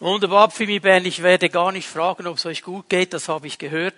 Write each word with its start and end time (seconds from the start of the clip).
Wunderbar, 0.00 0.48
Pfimi 0.48 0.78
Bern. 0.78 1.04
Ich 1.06 1.24
werde 1.24 1.48
gar 1.48 1.72
nicht 1.72 1.88
fragen, 1.88 2.28
ob 2.28 2.36
es 2.36 2.46
euch 2.46 2.62
gut 2.62 2.88
geht. 2.88 3.12
Das 3.12 3.28
habe 3.28 3.48
ich 3.48 3.58
gehört. 3.58 3.96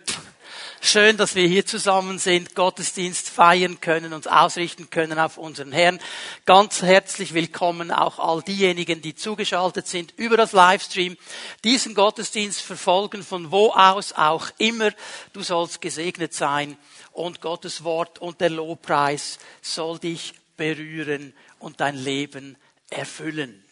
Schön, 0.80 1.18
dass 1.18 1.34
wir 1.34 1.46
hier 1.46 1.66
zusammen 1.66 2.18
sind, 2.18 2.54
Gottesdienst 2.54 3.28
feiern 3.28 3.82
können, 3.82 4.14
uns 4.14 4.26
ausrichten 4.26 4.88
können 4.88 5.18
auf 5.18 5.36
unseren 5.36 5.72
Herrn. 5.72 6.00
Ganz 6.46 6.80
herzlich 6.80 7.34
willkommen 7.34 7.90
auch 7.90 8.18
all 8.18 8.40
diejenigen, 8.40 9.02
die 9.02 9.14
zugeschaltet 9.14 9.88
sind 9.88 10.14
über 10.16 10.38
das 10.38 10.52
Livestream, 10.52 11.18
diesen 11.64 11.94
Gottesdienst 11.94 12.62
verfolgen, 12.62 13.22
von 13.22 13.50
wo 13.50 13.68
aus 13.72 14.14
auch 14.14 14.48
immer. 14.56 14.92
Du 15.34 15.42
sollst 15.42 15.82
gesegnet 15.82 16.32
sein 16.32 16.78
und 17.12 17.42
Gottes 17.42 17.84
Wort 17.84 18.20
und 18.20 18.40
der 18.40 18.48
Lobpreis 18.48 19.38
soll 19.60 19.98
dich 19.98 20.32
berühren 20.56 21.34
und 21.58 21.82
dein 21.82 21.96
Leben 21.96 22.56
erfüllen 22.88 23.62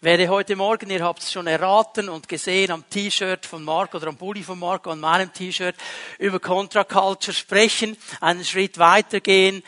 werde 0.00 0.28
heute 0.28 0.56
Morgen, 0.56 0.90
ihr 0.90 1.04
habt 1.04 1.22
es 1.22 1.32
schon 1.32 1.46
erraten 1.46 2.08
und 2.08 2.28
gesehen 2.28 2.70
am 2.70 2.88
T-Shirt 2.88 3.46
von 3.46 3.62
Marco 3.62 3.96
oder 3.96 4.08
am 4.08 4.16
Pulli 4.16 4.42
von 4.42 4.58
Marco, 4.58 4.90
an 4.90 5.00
meinem 5.00 5.32
T-Shirt, 5.32 5.76
über 6.18 6.40
Contra 6.40 6.84
Culture 6.84 7.34
sprechen, 7.34 7.96
einen 8.20 8.44
Schritt 8.44 8.78
weitergehen, 8.78 9.62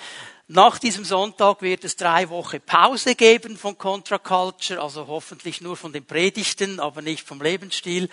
nach 0.49 0.79
diesem 0.79 1.05
Sonntag 1.05 1.61
wird 1.61 1.83
es 1.83 1.97
drei 1.97 2.29
Wochen 2.29 2.61
Pause 2.61 3.17
geben 3.17 3.57
von 3.57 3.77
Contra 3.77 4.19
Culture, 4.19 4.81
also 4.81 5.09
hoffentlich 5.09 5.61
nur 5.61 5.77
von 5.77 5.93
den 5.93 6.05
Predigten, 6.05 6.79
aber 6.79 7.03
nicht 7.03 7.27
vom 7.27 7.43
Lebensstil, 7.43 8.09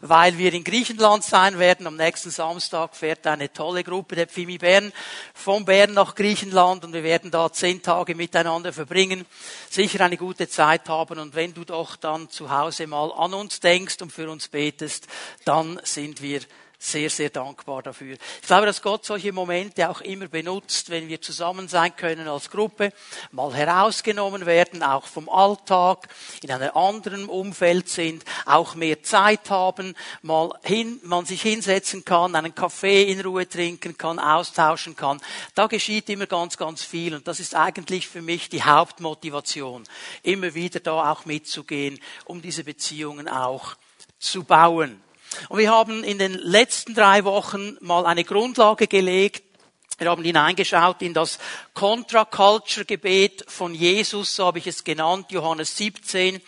weil 0.00 0.36
wir 0.36 0.52
in 0.52 0.64
Griechenland 0.64 1.22
sein 1.22 1.60
werden. 1.60 1.86
Am 1.86 1.94
nächsten 1.94 2.30
Samstag 2.30 2.96
fährt 2.96 3.24
eine 3.28 3.52
tolle 3.52 3.84
Gruppe 3.84 4.16
der 4.16 4.26
Pfimi 4.26 4.58
Bern 4.58 4.92
von 5.32 5.64
Bern 5.64 5.94
nach 5.94 6.16
Griechenland 6.16 6.84
und 6.84 6.92
wir 6.92 7.04
werden 7.04 7.30
da 7.30 7.52
zehn 7.52 7.80
Tage 7.80 8.16
miteinander 8.16 8.72
verbringen, 8.72 9.24
sicher 9.70 10.04
eine 10.04 10.16
gute 10.16 10.48
Zeit 10.48 10.88
haben 10.88 11.20
und 11.20 11.36
wenn 11.36 11.54
du 11.54 11.64
doch 11.64 11.94
dann 11.94 12.28
zu 12.30 12.50
Hause 12.50 12.88
mal 12.88 13.12
an 13.12 13.32
uns 13.32 13.60
denkst 13.60 14.02
und 14.02 14.10
für 14.10 14.28
uns 14.28 14.48
betest, 14.48 15.06
dann 15.44 15.80
sind 15.84 16.20
wir 16.20 16.40
sehr, 16.86 17.10
sehr 17.10 17.30
dankbar 17.30 17.82
dafür. 17.82 18.16
Ich 18.40 18.46
glaube, 18.46 18.66
dass 18.66 18.80
Gott 18.80 19.04
solche 19.04 19.32
Momente 19.32 19.88
auch 19.88 20.00
immer 20.02 20.28
benutzt, 20.28 20.88
wenn 20.90 21.08
wir 21.08 21.20
zusammen 21.20 21.68
sein 21.68 21.94
können 21.96 22.28
als 22.28 22.50
Gruppe, 22.50 22.92
mal 23.32 23.52
herausgenommen 23.52 24.46
werden, 24.46 24.82
auch 24.82 25.06
vom 25.06 25.28
Alltag, 25.28 26.08
in 26.42 26.50
einem 26.50 26.70
anderen 26.74 27.26
Umfeld 27.26 27.88
sind, 27.88 28.24
auch 28.44 28.76
mehr 28.76 29.02
Zeit 29.02 29.50
haben, 29.50 29.96
mal 30.22 30.52
hin, 30.62 31.00
man 31.02 31.26
sich 31.26 31.42
hinsetzen 31.42 32.04
kann, 32.04 32.34
einen 32.34 32.54
Kaffee 32.54 33.04
in 33.04 33.20
Ruhe 33.20 33.48
trinken 33.48 33.98
kann, 33.98 34.18
austauschen 34.18 34.94
kann. 34.94 35.20
Da 35.54 35.66
geschieht 35.66 36.08
immer 36.08 36.26
ganz, 36.26 36.56
ganz 36.56 36.82
viel 36.82 37.14
und 37.14 37.26
das 37.26 37.40
ist 37.40 37.54
eigentlich 37.54 38.06
für 38.06 38.22
mich 38.22 38.48
die 38.48 38.62
Hauptmotivation, 38.62 39.84
immer 40.22 40.54
wieder 40.54 40.80
da 40.80 41.10
auch 41.10 41.24
mitzugehen, 41.24 41.98
um 42.26 42.40
diese 42.40 42.62
Beziehungen 42.62 43.28
auch 43.28 43.74
zu 44.18 44.44
bauen. 44.44 45.02
Und 45.48 45.58
wir 45.58 45.70
haben 45.70 46.04
in 46.04 46.18
den 46.18 46.34
letzten 46.34 46.94
drei 46.94 47.24
Wochen 47.24 47.76
mal 47.80 48.06
eine 48.06 48.24
Grundlage 48.24 48.86
gelegt. 48.86 49.42
Wir 49.98 50.10
haben 50.10 50.24
hineingeschaut 50.24 51.00
in 51.00 51.14
das 51.14 51.38
Contra-Culture-Gebet 51.72 53.46
von 53.48 53.74
Jesus, 53.74 54.36
so 54.36 54.44
habe 54.44 54.58
ich 54.58 54.66
es 54.66 54.84
genannt, 54.84 55.28
Johannes 55.30 55.74
17. 55.78 56.42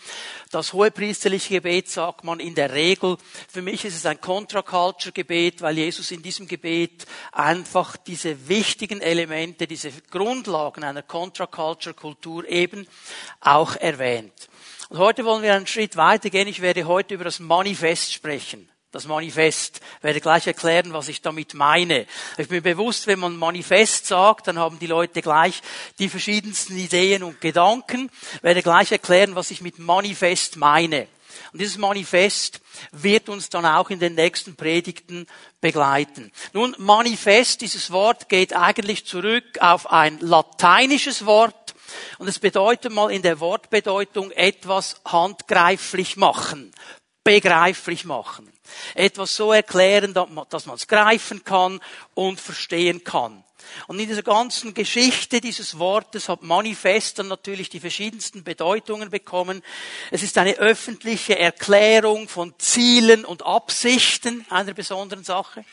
Das 0.50 0.74
hohepriesterliche 0.74 1.54
Gebet 1.54 1.88
sagt 1.88 2.24
man 2.24 2.40
in 2.40 2.54
der 2.54 2.74
Regel. 2.74 3.16
Für 3.50 3.62
mich 3.62 3.86
ist 3.86 3.96
es 3.96 4.04
ein 4.04 4.20
Contra-Culture-Gebet, 4.20 5.62
weil 5.62 5.78
Jesus 5.78 6.10
in 6.10 6.22
diesem 6.22 6.46
Gebet 6.46 7.06
einfach 7.32 7.96
diese 7.96 8.48
wichtigen 8.48 9.00
Elemente, 9.00 9.66
diese 9.66 9.92
Grundlagen 10.10 10.84
einer 10.84 11.02
Contra-Culture-Kultur 11.02 12.46
eben 12.50 12.86
auch 13.40 13.76
erwähnt. 13.76 14.50
Und 14.90 14.98
heute 14.98 15.24
wollen 15.24 15.42
wir 15.42 15.54
einen 15.54 15.66
Schritt 15.66 15.96
weitergehen. 15.96 16.48
Ich 16.48 16.60
werde 16.60 16.84
heute 16.84 17.14
über 17.14 17.24
das 17.24 17.40
Manifest 17.40 18.12
sprechen 18.12 18.68
das 18.90 19.06
Manifest. 19.06 19.80
Ich 19.98 20.04
werde 20.04 20.20
gleich 20.20 20.46
erklären, 20.46 20.92
was 20.92 21.08
ich 21.08 21.20
damit 21.20 21.54
meine. 21.54 22.06
Ich 22.38 22.48
bin 22.48 22.62
bewusst, 22.62 23.06
wenn 23.06 23.18
man 23.18 23.36
Manifest 23.36 24.06
sagt, 24.06 24.48
dann 24.48 24.58
haben 24.58 24.78
die 24.78 24.86
Leute 24.86 25.20
gleich 25.20 25.60
die 25.98 26.08
verschiedensten 26.08 26.76
Ideen 26.76 27.22
und 27.22 27.40
Gedanken. 27.40 28.10
Ich 28.36 28.42
werde 28.42 28.62
gleich 28.62 28.90
erklären, 28.90 29.34
was 29.34 29.50
ich 29.50 29.60
mit 29.60 29.78
Manifest 29.78 30.56
meine. 30.56 31.06
Und 31.52 31.60
dieses 31.60 31.78
Manifest 31.78 32.60
wird 32.92 33.28
uns 33.28 33.48
dann 33.48 33.64
auch 33.64 33.90
in 33.90 34.00
den 34.00 34.14
nächsten 34.14 34.56
Predigten 34.56 35.26
begleiten. 35.60 36.32
Nun, 36.52 36.74
Manifest, 36.78 37.60
dieses 37.60 37.90
Wort 37.90 38.28
geht 38.28 38.54
eigentlich 38.54 39.06
zurück 39.06 39.58
auf 39.60 39.90
ein 39.90 40.18
lateinisches 40.20 41.26
Wort 41.26 41.74
und 42.18 42.28
es 42.28 42.38
bedeutet 42.38 42.92
mal 42.92 43.10
in 43.10 43.22
der 43.22 43.40
Wortbedeutung 43.40 44.30
etwas 44.32 45.00
handgreiflich 45.06 46.16
machen, 46.16 46.72
begreiflich 47.24 48.04
machen. 48.04 48.52
Etwas 48.94 49.34
so 49.34 49.52
erklären, 49.52 50.14
dass 50.50 50.66
man 50.66 50.76
es 50.76 50.86
greifen 50.86 51.44
kann 51.44 51.80
und 52.14 52.40
verstehen 52.40 53.04
kann. 53.04 53.44
Und 53.86 53.98
in 53.98 54.08
dieser 54.08 54.22
ganzen 54.22 54.74
Geschichte 54.74 55.40
dieses 55.40 55.78
Wortes 55.78 56.28
hat 56.28 56.42
Manifest 56.42 57.18
dann 57.18 57.28
natürlich 57.28 57.68
die 57.68 57.80
verschiedensten 57.80 58.44
Bedeutungen 58.44 59.10
bekommen. 59.10 59.62
Es 60.10 60.22
ist 60.22 60.38
eine 60.38 60.56
öffentliche 60.56 61.38
Erklärung 61.38 62.28
von 62.28 62.54
Zielen 62.58 63.24
und 63.24 63.44
Absichten 63.44 64.46
einer 64.50 64.74
besonderen 64.74 65.24
Sache. 65.24 65.64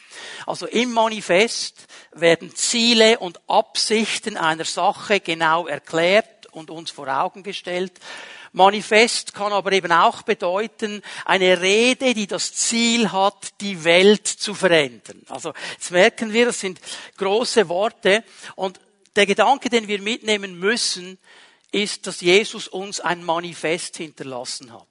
Also 0.46 0.66
im 0.68 0.92
Manifest 0.92 1.88
werden 2.12 2.54
Ziele 2.56 3.20
und 3.20 3.40
Absichten 3.50 4.38
einer 4.38 4.66
Sache 4.66 5.20
genau 5.20 5.68
erklärt 5.68 6.48
und 6.52 6.70
uns 6.70 6.92
vor 6.92 7.08
Augen 7.08 7.44
gestellt. 7.44 7.94
Manifest 8.56 9.34
kann 9.34 9.52
aber 9.52 9.74
eben 9.74 9.92
auch 9.92 10.22
bedeuten, 10.22 11.02
eine 11.26 11.60
Rede, 11.60 12.14
die 12.14 12.26
das 12.26 12.54
Ziel 12.54 13.12
hat, 13.12 13.60
die 13.60 13.84
Welt 13.84 14.26
zu 14.28 14.54
verändern. 14.54 15.22
Also 15.28 15.54
jetzt 15.74 15.92
merken 15.92 16.32
wir, 16.32 16.46
das 16.46 16.62
sind 16.62 16.80
große 17.18 17.68
Worte 17.68 18.24
und 18.56 18.80
der 19.18 19.26
Gedanke, 19.26 19.70
den 19.70 19.90
wir 19.90 20.02
mitnehmen 20.02 20.58
müssen, 20.58 21.18
ist, 21.74 22.08
dass 22.08 22.22
Jesus 22.22 22.70
uns 22.70 23.02
ein 23.02 23.26
Manifest 23.26 23.98
hinterlassen 23.98 24.72
hat. 24.72 24.88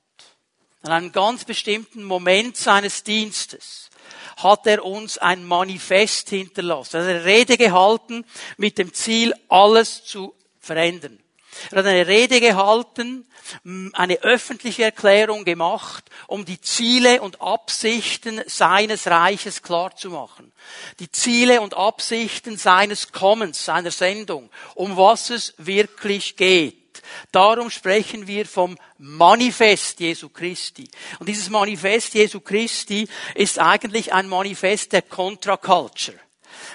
An 0.83 0.93
einem 0.93 1.13
ganz 1.13 1.47
bestimmten 1.47 2.05
Moment 2.05 2.59
seines 2.59 3.03
Dienstes 3.03 3.89
hat 4.37 4.67
er 4.67 4.85
uns 4.85 5.17
ein 5.17 5.43
Manifest 5.43 6.29
hinterlassen. 6.29 6.97
Er 6.97 7.03
hat 7.03 7.09
eine 7.09 7.25
Rede 7.25 7.57
gehalten 7.57 8.27
mit 8.59 8.77
dem 8.77 8.93
Ziel, 8.93 9.33
alles 9.49 10.05
zu 10.05 10.35
verändern. 10.61 11.24
Er 11.71 11.79
hat 11.79 11.87
eine 11.87 12.07
Rede 12.07 12.41
gehalten, 12.41 13.27
eine 13.93 14.23
öffentliche 14.23 14.85
Erklärung 14.85 15.45
gemacht, 15.45 16.05
um 16.27 16.45
die 16.45 16.61
Ziele 16.61 17.21
und 17.21 17.41
Absichten 17.41 18.43
seines 18.47 19.07
Reiches 19.07 19.63
klarzumachen. 19.63 20.53
Die 20.99 21.11
Ziele 21.11 21.61
und 21.61 21.75
Absichten 21.75 22.57
seines 22.57 23.13
Kommens, 23.13 23.65
seiner 23.65 23.91
Sendung, 23.91 24.51
um 24.75 24.97
was 24.97 25.31
es 25.31 25.55
wirklich 25.59 26.37
geht. 26.37 27.03
Darum 27.33 27.71
sprechen 27.71 28.27
wir 28.27 28.47
vom 28.47 28.79
Manifest 28.99 30.01
Jesu 30.01 30.31
Christi. 30.31 30.89
Und 31.19 31.29
dieses 31.29 31.51
Manifest 31.51 32.15
Jesu 32.15 32.41
Christi 32.41 33.07
ist 33.35 33.59
eigentlich 33.59 34.13
ein 34.13 34.29
Manifest 34.29 34.93
der 34.93 35.03
Contra-Culture 35.03 36.24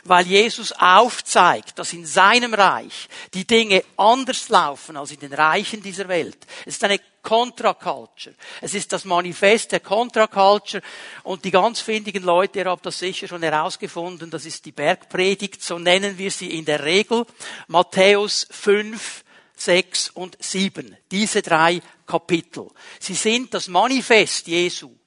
weil 0.03 0.25
Jesus 0.25 0.71
aufzeigt, 0.71 1.79
dass 1.79 1.93
in 1.93 2.05
seinem 2.05 2.53
Reich 2.53 3.09
die 3.33 3.45
Dinge 3.45 3.83
anders 3.97 4.49
laufen 4.49 4.97
als 4.97 5.11
in 5.11 5.19
den 5.19 5.33
Reichen 5.33 5.81
dieser 5.81 6.07
Welt. 6.07 6.37
Es 6.65 6.75
ist 6.75 6.83
eine 6.83 6.99
Contra-Culture. 7.21 8.35
Es 8.61 8.73
ist 8.73 8.91
das 8.93 9.05
Manifest 9.05 9.71
der 9.71 9.81
Contra-Culture 9.81 10.81
und 11.23 11.43
die 11.45 11.51
ganz 11.51 11.79
findigen 11.81 12.23
Leute, 12.23 12.59
ihr 12.59 12.65
habt 12.65 12.85
das 12.85 12.99
sicher 12.99 13.27
schon 13.27 13.43
herausgefunden, 13.43 14.29
das 14.29 14.45
ist 14.45 14.65
die 14.65 14.71
Bergpredigt, 14.71 15.61
so 15.61 15.79
nennen 15.79 16.17
wir 16.17 16.31
sie 16.31 16.57
in 16.57 16.65
der 16.65 16.83
Regel. 16.83 17.25
Matthäus 17.67 18.47
5, 18.51 19.23
6 19.55 20.11
und 20.11 20.37
7. 20.39 20.95
Diese 21.11 21.41
drei 21.41 21.81
Kapitel. 22.05 22.67
Sie 22.99 23.15
sind 23.15 23.53
das 23.53 23.67
Manifest 23.67 24.47
Jesu 24.47 24.98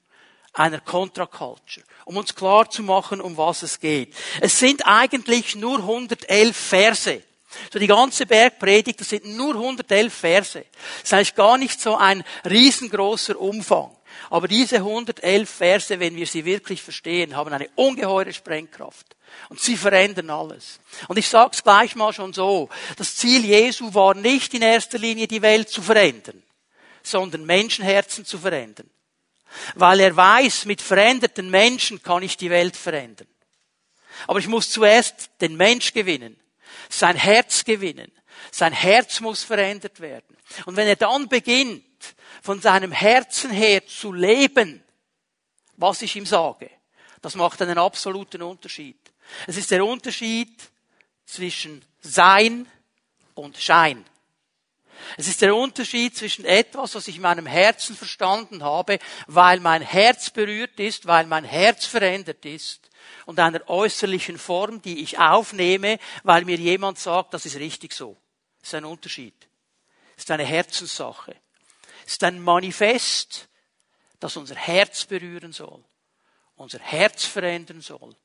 einer 0.53 0.79
Contra-Culture 0.79 1.85
um 2.05 2.17
uns 2.17 2.35
klar 2.35 2.69
zu 2.69 2.83
machen, 2.83 3.21
um 3.21 3.37
was 3.37 3.63
es 3.63 3.79
geht. 3.79 4.13
Es 4.41 4.59
sind 4.59 4.85
eigentlich 4.85 5.55
nur 5.55 5.79
111 5.79 6.55
Verse. 6.55 7.21
So 7.71 7.79
die 7.79 7.87
ganze 7.87 8.25
Bergpredigt, 8.25 8.99
das 8.99 9.09
sind 9.09 9.25
nur 9.25 9.53
111 9.53 10.13
Verse. 10.13 10.65
Das 10.99 11.03
ist 11.03 11.13
eigentlich 11.13 11.35
gar 11.35 11.57
nicht 11.57 11.79
so 11.79 11.95
ein 11.95 12.23
riesengroßer 12.45 13.39
Umfang. 13.39 13.95
Aber 14.29 14.47
diese 14.47 14.77
111 14.77 15.49
Verse, 15.49 15.99
wenn 15.99 16.15
wir 16.15 16.25
sie 16.25 16.45
wirklich 16.45 16.81
verstehen, 16.81 17.35
haben 17.35 17.53
eine 17.53 17.69
ungeheure 17.75 18.33
Sprengkraft. 18.33 19.15
Und 19.49 19.59
sie 19.59 19.77
verändern 19.77 20.29
alles. 20.29 20.79
Und 21.07 21.17
ich 21.17 21.27
sage 21.27 21.51
es 21.53 21.63
gleich 21.63 21.95
mal 21.95 22.13
schon 22.13 22.33
so. 22.33 22.69
Das 22.97 23.15
Ziel 23.15 23.43
Jesu 23.45 23.93
war 23.93 24.13
nicht 24.13 24.53
in 24.53 24.61
erster 24.61 24.99
Linie 24.99 25.27
die 25.27 25.41
Welt 25.41 25.69
zu 25.69 25.81
verändern, 25.81 26.41
sondern 27.01 27.45
Menschenherzen 27.45 28.25
zu 28.25 28.37
verändern. 28.37 28.89
Weil 29.75 29.99
er 29.99 30.15
weiß, 30.15 30.65
mit 30.65 30.81
veränderten 30.81 31.49
Menschen 31.49 32.01
kann 32.01 32.23
ich 32.23 32.37
die 32.37 32.49
Welt 32.49 32.75
verändern. 32.75 33.27
Aber 34.27 34.39
ich 34.39 34.47
muss 34.47 34.69
zuerst 34.69 35.29
den 35.41 35.55
Mensch 35.55 35.93
gewinnen, 35.93 36.39
sein 36.89 37.15
Herz 37.15 37.63
gewinnen. 37.63 38.11
Sein 38.51 38.73
Herz 38.73 39.19
muss 39.19 39.43
verändert 39.43 39.99
werden. 39.99 40.37
Und 40.65 40.75
wenn 40.75 40.87
er 40.87 40.95
dann 40.95 41.27
beginnt, 41.27 41.83
von 42.41 42.61
seinem 42.61 42.91
Herzen 42.91 43.51
her 43.51 43.85
zu 43.87 44.11
leben, 44.11 44.83
was 45.77 46.01
ich 46.01 46.15
ihm 46.15 46.25
sage, 46.25 46.69
das 47.21 47.35
macht 47.35 47.61
einen 47.61 47.77
absoluten 47.77 48.41
Unterschied. 48.41 48.99
Es 49.47 49.55
ist 49.55 49.71
der 49.71 49.85
Unterschied 49.85 50.61
zwischen 51.25 51.83
Sein 52.01 52.67
und 53.33 53.57
Schein. 53.57 54.05
Es 55.17 55.27
ist 55.27 55.41
der 55.41 55.55
Unterschied 55.55 56.15
zwischen 56.15 56.45
etwas, 56.45 56.95
was 56.95 57.07
ich 57.07 57.17
in 57.17 57.21
meinem 57.21 57.45
Herzen 57.45 57.95
verstanden 57.95 58.63
habe, 58.63 58.99
weil 59.27 59.59
mein 59.59 59.81
Herz 59.81 60.29
berührt 60.29 60.79
ist, 60.79 61.05
weil 61.05 61.25
mein 61.27 61.45
Herz 61.45 61.85
verändert 61.85 62.45
ist, 62.45 62.89
und 63.25 63.39
einer 63.39 63.67
äußerlichen 63.69 64.37
Form, 64.37 64.81
die 64.81 65.01
ich 65.01 65.19
aufnehme, 65.19 65.99
weil 66.23 66.45
mir 66.45 66.57
jemand 66.57 66.99
sagt, 66.99 67.33
das 67.33 67.45
ist 67.45 67.55
richtig 67.55 67.93
so. 67.93 68.17
Das 68.59 68.69
ist 68.69 68.75
ein 68.75 68.85
Unterschied. 68.85 69.35
Das 70.15 70.25
ist 70.25 70.31
eine 70.31 70.45
Herzenssache. 70.45 71.35
Es 72.05 72.13
ist 72.13 72.23
ein 72.23 72.41
Manifest, 72.41 73.47
das 74.19 74.37
unser 74.37 74.55
Herz 74.55 75.05
berühren 75.05 75.53
soll, 75.53 75.83
unser 76.55 76.79
Herz 76.79 77.25
verändern 77.25 77.81
soll. 77.81 78.15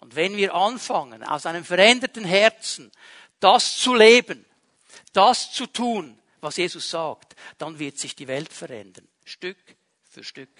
Und 0.00 0.14
wenn 0.14 0.36
wir 0.36 0.54
anfangen, 0.54 1.22
aus 1.24 1.46
einem 1.46 1.64
veränderten 1.64 2.24
Herzen 2.24 2.92
das 3.40 3.76
zu 3.78 3.94
leben, 3.94 4.44
das 5.12 5.52
zu 5.52 5.66
tun, 5.66 6.18
was 6.40 6.56
Jesus 6.56 6.90
sagt, 6.90 7.34
dann 7.58 7.78
wird 7.78 7.98
sich 7.98 8.14
die 8.14 8.28
Welt 8.28 8.52
verändern. 8.52 9.06
Stück 9.24 9.58
für 10.08 10.24
Stück. 10.24 10.50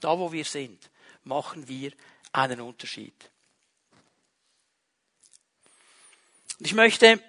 Da, 0.00 0.18
wo 0.18 0.32
wir 0.32 0.44
sind, 0.44 0.90
machen 1.24 1.68
wir 1.68 1.92
einen 2.32 2.60
Unterschied. 2.60 3.14
Ich 6.60 6.74
möchte, 6.74 7.22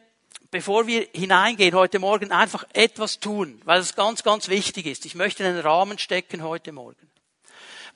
bevor 0.52 0.88
wir 0.88 1.08
hineingehen 1.14 1.76
heute 1.76 2.00
Morgen, 2.00 2.32
einfach 2.32 2.66
etwas 2.74 3.20
tun, 3.20 3.62
weil 3.64 3.80
es 3.80 3.96
ganz, 3.96 4.24
ganz 4.24 4.48
wichtig 4.50 4.86
ist. 4.86 5.06
Ich 5.06 5.16
möchte 5.16 5.46
einen 5.46 5.60
Rahmen 5.60 6.00
stecken 6.00 6.44
heute 6.44 6.72
Morgen. 6.72 7.10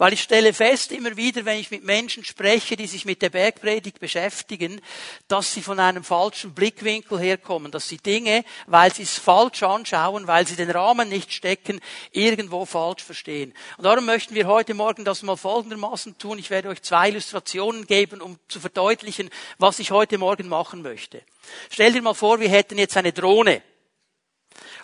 Weil 0.04 0.12
ich 0.12 0.22
stelle 0.24 0.52
fest 0.52 0.92
immer 0.92 1.16
wieder, 1.16 1.46
wenn 1.46 1.58
ich 1.58 1.72
mit 1.72 1.86
Menschen 1.86 2.26
spreche, 2.26 2.76
die 2.76 2.88
sich 2.88 3.06
mit 3.06 3.22
der 3.22 3.30
Bergpredigt 3.30 4.02
beschäftigen, 4.02 4.82
dass 5.30 5.54
sie 5.54 5.62
von 5.62 5.80
einem 5.80 6.04
falschen 6.04 6.54
Blickwinkel 6.54 7.22
herkommen, 7.22 7.72
dass 7.72 7.88
sie 7.88 8.00
Dinge, 8.00 8.44
weil 8.68 8.94
sie 8.94 9.04
es 9.04 9.18
falsch 9.18 9.64
anschauen, 9.64 10.28
weil 10.28 10.46
sie 10.46 10.58
den 10.58 10.72
Rahmen 10.72 11.08
nicht 11.08 11.32
stecken, 11.32 11.80
irgendwo 12.12 12.66
falsch 12.66 13.02
verstehen. 13.02 13.54
Und 13.78 13.86
darum 13.86 14.04
möchten 14.04 14.36
wir 14.36 14.46
heute 14.46 14.74
Morgen 14.74 15.06
das 15.06 15.24
mal 15.24 15.38
folgendermaßen 15.38 16.18
tun. 16.18 16.38
Ich 16.38 16.50
werde 16.50 16.68
euch 16.68 16.82
zwei 16.82 17.08
Illustrationen 17.08 17.88
geben, 17.88 18.20
um 18.20 18.38
zu 18.50 18.60
verdeutlichen, 18.60 19.30
was 19.58 19.80
ich 19.80 19.92
heute 19.92 20.18
Morgen 20.18 20.50
machen 20.50 20.82
möchte. 20.82 21.22
Stell 21.70 21.94
dir 21.94 22.02
mal 22.02 22.14
vor, 22.14 22.42
wir 22.42 22.50
hätten 22.50 22.78
jetzt 22.78 22.98
eine 22.98 23.14
Drohne. 23.14 23.62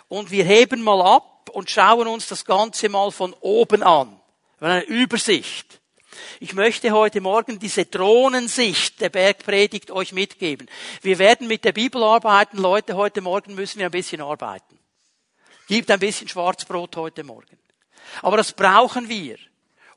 Und 0.08 0.30
wir 0.30 0.44
heben 0.44 0.80
mal 0.80 1.02
ab 1.02 1.50
und 1.52 1.68
schauen 1.68 2.08
uns 2.08 2.26
das 2.26 2.46
Ganze 2.46 2.88
mal 2.88 3.12
von 3.12 3.34
oben 3.42 3.82
an 3.82 4.19
eine 4.60 4.84
Übersicht. 4.84 5.80
Ich 6.38 6.52
möchte 6.54 6.90
heute 6.90 7.20
Morgen 7.20 7.58
diese 7.58 7.86
Drohnensicht 7.86 9.00
der 9.00 9.08
Bergpredigt 9.08 9.90
euch 9.90 10.12
mitgeben. 10.12 10.68
Wir 11.02 11.18
werden 11.18 11.48
mit 11.48 11.64
der 11.64 11.72
Bibel 11.72 12.02
arbeiten. 12.02 12.58
Leute, 12.58 12.94
heute 12.94 13.20
Morgen 13.20 13.54
müssen 13.54 13.78
wir 13.78 13.86
ein 13.86 13.92
bisschen 13.92 14.20
arbeiten. 14.20 14.78
Gibt 15.66 15.90
ein 15.90 16.00
bisschen 16.00 16.28
Schwarzbrot 16.28 16.96
heute 16.96 17.24
Morgen. 17.24 17.58
Aber 18.22 18.36
das 18.36 18.52
brauchen 18.52 19.08
wir, 19.08 19.36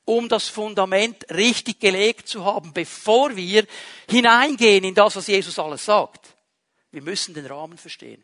um 0.05 0.29
das 0.29 0.47
Fundament 0.47 1.25
richtig 1.31 1.79
gelegt 1.79 2.27
zu 2.27 2.45
haben, 2.45 2.73
bevor 2.73 3.35
wir 3.35 3.65
hineingehen 4.09 4.83
in 4.83 4.95
das, 4.95 5.15
was 5.15 5.27
Jesus 5.27 5.57
alles 5.59 5.85
sagt. 5.85 6.35
Wir 6.91 7.01
müssen 7.01 7.33
den 7.33 7.47
Rahmen 7.47 7.77
verstehen. 7.77 8.23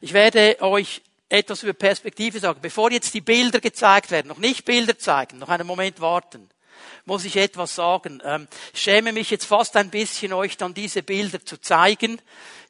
Ich 0.00 0.12
werde 0.12 0.56
euch 0.60 1.02
etwas 1.28 1.62
über 1.62 1.72
Perspektive 1.72 2.40
sagen. 2.40 2.60
Bevor 2.60 2.90
jetzt 2.90 3.14
die 3.14 3.20
Bilder 3.20 3.60
gezeigt 3.60 4.10
werden, 4.10 4.28
noch 4.28 4.38
nicht 4.38 4.64
Bilder 4.64 4.98
zeigen, 4.98 5.38
noch 5.38 5.48
einen 5.48 5.66
Moment 5.66 6.00
warten, 6.00 6.48
muss 7.04 7.24
ich 7.24 7.36
etwas 7.36 7.74
sagen. 7.74 8.22
Ähm, 8.24 8.48
ich 8.72 8.80
schäme 8.80 9.12
mich 9.12 9.30
jetzt 9.30 9.44
fast 9.44 9.76
ein 9.76 9.90
bisschen, 9.90 10.32
euch 10.32 10.56
dann 10.56 10.74
diese 10.74 11.02
Bilder 11.02 11.44
zu 11.44 11.60
zeigen, 11.60 12.20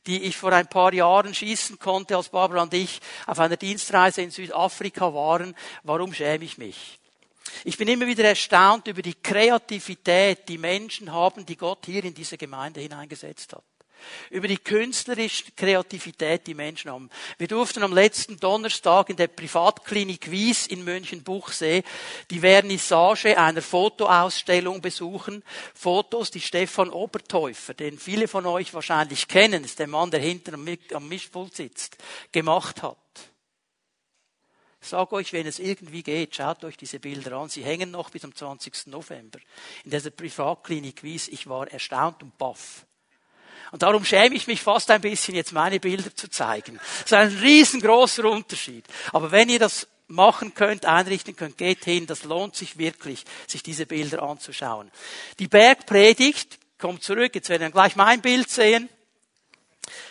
die 0.06 0.22
ich 0.24 0.36
vor 0.36 0.52
ein 0.52 0.68
paar 0.68 0.92
Jahren 0.94 1.34
schießen 1.34 1.78
konnte, 1.78 2.16
als 2.16 2.30
Barbara 2.30 2.62
und 2.62 2.74
ich 2.74 3.00
auf 3.26 3.38
einer 3.38 3.56
Dienstreise 3.56 4.22
in 4.22 4.30
Südafrika 4.30 5.12
waren. 5.12 5.54
Warum 5.82 6.14
schäme 6.14 6.44
ich 6.44 6.58
mich? 6.58 6.98
Ich 7.64 7.76
bin 7.76 7.88
immer 7.88 8.06
wieder 8.06 8.24
erstaunt 8.24 8.88
über 8.88 9.02
die 9.02 9.14
Kreativität, 9.14 10.48
die 10.48 10.58
Menschen 10.58 11.12
haben, 11.12 11.46
die 11.46 11.56
Gott 11.56 11.86
hier 11.86 12.04
in 12.04 12.14
diese 12.14 12.36
Gemeinde 12.36 12.80
hineingesetzt 12.80 13.54
hat 13.54 13.64
über 14.30 14.48
die 14.48 14.58
künstlerische 14.58 15.44
Kreativität, 15.56 16.46
die 16.46 16.54
Menschen 16.54 16.90
haben. 16.90 17.10
Wir 17.38 17.48
durften 17.48 17.82
am 17.82 17.92
letzten 17.92 18.38
Donnerstag 18.38 19.10
in 19.10 19.16
der 19.16 19.28
Privatklinik 19.28 20.30
Wies 20.30 20.66
in 20.66 20.84
München 20.84 21.22
Buchsee 21.22 21.82
die 22.30 22.40
Vernissage 22.40 23.38
einer 23.38 23.62
Fotoausstellung 23.62 24.80
besuchen. 24.80 25.42
Fotos, 25.74 26.30
die 26.30 26.40
Stefan 26.40 26.90
Obertäufer, 26.90 27.74
den 27.74 27.98
viele 27.98 28.28
von 28.28 28.46
euch 28.46 28.74
wahrscheinlich 28.74 29.28
kennen, 29.28 29.64
ist 29.64 29.78
der 29.78 29.86
Mann, 29.86 30.10
der 30.10 30.20
hinten 30.20 30.54
am 30.94 31.08
Mischpult 31.08 31.54
sitzt, 31.54 31.96
gemacht 32.32 32.82
hat. 32.82 32.96
Sage 34.80 35.16
euch, 35.16 35.32
wenn 35.32 35.46
es 35.46 35.58
irgendwie 35.58 36.02
geht, 36.02 36.36
schaut 36.36 36.64
euch 36.64 36.76
diese 36.76 37.00
Bilder 37.00 37.32
an. 37.36 37.48
Sie 37.48 37.64
hängen 37.64 37.90
noch 37.90 38.10
bis 38.10 38.24
am 38.24 38.34
20. 38.34 38.86
November 38.86 39.38
in 39.84 39.90
dieser 39.90 40.10
Privatklinik 40.10 41.02
Wies. 41.02 41.28
Ich 41.28 41.48
war 41.48 41.68
erstaunt 41.68 42.22
und 42.22 42.38
baff. 42.38 42.86
Und 43.70 43.82
darum 43.82 44.04
schäme 44.04 44.34
ich 44.34 44.46
mich 44.46 44.62
fast 44.62 44.90
ein 44.90 45.00
bisschen, 45.00 45.34
jetzt 45.34 45.52
meine 45.52 45.80
Bilder 45.80 46.14
zu 46.14 46.28
zeigen. 46.28 46.78
Das 47.02 47.06
ist 47.06 47.12
ein 47.12 47.38
riesengroßer 47.38 48.24
Unterschied. 48.24 48.84
Aber 49.12 49.30
wenn 49.30 49.48
ihr 49.48 49.58
das 49.58 49.86
machen 50.08 50.54
könnt, 50.54 50.86
einrichten 50.86 51.36
könnt, 51.36 51.58
geht 51.58 51.84
hin. 51.84 52.06
Das 52.06 52.24
lohnt 52.24 52.56
sich 52.56 52.78
wirklich, 52.78 53.24
sich 53.46 53.62
diese 53.62 53.86
Bilder 53.86 54.22
anzuschauen. 54.22 54.90
Die 55.38 55.48
Bergpredigt, 55.48 56.58
kommt 56.78 57.02
zurück, 57.02 57.34
jetzt 57.34 57.48
werden 57.48 57.62
wir 57.62 57.70
gleich 57.70 57.96
mein 57.96 58.22
Bild 58.22 58.48
sehen, 58.48 58.88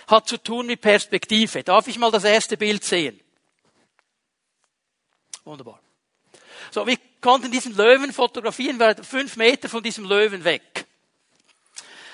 hat 0.07 0.27
zu 0.27 0.37
tun 0.37 0.67
mit 0.67 0.81
Perspektive. 0.81 1.63
Darf 1.63 1.87
ich 1.87 1.97
mal 1.97 2.11
das 2.11 2.23
erste 2.23 2.57
Bild 2.57 2.83
sehen? 2.83 3.19
Wunderbar. 5.45 5.79
So, 6.71 6.85
wir 6.85 6.97
konnten 7.21 7.51
diesen 7.51 7.75
Löwen 7.75 8.11
fotografieren, 8.11 8.79
wir 8.79 8.87
waren 8.87 9.03
fünf 9.03 9.37
Meter 9.37 9.69
von 9.69 9.81
diesem 9.81 10.05
Löwen 10.05 10.43
weg. 10.43 10.76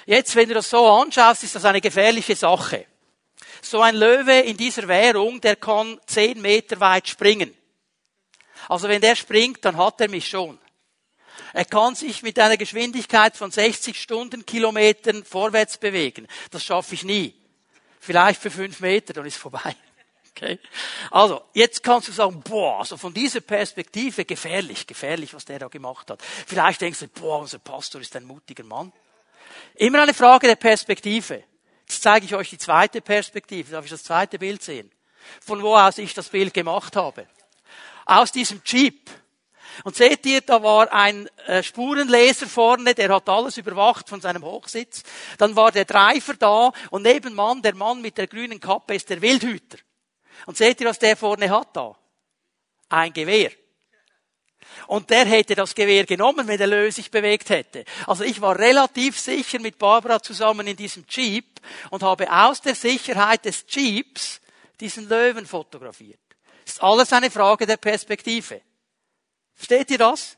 Jetzt, 0.06 0.36
wenn 0.36 0.48
du 0.48 0.56
das 0.56 0.70
so 0.70 0.88
anschaust, 0.88 1.44
ist 1.44 1.56
das 1.56 1.66
eine 1.66 1.82
gefährliche 1.82 2.36
Sache. 2.36 2.86
So 3.62 3.82
ein 3.82 3.96
Löwe 3.96 4.40
in 4.40 4.58
dieser 4.58 4.88
Währung, 4.88 5.40
der 5.40 5.56
kann 5.56 6.00
zehn 6.06 6.42
Meter 6.42 6.80
weit 6.80 7.08
springen. 7.08 7.56
Also 8.68 8.88
wenn 8.88 9.02
der 9.02 9.16
springt, 9.16 9.64
dann 9.64 9.78
hat 9.78 10.02
er 10.02 10.10
mich 10.10 10.28
schon. 10.28 10.60
Er 11.54 11.66
kann 11.66 11.96
sich 11.96 12.24
mit 12.24 12.38
einer 12.40 12.58
Geschwindigkeit 12.58 13.38
von 13.38 13.52
60 13.52 14.00
Stundenkilometern 14.00 15.24
vorwärts 15.24 15.78
bewegen. 15.78 16.28
Das 16.52 16.64
schaffe 16.64 16.96
ich 16.96 17.04
nie. 17.04 17.36
Vielleicht 18.00 18.42
für 18.42 18.52
fünf 18.52 18.80
Meter, 18.80 19.14
dann 19.14 19.26
ist 19.26 19.38
vorbei. 19.38 19.76
Okay? 20.36 20.58
Also, 21.12 21.44
jetzt 21.54 21.84
kannst 21.84 22.08
du 22.08 22.12
sagen, 22.12 22.42
boah, 22.42 22.80
also 22.80 22.98
von 22.98 23.14
dieser 23.14 23.42
Perspektive 23.42 24.26
gefährlich, 24.26 24.88
gefährlich, 24.88 25.32
was 25.36 25.46
der 25.46 25.60
da 25.60 25.68
gemacht 25.68 26.10
hat. 26.10 26.24
Vielleicht 26.48 26.82
denkst 26.82 27.02
du, 27.02 27.08
boah, 27.08 27.42
unser 27.42 27.60
Pastor 27.60 28.02
ist 28.02 28.16
ein 28.16 28.26
mutiger 28.26 28.64
Mann. 28.64 28.92
Immer 29.76 30.04
eine 30.04 30.14
Frage 30.14 30.48
der 30.48 30.56
Perspektive. 30.56 31.44
Jetzt 31.88 32.02
zeige 32.02 32.26
ich 32.26 32.36
euch 32.36 32.50
die 32.50 32.58
zweite 32.58 33.02
Perspektive. 33.02 33.72
Darf 33.72 33.86
ich 33.86 33.92
das 33.92 34.04
zweite 34.04 34.40
Bild 34.40 34.64
sehen? 34.64 34.92
Von 35.42 35.62
wo 35.62 35.76
aus 35.76 35.98
ich 35.98 36.14
das 36.14 36.30
Bild 36.30 36.54
gemacht 36.54 36.96
habe. 36.96 37.28
Aus 38.06 38.32
diesem 38.32 38.62
Jeep. 38.66 39.10
Und 39.84 39.96
seht 39.96 40.26
ihr, 40.26 40.42
da 40.42 40.62
war 40.62 40.92
ein 40.94 41.28
äh, 41.48 41.64
Spurenleser 41.64 42.46
vorne, 42.46 42.94
der 42.94 43.14
hat 43.14 43.28
alles 43.28 43.58
überwacht 43.58 44.08
von 44.08 44.22
seinem 44.22 44.44
Hochsitz. 44.44 45.04
Dann 45.40 45.56
war 45.56 45.72
der 45.72 45.86
Driver 45.86 46.36
da 46.36 46.72
und 46.92 47.02
nebenan 47.02 47.62
der 47.62 47.74
Mann 47.74 48.02
mit 48.02 48.18
der 48.18 48.28
grünen 48.28 48.60
Kappe 48.60 48.94
ist 48.94 49.10
der 49.10 49.22
Wildhüter. 49.22 49.80
Und 50.46 50.58
seht 50.58 50.80
ihr, 50.82 50.88
was 50.88 51.00
der 51.00 51.18
vorne 51.18 51.50
hat 51.50 51.76
da? 51.76 51.96
Ein 52.90 53.14
Gewehr. 53.14 53.52
Und 54.88 55.10
der 55.10 55.26
hätte 55.26 55.56
das 55.56 55.76
Gewehr 55.76 56.06
genommen, 56.06 56.48
wenn 56.48 56.58
der 56.58 56.68
Löwe 56.68 56.92
sich 56.92 57.10
bewegt 57.12 57.50
hätte. 57.50 57.86
Also 58.08 58.24
ich 58.24 58.42
war 58.42 58.58
relativ 58.58 59.20
sicher 59.20 59.60
mit 59.60 59.78
Barbara 59.78 60.22
zusammen 60.22 60.68
in 60.68 60.76
diesem 60.76 61.06
Jeep 61.08 61.60
und 61.90 62.04
habe 62.04 62.32
aus 62.32 62.62
der 62.62 62.76
Sicherheit 62.76 63.46
des 63.46 63.66
Jeeps 63.68 64.42
diesen 64.80 65.08
Löwen 65.08 65.46
fotografiert. 65.46 66.20
Das 66.66 66.76
ist 66.76 66.84
alles 66.84 67.14
eine 67.14 67.32
Frage 67.32 67.66
der 67.66 67.78
Perspektive. 67.78 68.62
Versteht 69.56 69.92
ihr 69.92 69.98
das? 69.98 70.38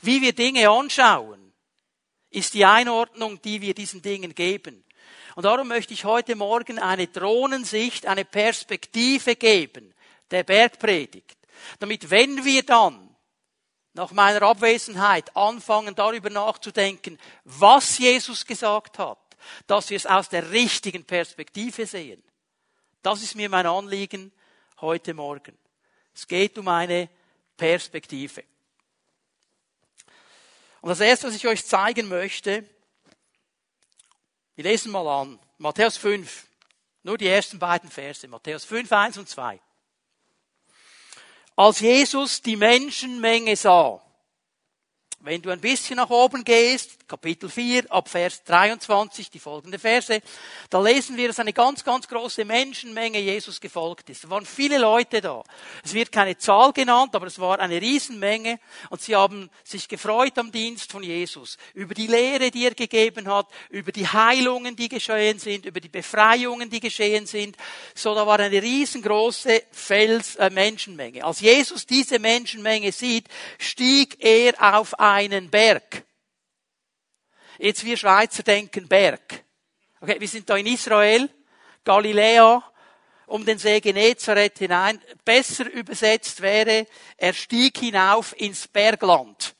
Wie 0.00 0.22
wir 0.22 0.32
Dinge 0.32 0.68
anschauen, 0.68 1.52
ist 2.30 2.54
die 2.54 2.64
Einordnung, 2.64 3.40
die 3.42 3.60
wir 3.60 3.74
diesen 3.74 4.02
Dingen 4.02 4.34
geben. 4.34 4.84
Und 5.36 5.44
darum 5.44 5.68
möchte 5.68 5.94
ich 5.94 6.04
heute 6.04 6.36
Morgen 6.36 6.78
eine 6.78 7.08
Drohnensicht, 7.08 8.06
eine 8.06 8.24
Perspektive 8.24 9.36
geben, 9.36 9.94
der 10.30 10.44
Bergpredigt. 10.44 11.36
Damit, 11.80 12.10
wenn 12.10 12.44
wir 12.44 12.62
dann 12.62 13.13
nach 13.94 14.10
meiner 14.10 14.42
Abwesenheit 14.42 15.34
anfangen 15.36 15.94
darüber 15.94 16.28
nachzudenken, 16.28 17.18
was 17.44 17.98
Jesus 17.98 18.44
gesagt 18.44 18.98
hat, 18.98 19.18
dass 19.66 19.90
wir 19.90 19.96
es 19.96 20.06
aus 20.06 20.28
der 20.28 20.50
richtigen 20.50 21.04
Perspektive 21.04 21.86
sehen. 21.86 22.22
Das 23.02 23.22
ist 23.22 23.36
mir 23.36 23.48
mein 23.48 23.66
Anliegen 23.66 24.32
heute 24.80 25.14
Morgen. 25.14 25.56
Es 26.14 26.26
geht 26.26 26.58
um 26.58 26.68
eine 26.68 27.08
Perspektive. 27.56 28.44
Und 30.80 30.88
das 30.88 31.00
erste, 31.00 31.28
was 31.28 31.34
ich 31.36 31.46
euch 31.46 31.64
zeigen 31.64 32.08
möchte, 32.08 32.68
wir 34.56 34.64
lesen 34.64 34.92
mal 34.92 35.06
an, 35.06 35.38
Matthäus 35.58 35.96
5, 35.96 36.46
nur 37.04 37.16
die 37.16 37.28
ersten 37.28 37.58
beiden 37.58 37.90
Verse, 37.90 38.26
Matthäus 38.26 38.64
5, 38.64 38.90
1 38.90 39.18
und 39.18 39.28
2. 39.28 39.60
Als 41.56 41.78
Jesus 41.78 42.42
die 42.42 42.56
Menschenmenge 42.56 43.54
sah, 43.54 44.03
wenn 45.24 45.40
du 45.40 45.48
ein 45.48 45.60
bisschen 45.60 45.96
nach 45.96 46.10
oben 46.10 46.44
gehst, 46.44 47.08
Kapitel 47.08 47.48
4, 47.48 47.90
ab 47.90 48.10
Vers 48.10 48.44
23, 48.44 49.30
die 49.30 49.38
folgende 49.38 49.78
Verse, 49.78 50.20
da 50.68 50.80
lesen 50.80 51.16
wir, 51.16 51.28
dass 51.28 51.38
eine 51.38 51.54
ganz, 51.54 51.82
ganz 51.82 52.06
große 52.06 52.44
Menschenmenge 52.44 53.18
Jesus 53.18 53.58
gefolgt 53.58 54.10
ist. 54.10 54.24
Es 54.24 54.30
waren 54.30 54.44
viele 54.44 54.76
Leute 54.76 55.22
da. 55.22 55.42
Es 55.82 55.94
wird 55.94 56.12
keine 56.12 56.36
Zahl 56.36 56.74
genannt, 56.74 57.14
aber 57.14 57.26
es 57.26 57.38
war 57.38 57.58
eine 57.58 57.80
Riesenmenge 57.80 58.60
und 58.90 59.00
sie 59.00 59.16
haben 59.16 59.48
sich 59.62 59.88
gefreut 59.88 60.36
am 60.38 60.52
Dienst 60.52 60.92
von 60.92 61.02
Jesus, 61.02 61.56
über 61.72 61.94
die 61.94 62.06
Lehre, 62.06 62.50
die 62.50 62.66
er 62.66 62.74
gegeben 62.74 63.26
hat, 63.28 63.46
über 63.70 63.92
die 63.92 64.06
Heilungen, 64.06 64.76
die 64.76 64.90
geschehen 64.90 65.38
sind, 65.38 65.64
über 65.64 65.80
die 65.80 65.88
Befreiungen, 65.88 66.68
die 66.68 66.80
geschehen 66.80 67.24
sind. 67.24 67.56
So, 67.94 68.14
da 68.14 68.26
war 68.26 68.40
eine 68.40 68.62
riesengroße 68.62 69.62
Fels, 69.72 70.36
äh, 70.36 70.50
Menschenmenge. 70.50 71.24
Als 71.24 71.40
Jesus 71.40 71.86
diese 71.86 72.18
Menschenmenge 72.18 72.92
sieht, 72.92 73.28
stieg 73.58 74.16
er 74.22 74.76
auf 74.76 74.98
ein 74.98 75.13
einen 75.14 75.48
Berg. 75.48 76.04
Jetzt 77.58 77.84
wir 77.84 77.96
Schweizer 77.96 78.42
denken 78.42 78.88
Berg. 78.88 79.44
Okay, 80.00 80.18
wir 80.18 80.28
sind 80.28 80.50
da 80.50 80.56
in 80.56 80.66
Israel, 80.66 81.30
Galiläa, 81.84 82.62
um 83.26 83.44
den 83.44 83.58
See 83.58 83.80
Genezareth 83.80 84.58
hinein. 84.58 85.00
Besser 85.24 85.70
übersetzt 85.70 86.42
wäre, 86.42 86.86
er 87.16 87.32
stieg 87.32 87.78
hinauf 87.78 88.34
ins 88.38 88.66
Bergland. 88.66 89.54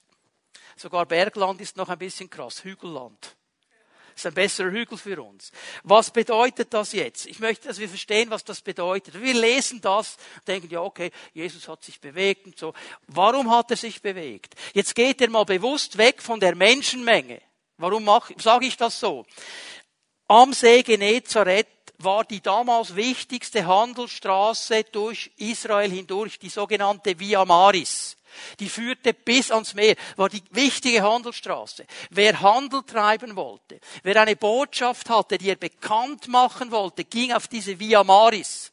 Sogar 0.76 1.06
Bergland 1.06 1.61
ist 1.61 1.76
noch 1.76 1.88
ein 1.88 1.99
bisschen 1.99 2.28
krass, 2.28 2.64
Hügelland. 2.64 3.37
Das 4.14 4.25
ist 4.25 4.26
ein 4.26 4.35
besserer 4.35 4.71
Hügel 4.71 4.97
für 4.97 5.21
uns. 5.21 5.50
Was 5.83 6.11
bedeutet 6.11 6.73
das 6.73 6.92
jetzt? 6.92 7.26
Ich 7.26 7.40
möchte, 7.40 7.66
dass 7.68 7.78
wir 7.78 7.88
verstehen, 7.88 8.30
was 8.30 8.44
das 8.44 8.61
bedeutet. 8.61 9.21
Wir 9.21 9.35
lesen 9.35 9.80
das 9.80 10.16
und 10.37 10.49
denken, 10.49 10.71
ja, 10.71 10.80
okay, 10.80 11.11
Jesus 11.33 11.66
hat 11.66 11.83
sich 11.83 12.00
bewegt 12.00 12.47
und 12.47 12.56
so. 12.56 12.73
Warum 13.09 13.50
hat 13.50 13.73
er 13.73 13.76
sich 13.76 14.00
bewegt? 14.00 14.54
Jetzt 14.73 14.94
geht 14.94 15.21
er 15.21 15.30
mal 15.30 15.44
bewusst 15.44 15.99
weg 15.99 16.23
von 16.23 16.38
der 16.38 16.54
Menschenmenge. 16.54 17.42
Warum 17.76 18.09
sage 18.38 18.66
ich 18.66 18.76
das 18.76 19.00
so? 19.00 19.26
Am 20.28 20.52
See 20.52 20.83
Genezareth 20.83 21.66
war 21.99 22.25
die 22.25 22.40
damals 22.40 22.94
wichtigste 22.94 23.66
Handelsstraße 23.66 24.85
durch 24.85 25.33
Israel 25.37 25.90
hindurch, 25.90 26.38
die 26.38 26.49
sogenannte 26.49 27.18
Via 27.18 27.44
Maris. 27.44 28.16
Die 28.60 28.68
führte 28.68 29.14
bis 29.14 29.50
ans 29.50 29.74
Meer, 29.74 29.96
war 30.16 30.28
die 30.28 30.42
wichtige 30.50 31.02
Handelsstraße. 31.02 31.86
Wer 32.10 32.40
Handel 32.40 32.82
treiben 32.82 33.36
wollte, 33.36 33.80
wer 34.02 34.20
eine 34.20 34.36
Botschaft 34.36 35.10
hatte, 35.10 35.38
die 35.38 35.50
er 35.50 35.56
bekannt 35.56 36.28
machen 36.28 36.70
wollte, 36.70 37.04
ging 37.04 37.32
auf 37.32 37.48
diese 37.48 37.78
Via 37.78 38.04
Maris. 38.04 38.72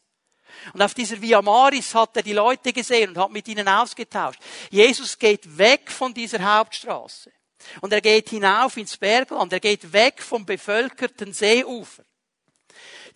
Und 0.74 0.82
auf 0.82 0.94
dieser 0.94 1.22
Via 1.22 1.42
Maris 1.42 1.96
hat 1.96 2.16
er 2.18 2.24
die 2.24 2.34
Leute 2.34 2.74
gesehen 2.74 3.10
und 3.10 3.18
hat 3.18 3.32
mit 3.32 3.48
ihnen 3.48 3.68
ausgetauscht. 3.68 4.40
Jesus 4.70 5.18
geht 5.18 5.58
weg 5.58 5.90
von 5.90 6.14
dieser 6.14 6.40
Hauptstraße. 6.58 7.32
Und 7.80 7.94
er 7.94 8.02
geht 8.02 8.30
hinauf 8.30 8.78
ins 8.78 8.98
Bergland. 8.98 9.54
Er 9.54 9.60
geht 9.60 9.92
weg 9.94 10.22
vom 10.22 10.46
bevölkerten 10.46 11.34
Seeufer 11.34 12.04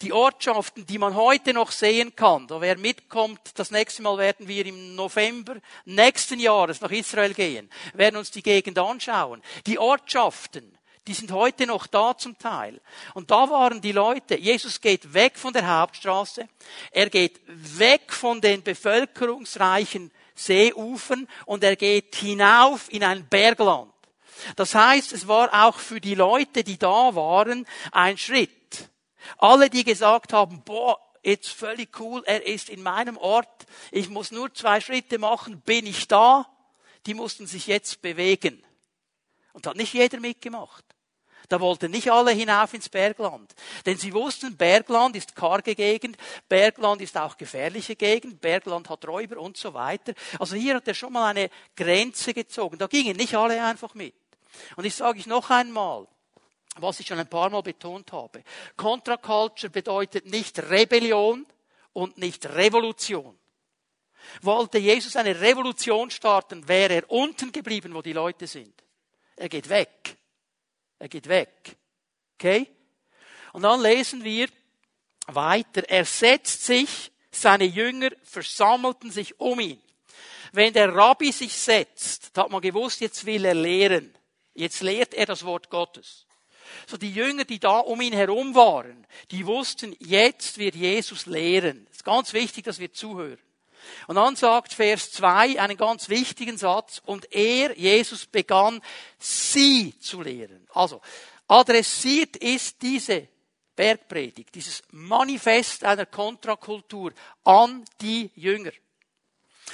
die 0.01 0.13
Ortschaften, 0.13 0.85
die 0.85 0.97
man 0.97 1.15
heute 1.15 1.53
noch 1.53 1.71
sehen 1.71 2.15
kann, 2.15 2.47
da 2.47 2.61
wer 2.61 2.77
mitkommt, 2.77 3.39
das 3.55 3.71
nächste 3.71 4.01
Mal 4.01 4.17
werden 4.17 4.47
wir 4.47 4.65
im 4.65 4.95
November 4.95 5.55
nächsten 5.85 6.39
Jahres 6.39 6.81
nach 6.81 6.91
Israel 6.91 7.33
gehen, 7.33 7.69
werden 7.93 8.17
uns 8.17 8.31
die 8.31 8.43
Gegend 8.43 8.77
anschauen. 8.77 9.41
Die 9.65 9.79
Ortschaften, 9.79 10.77
die 11.07 11.13
sind 11.13 11.31
heute 11.31 11.67
noch 11.67 11.87
da 11.87 12.17
zum 12.17 12.37
Teil. 12.37 12.81
Und 13.13 13.31
da 13.31 13.49
waren 13.49 13.81
die 13.81 13.91
Leute, 13.91 14.37
Jesus 14.37 14.81
geht 14.81 15.13
weg 15.13 15.37
von 15.37 15.53
der 15.53 15.79
Hauptstraße, 15.79 16.47
er 16.91 17.09
geht 17.09 17.41
weg 17.45 18.11
von 18.11 18.41
den 18.41 18.63
bevölkerungsreichen 18.63 20.11
Seeufern 20.33 21.27
und 21.45 21.63
er 21.63 21.75
geht 21.75 22.15
hinauf 22.15 22.91
in 22.91 23.03
ein 23.03 23.27
Bergland. 23.27 23.91
Das 24.55 24.75
heißt, 24.75 25.13
es 25.13 25.27
war 25.27 25.65
auch 25.65 25.79
für 25.79 26.01
die 26.01 26.15
Leute, 26.15 26.63
die 26.63 26.77
da 26.77 27.15
waren, 27.15 27.65
ein 27.91 28.17
Schritt. 28.17 28.51
Alle, 29.38 29.70
die 29.70 29.84
gesagt 29.84 30.34
haben, 30.34 30.62
boah, 30.63 31.00
jetzt 31.24 31.50
völlig 31.50 32.00
cool, 32.00 32.24
er 32.25 32.46
ist 32.46 32.70
in 32.70 32.84
meinem 32.84 33.17
Ort, 33.17 33.65
ich 33.91 34.10
muss 34.10 34.32
nur 34.32 34.53
zwei 34.53 34.79
Schritte 34.79 35.17
machen, 35.17 35.62
bin 35.62 35.88
ich 35.88 36.08
da, 36.08 36.48
die 37.05 37.13
mussten 37.13 37.48
sich 37.48 37.67
jetzt 37.67 38.01
bewegen. 38.01 38.63
Und 39.53 39.65
da 39.65 39.72
hat 39.72 39.77
nicht 39.77 39.94
jeder 39.94 40.20
mitgemacht. 40.20 40.84
Da 41.50 41.60
wollten 41.60 41.91
nicht 41.91 42.12
alle 42.12 42.32
hinauf 42.32 42.74
ins 42.74 42.89
Bergland. 42.89 43.53
Denn 43.86 43.98
sie 43.98 44.13
wussten, 44.13 44.58
Bergland 44.58 45.15
ist 45.15 45.36
karge 45.36 45.75
Gegend, 45.75 46.17
Bergland 46.50 47.01
ist 47.01 47.17
auch 47.17 47.38
gefährliche 47.38 47.96
Gegend, 47.96 48.41
Bergland 48.41 48.89
hat 48.89 49.08
Räuber 49.08 49.39
und 49.39 49.55
so 49.58 49.74
weiter. 49.74 50.13
Also 50.39 50.55
hier 50.55 50.75
hat 50.75 50.88
er 50.88 50.94
schon 50.94 51.13
mal 51.13 51.29
eine 51.29 51.50
Grenze 51.75 52.34
gezogen. 52.34 52.77
Da 52.77 52.88
gingen 52.88 53.15
nicht 53.15 53.36
alle 53.36 53.63
einfach 53.63 53.94
mit. 53.94 54.15
Und 54.75 54.86
ich 54.86 54.96
sage 54.96 55.20
ich 55.20 55.27
noch 55.27 55.50
einmal, 55.50 56.08
was 56.75 57.00
ich 57.00 57.08
schon 57.08 57.20
ein 57.20 57.29
paar 57.29 57.50
Mal 57.50 57.62
betont 57.62 58.12
habe. 58.12 58.44
Contra-Culture 58.75 59.70
bedeutet 59.70 60.25
nicht 60.25 60.60
Rebellion 60.60 61.46
und 61.94 62.17
nicht 62.17 62.46
Revolution. 62.46 63.38
Wollte 64.41 64.77
Jesus 64.77 65.15
eine 65.15 65.39
Revolution 65.39 66.10
starten, 66.10 66.67
wäre 66.67 66.96
er 66.96 67.12
unten 67.12 67.51
geblieben, 67.51 67.94
wo 67.94 68.01
die 68.01 68.13
Leute 68.13 68.48
sind. 68.48 68.74
Er 69.36 69.50
geht 69.50 69.70
weg. 69.70 70.17
Er 71.00 71.08
geht 71.08 71.27
weg. 71.27 71.77
Okay? 72.36 72.67
Und 73.53 73.62
dann 73.62 73.82
lesen 73.82 74.24
wir 74.24 74.48
weiter. 75.27 75.88
Er 75.88 76.05
setzt 76.05 76.65
sich, 76.65 77.12
seine 77.32 77.65
Jünger 77.65 78.10
versammelten 78.24 79.12
sich 79.12 79.39
um 79.39 79.60
ihn. 79.60 79.82
Wenn 80.51 80.74
der 80.74 80.94
Rabbi 80.94 81.32
sich 81.32 81.53
setzt, 81.53 82.38
hat 82.38 82.50
man 82.50 82.62
gewusst, 82.62 83.01
jetzt 83.01 83.25
will 83.25 83.46
er 83.46 83.53
lehren. 83.53 84.13
Jetzt 84.53 84.82
lehrt 84.82 85.13
er 85.13 85.25
das 85.25 85.44
Wort 85.44 85.70
Gottes. 85.70 86.25
So 86.88 86.98
die 86.98 87.12
Jünger, 87.12 87.46
die 87.46 87.60
da 87.60 87.79
um 87.79 88.01
ihn 88.01 88.13
herum 88.13 88.55
waren, 88.55 89.05
die 89.32 89.46
wussten, 89.46 89.96
jetzt 90.00 90.58
wird 90.58 90.75
Jesus 90.75 91.25
lehren. 91.25 91.88
Es 91.89 91.98
ist 91.98 92.05
ganz 92.05 92.34
wichtig, 92.34 92.65
dass 92.65 92.79
wir 92.79 92.91
zuhören. 92.91 93.39
Und 94.08 94.15
dann 94.15 94.36
sagt 94.36 94.74
Vers 94.74 95.12
2 95.12 95.60
einen 95.60 95.77
ganz 95.77 96.10
wichtigen 96.10 96.58
Satz, 96.58 97.01
und 97.05 97.32
er, 97.32 97.77
Jesus, 97.77 98.25
begann, 98.25 98.82
sie 99.20 99.98
zu 100.00 100.22
lehren. 100.22 100.67
Also, 100.74 101.01
adressiert 101.48 102.36
ist 102.38 102.82
diese 102.82 103.27
Bergpredigt, 103.75 104.55
dieses 104.55 104.84
Manifest 104.91 105.84
einer 105.84 106.05
Kontrakultur 106.05 107.13
an 107.44 107.84
die 108.01 108.32
Jünger. 108.36 108.72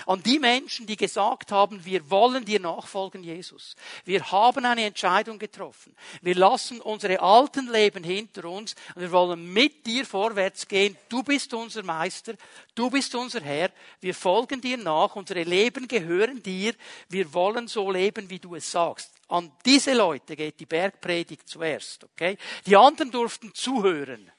An 0.05 0.23
die 0.23 0.39
Menschen, 0.39 0.87
die 0.87 0.95
gesagt 0.95 1.51
haben, 1.51 1.83
wir 1.83 2.09
wollen 2.09 2.45
dir 2.45 2.59
nachfolgen, 2.59 3.23
Jesus. 3.23 3.75
Wir 4.05 4.31
haben 4.31 4.65
eine 4.65 4.85
Entscheidung 4.85 5.37
getroffen. 5.37 5.95
Wir 6.21 6.35
lassen 6.35 6.79
unsere 6.81 7.19
alten 7.19 7.69
Leben 7.71 8.03
hinter 8.03 8.45
uns 8.45 8.75
und 8.95 9.01
wir 9.01 9.11
wollen 9.11 9.51
mit 9.51 9.85
dir 9.85 10.05
vorwärts 10.05 10.67
gehen. 10.67 10.97
Du 11.09 11.23
bist 11.23 11.53
unser 11.53 11.83
Meister. 11.83 12.35
Du 12.73 12.89
bist 12.89 13.13
unser 13.15 13.41
Herr. 13.41 13.69
Wir 13.99 14.15
folgen 14.15 14.61
dir 14.61 14.77
nach. 14.77 15.15
Unsere 15.15 15.43
Leben 15.43 15.87
gehören 15.87 16.41
dir. 16.41 16.73
Wir 17.09 17.33
wollen 17.33 17.67
so 17.67 17.91
leben, 17.91 18.29
wie 18.29 18.39
du 18.39 18.55
es 18.55 18.71
sagst. 18.71 19.11
An 19.27 19.51
diese 19.65 19.93
Leute 19.93 20.35
geht 20.35 20.59
die 20.59 20.65
Bergpredigt 20.65 21.47
zuerst, 21.47 22.03
okay? 22.03 22.37
Die 22.65 22.75
anderen 22.75 23.11
durften 23.11 23.53
zuhören. 23.53 24.29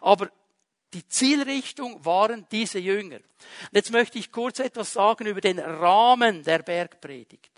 Aber 0.00 0.30
die 0.94 1.06
Zielrichtung 1.08 2.04
waren 2.04 2.46
diese 2.50 2.78
Jünger. 2.78 3.16
Und 3.16 3.72
jetzt 3.72 3.90
möchte 3.90 4.18
ich 4.18 4.30
kurz 4.30 4.58
etwas 4.58 4.92
sagen 4.92 5.26
über 5.26 5.40
den 5.40 5.58
Rahmen 5.58 6.42
der 6.42 6.58
Bergpredigt. 6.60 7.50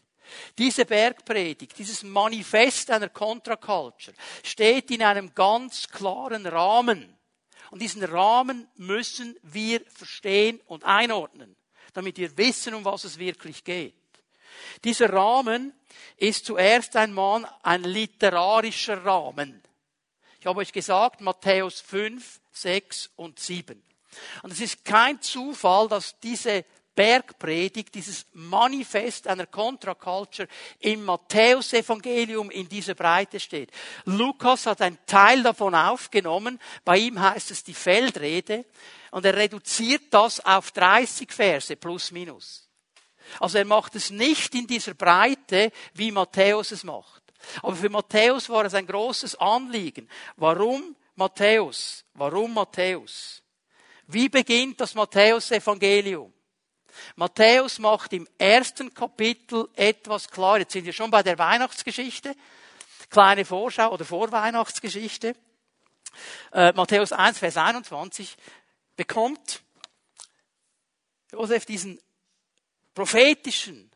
Diese 0.56 0.84
Bergpredigt, 0.84 1.78
dieses 1.78 2.02
Manifest 2.02 2.90
einer 2.90 3.08
Contra-Culture 3.08 4.16
steht 4.42 4.90
in 4.90 5.02
einem 5.02 5.34
ganz 5.34 5.88
klaren 5.88 6.46
Rahmen. 6.46 7.16
Und 7.70 7.82
diesen 7.82 8.04
Rahmen 8.04 8.68
müssen 8.76 9.36
wir 9.42 9.80
verstehen 9.86 10.60
und 10.66 10.84
einordnen, 10.84 11.56
damit 11.92 12.18
wir 12.18 12.36
wissen, 12.38 12.74
um 12.74 12.84
was 12.84 13.04
es 13.04 13.18
wirklich 13.18 13.64
geht. 13.64 13.94
Dieser 14.84 15.12
Rahmen 15.12 15.72
ist 16.16 16.46
zuerst 16.46 16.96
einmal 16.96 17.48
ein 17.62 17.82
literarischer 17.82 19.04
Rahmen. 19.04 19.62
Ich 20.38 20.46
habe 20.46 20.60
euch 20.60 20.72
gesagt, 20.72 21.20
Matthäus 21.20 21.80
5, 21.80 22.40
6 22.54 23.10
und 23.16 23.38
7. 23.38 23.82
Und 24.42 24.52
es 24.52 24.60
ist 24.60 24.84
kein 24.84 25.20
Zufall, 25.20 25.88
dass 25.88 26.18
diese 26.20 26.64
Bergpredigt, 26.94 27.94
dieses 27.94 28.26
Manifest 28.34 29.26
einer 29.26 29.46
Contra-Culture 29.46 30.46
im 30.78 31.04
Matthäusevangelium 31.04 32.50
in 32.50 32.68
dieser 32.68 32.94
Breite 32.94 33.40
steht. 33.40 33.70
Lukas 34.04 34.66
hat 34.66 34.80
einen 34.80 34.98
Teil 35.06 35.42
davon 35.42 35.74
aufgenommen. 35.74 36.60
Bei 36.84 36.98
ihm 36.98 37.20
heißt 37.20 37.50
es 37.50 37.64
die 37.64 37.74
Feldrede. 37.74 38.64
Und 39.10 39.24
er 39.24 39.36
reduziert 39.36 40.02
das 40.10 40.38
auf 40.44 40.70
30 40.70 41.32
Verse 41.32 41.74
plus 41.76 42.12
minus. 42.12 42.68
Also 43.40 43.58
er 43.58 43.64
macht 43.64 43.96
es 43.96 44.10
nicht 44.10 44.54
in 44.54 44.66
dieser 44.66 44.94
Breite, 44.94 45.72
wie 45.94 46.12
Matthäus 46.12 46.70
es 46.70 46.84
macht. 46.84 47.22
Aber 47.62 47.74
für 47.74 47.90
Matthäus 47.90 48.48
war 48.48 48.64
es 48.64 48.74
ein 48.74 48.86
großes 48.86 49.36
Anliegen. 49.36 50.08
Warum 50.36 50.94
Matthäus? 51.16 52.04
Warum 52.14 52.54
Matthäus? 52.54 53.42
Wie 54.06 54.28
beginnt 54.28 54.80
das 54.80 54.94
Matthäus-Evangelium? 54.94 56.32
Matthäus 57.16 57.78
macht 57.78 58.12
im 58.12 58.28
ersten 58.38 58.92
Kapitel 58.92 59.68
etwas 59.74 60.28
klar. 60.28 60.58
Jetzt 60.58 60.72
sind 60.72 60.84
wir 60.84 60.92
schon 60.92 61.10
bei 61.10 61.22
der 61.22 61.38
Weihnachtsgeschichte. 61.38 62.36
Kleine 63.10 63.44
Vorschau 63.44 63.92
oder 63.92 64.04
Vorweihnachtsgeschichte. 64.04 65.34
Äh, 66.52 66.72
Matthäus 66.72 67.12
1, 67.12 67.38
Vers 67.38 67.56
21 67.56 68.36
bekommt 68.96 69.62
Josef 71.32 71.66
diesen 71.66 72.00
prophetischen 72.94 73.90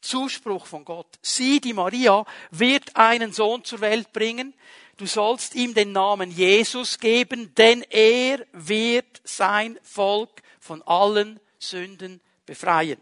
Zuspruch 0.00 0.66
von 0.66 0.84
Gott. 0.84 1.18
Sie, 1.22 1.60
die 1.60 1.72
Maria, 1.72 2.24
wird 2.50 2.96
einen 2.96 3.32
Sohn 3.32 3.64
zur 3.64 3.80
Welt 3.80 4.12
bringen. 4.12 4.54
Du 5.00 5.06
sollst 5.06 5.54
ihm 5.54 5.72
den 5.72 5.92
Namen 5.92 6.30
Jesus 6.30 6.98
geben, 6.98 7.54
denn 7.54 7.80
er 7.88 8.44
wird 8.52 9.22
sein 9.24 9.80
Volk 9.82 10.42
von 10.58 10.82
allen 10.82 11.40
Sünden 11.58 12.20
befreien. 12.44 13.00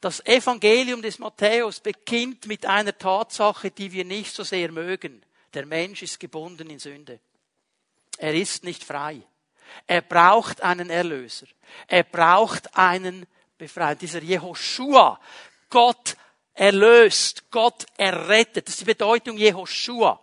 Das 0.00 0.24
Evangelium 0.24 1.02
des 1.02 1.18
Matthäus 1.18 1.80
beginnt 1.80 2.46
mit 2.46 2.64
einer 2.64 2.96
Tatsache, 2.96 3.70
die 3.70 3.92
wir 3.92 4.06
nicht 4.06 4.34
so 4.34 4.42
sehr 4.42 4.72
mögen. 4.72 5.22
Der 5.52 5.66
Mensch 5.66 6.00
ist 6.00 6.18
gebunden 6.18 6.70
in 6.70 6.78
Sünde. 6.78 7.20
Er 8.16 8.34
ist 8.34 8.64
nicht 8.64 8.82
frei. 8.82 9.20
Er 9.86 10.00
braucht 10.00 10.62
einen 10.62 10.88
Erlöser. 10.88 11.48
Er 11.86 12.04
braucht 12.04 12.78
einen 12.78 13.26
Befreier. 13.58 13.94
Dieser 13.94 14.22
Jehoshua, 14.22 15.20
Gott 15.68 16.16
erlöst, 16.54 17.50
Gott 17.50 17.84
errettet. 17.98 18.68
Das 18.68 18.76
ist 18.76 18.80
die 18.80 18.86
Bedeutung 18.86 19.36
Jehoshua. 19.36 20.18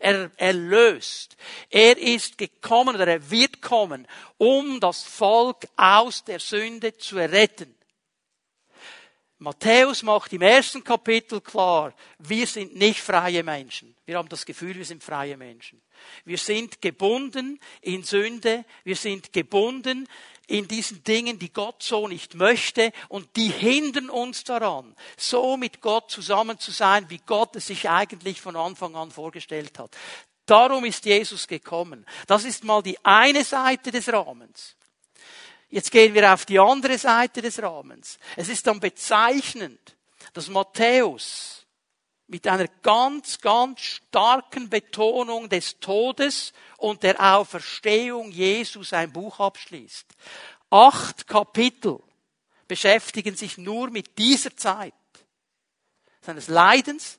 Er 0.00 0.30
erlöst. 0.36 1.36
Er 1.68 1.96
ist 1.98 2.38
gekommen 2.38 2.94
oder 2.94 3.06
er 3.06 3.30
wird 3.30 3.62
kommen, 3.62 4.06
um 4.38 4.80
das 4.80 5.02
Volk 5.02 5.68
aus 5.76 6.24
der 6.24 6.40
Sünde 6.40 6.96
zu 6.96 7.18
erretten. 7.18 7.74
Matthäus 9.42 10.02
macht 10.02 10.34
im 10.34 10.42
ersten 10.42 10.84
Kapitel 10.84 11.40
klar, 11.40 11.94
wir 12.18 12.46
sind 12.46 12.76
nicht 12.76 13.00
freie 13.00 13.42
Menschen. 13.42 13.96
Wir 14.04 14.18
haben 14.18 14.28
das 14.28 14.44
Gefühl, 14.44 14.76
wir 14.76 14.84
sind 14.84 15.02
freie 15.02 15.38
Menschen. 15.38 15.80
Wir 16.26 16.36
sind 16.36 16.82
gebunden 16.82 17.58
in 17.80 18.02
Sünde. 18.02 18.66
Wir 18.84 18.96
sind 18.96 19.32
gebunden 19.32 20.06
in 20.50 20.66
diesen 20.66 21.04
Dingen, 21.04 21.38
die 21.38 21.52
Gott 21.52 21.82
so 21.82 22.08
nicht 22.08 22.34
möchte 22.34 22.92
und 23.08 23.36
die 23.36 23.48
hindern 23.48 24.10
uns 24.10 24.42
daran, 24.44 24.96
so 25.16 25.56
mit 25.56 25.80
Gott 25.80 26.10
zusammen 26.10 26.58
zu 26.58 26.72
sein, 26.72 27.08
wie 27.08 27.20
Gott 27.24 27.54
es 27.56 27.68
sich 27.68 27.88
eigentlich 27.88 28.40
von 28.40 28.56
Anfang 28.56 28.96
an 28.96 29.10
vorgestellt 29.10 29.78
hat. 29.78 29.96
Darum 30.46 30.84
ist 30.84 31.04
Jesus 31.04 31.46
gekommen. 31.46 32.04
Das 32.26 32.44
ist 32.44 32.64
mal 32.64 32.82
die 32.82 32.98
eine 33.04 33.44
Seite 33.44 33.92
des 33.92 34.12
Rahmens. 34.12 34.74
Jetzt 35.68 35.92
gehen 35.92 36.14
wir 36.14 36.34
auf 36.34 36.44
die 36.44 36.58
andere 36.58 36.98
Seite 36.98 37.40
des 37.40 37.62
Rahmens. 37.62 38.18
Es 38.34 38.48
ist 38.48 38.66
dann 38.66 38.80
bezeichnend, 38.80 39.96
dass 40.32 40.48
Matthäus 40.48 41.59
mit 42.30 42.46
einer 42.46 42.68
ganz, 42.82 43.40
ganz 43.40 43.80
starken 43.80 44.70
Betonung 44.70 45.48
des 45.48 45.80
Todes 45.80 46.52
und 46.76 47.02
der 47.02 47.18
Auferstehung 47.20 48.30
Jesu 48.30 48.84
sein 48.84 49.12
Buch 49.12 49.40
abschließt. 49.40 50.06
Acht 50.70 51.26
Kapitel 51.26 51.98
beschäftigen 52.68 53.34
sich 53.34 53.58
nur 53.58 53.90
mit 53.90 54.16
dieser 54.16 54.56
Zeit 54.56 54.94
seines 56.20 56.46
Leidens, 56.46 57.18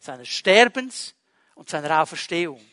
seines 0.00 0.28
Sterbens 0.28 1.16
und 1.56 1.68
seiner 1.68 2.00
Auferstehung. 2.00 2.64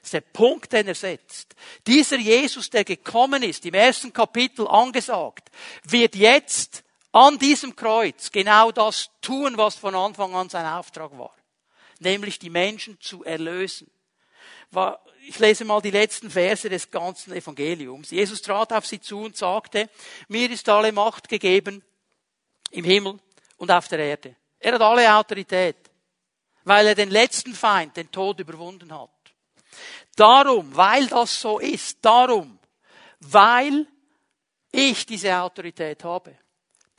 Das 0.00 0.08
ist 0.08 0.12
der 0.12 0.20
Punkt, 0.20 0.72
den 0.72 0.86
er 0.86 0.94
setzt. 0.94 1.56
Dieser 1.88 2.18
Jesus, 2.18 2.70
der 2.70 2.84
gekommen 2.84 3.42
ist, 3.42 3.66
im 3.66 3.74
ersten 3.74 4.12
Kapitel 4.12 4.68
angesagt, 4.68 5.50
wird 5.82 6.14
jetzt 6.14 6.84
an 7.12 7.38
diesem 7.38 7.74
Kreuz 7.74 8.30
genau 8.30 8.70
das 8.70 9.10
tun, 9.20 9.56
was 9.56 9.74
von 9.76 9.94
Anfang 9.94 10.34
an 10.34 10.48
sein 10.48 10.66
Auftrag 10.66 11.16
war. 11.18 11.34
Nämlich 11.98 12.38
die 12.38 12.50
Menschen 12.50 13.00
zu 13.00 13.24
erlösen. 13.24 13.90
Ich 15.26 15.38
lese 15.38 15.64
mal 15.64 15.82
die 15.82 15.90
letzten 15.90 16.30
Verse 16.30 16.68
des 16.68 16.90
ganzen 16.90 17.32
Evangeliums. 17.32 18.10
Jesus 18.10 18.40
trat 18.40 18.72
auf 18.72 18.86
sie 18.86 19.00
zu 19.00 19.20
und 19.20 19.36
sagte, 19.36 19.90
mir 20.28 20.50
ist 20.50 20.68
alle 20.68 20.92
Macht 20.92 21.28
gegeben 21.28 21.84
im 22.70 22.84
Himmel 22.84 23.18
und 23.56 23.70
auf 23.70 23.88
der 23.88 23.98
Erde. 23.98 24.36
Er 24.60 24.74
hat 24.74 24.80
alle 24.80 25.14
Autorität, 25.14 25.76
weil 26.64 26.86
er 26.86 26.94
den 26.94 27.10
letzten 27.10 27.54
Feind, 27.54 27.96
den 27.96 28.10
Tod 28.10 28.38
überwunden 28.38 28.96
hat. 28.96 29.10
Darum, 30.14 30.74
weil 30.76 31.06
das 31.06 31.40
so 31.40 31.58
ist, 31.58 31.98
darum, 32.02 32.58
weil 33.20 33.86
ich 34.70 35.04
diese 35.06 35.36
Autorität 35.36 36.04
habe. 36.04 36.36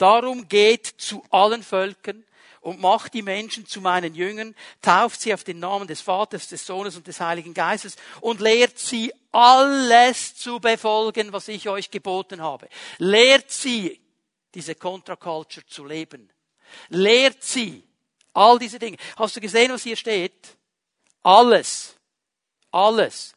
Darum 0.01 0.47
geht 0.47 0.87
zu 0.97 1.23
allen 1.29 1.63
Völkern 1.63 2.23
und 2.61 2.79
macht 2.79 3.13
die 3.13 3.21
Menschen 3.21 3.65
zu 3.65 3.81
meinen 3.81 4.15
Jüngern, 4.15 4.55
tauft 4.81 5.21
sie 5.21 5.33
auf 5.33 5.43
den 5.43 5.59
Namen 5.59 5.87
des 5.87 6.01
Vaters, 6.01 6.47
des 6.47 6.65
Sohnes 6.65 6.95
und 6.95 7.07
des 7.07 7.19
Heiligen 7.19 7.53
Geistes 7.53 7.95
und 8.19 8.39
lehrt 8.39 8.79
sie 8.79 9.13
alles 9.31 10.35
zu 10.35 10.59
befolgen, 10.59 11.33
was 11.33 11.47
ich 11.47 11.69
euch 11.69 11.91
geboten 11.91 12.41
habe. 12.41 12.67
Lehrt 12.97 13.51
sie, 13.51 13.99
diese 14.53 14.75
Contra-Culture 14.75 15.65
zu 15.65 15.85
leben. 15.85 16.29
Lehrt 16.89 17.43
sie 17.43 17.83
all 18.33 18.59
diese 18.59 18.79
Dinge. 18.79 18.97
Hast 19.17 19.35
du 19.35 19.41
gesehen, 19.41 19.71
was 19.71 19.83
hier 19.83 19.95
steht? 19.95 20.57
Alles 21.23 21.95
alles. 22.71 23.33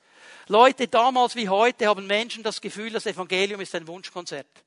Leute, 0.46 0.88
damals 0.88 1.36
wie 1.36 1.48
heute 1.48 1.86
haben 1.86 2.06
Menschen 2.06 2.42
das 2.42 2.60
Gefühl, 2.60 2.90
das 2.90 3.06
Evangelium 3.06 3.60
ist 3.60 3.74
ein 3.74 3.86
Wunschkonzert. 3.86 4.63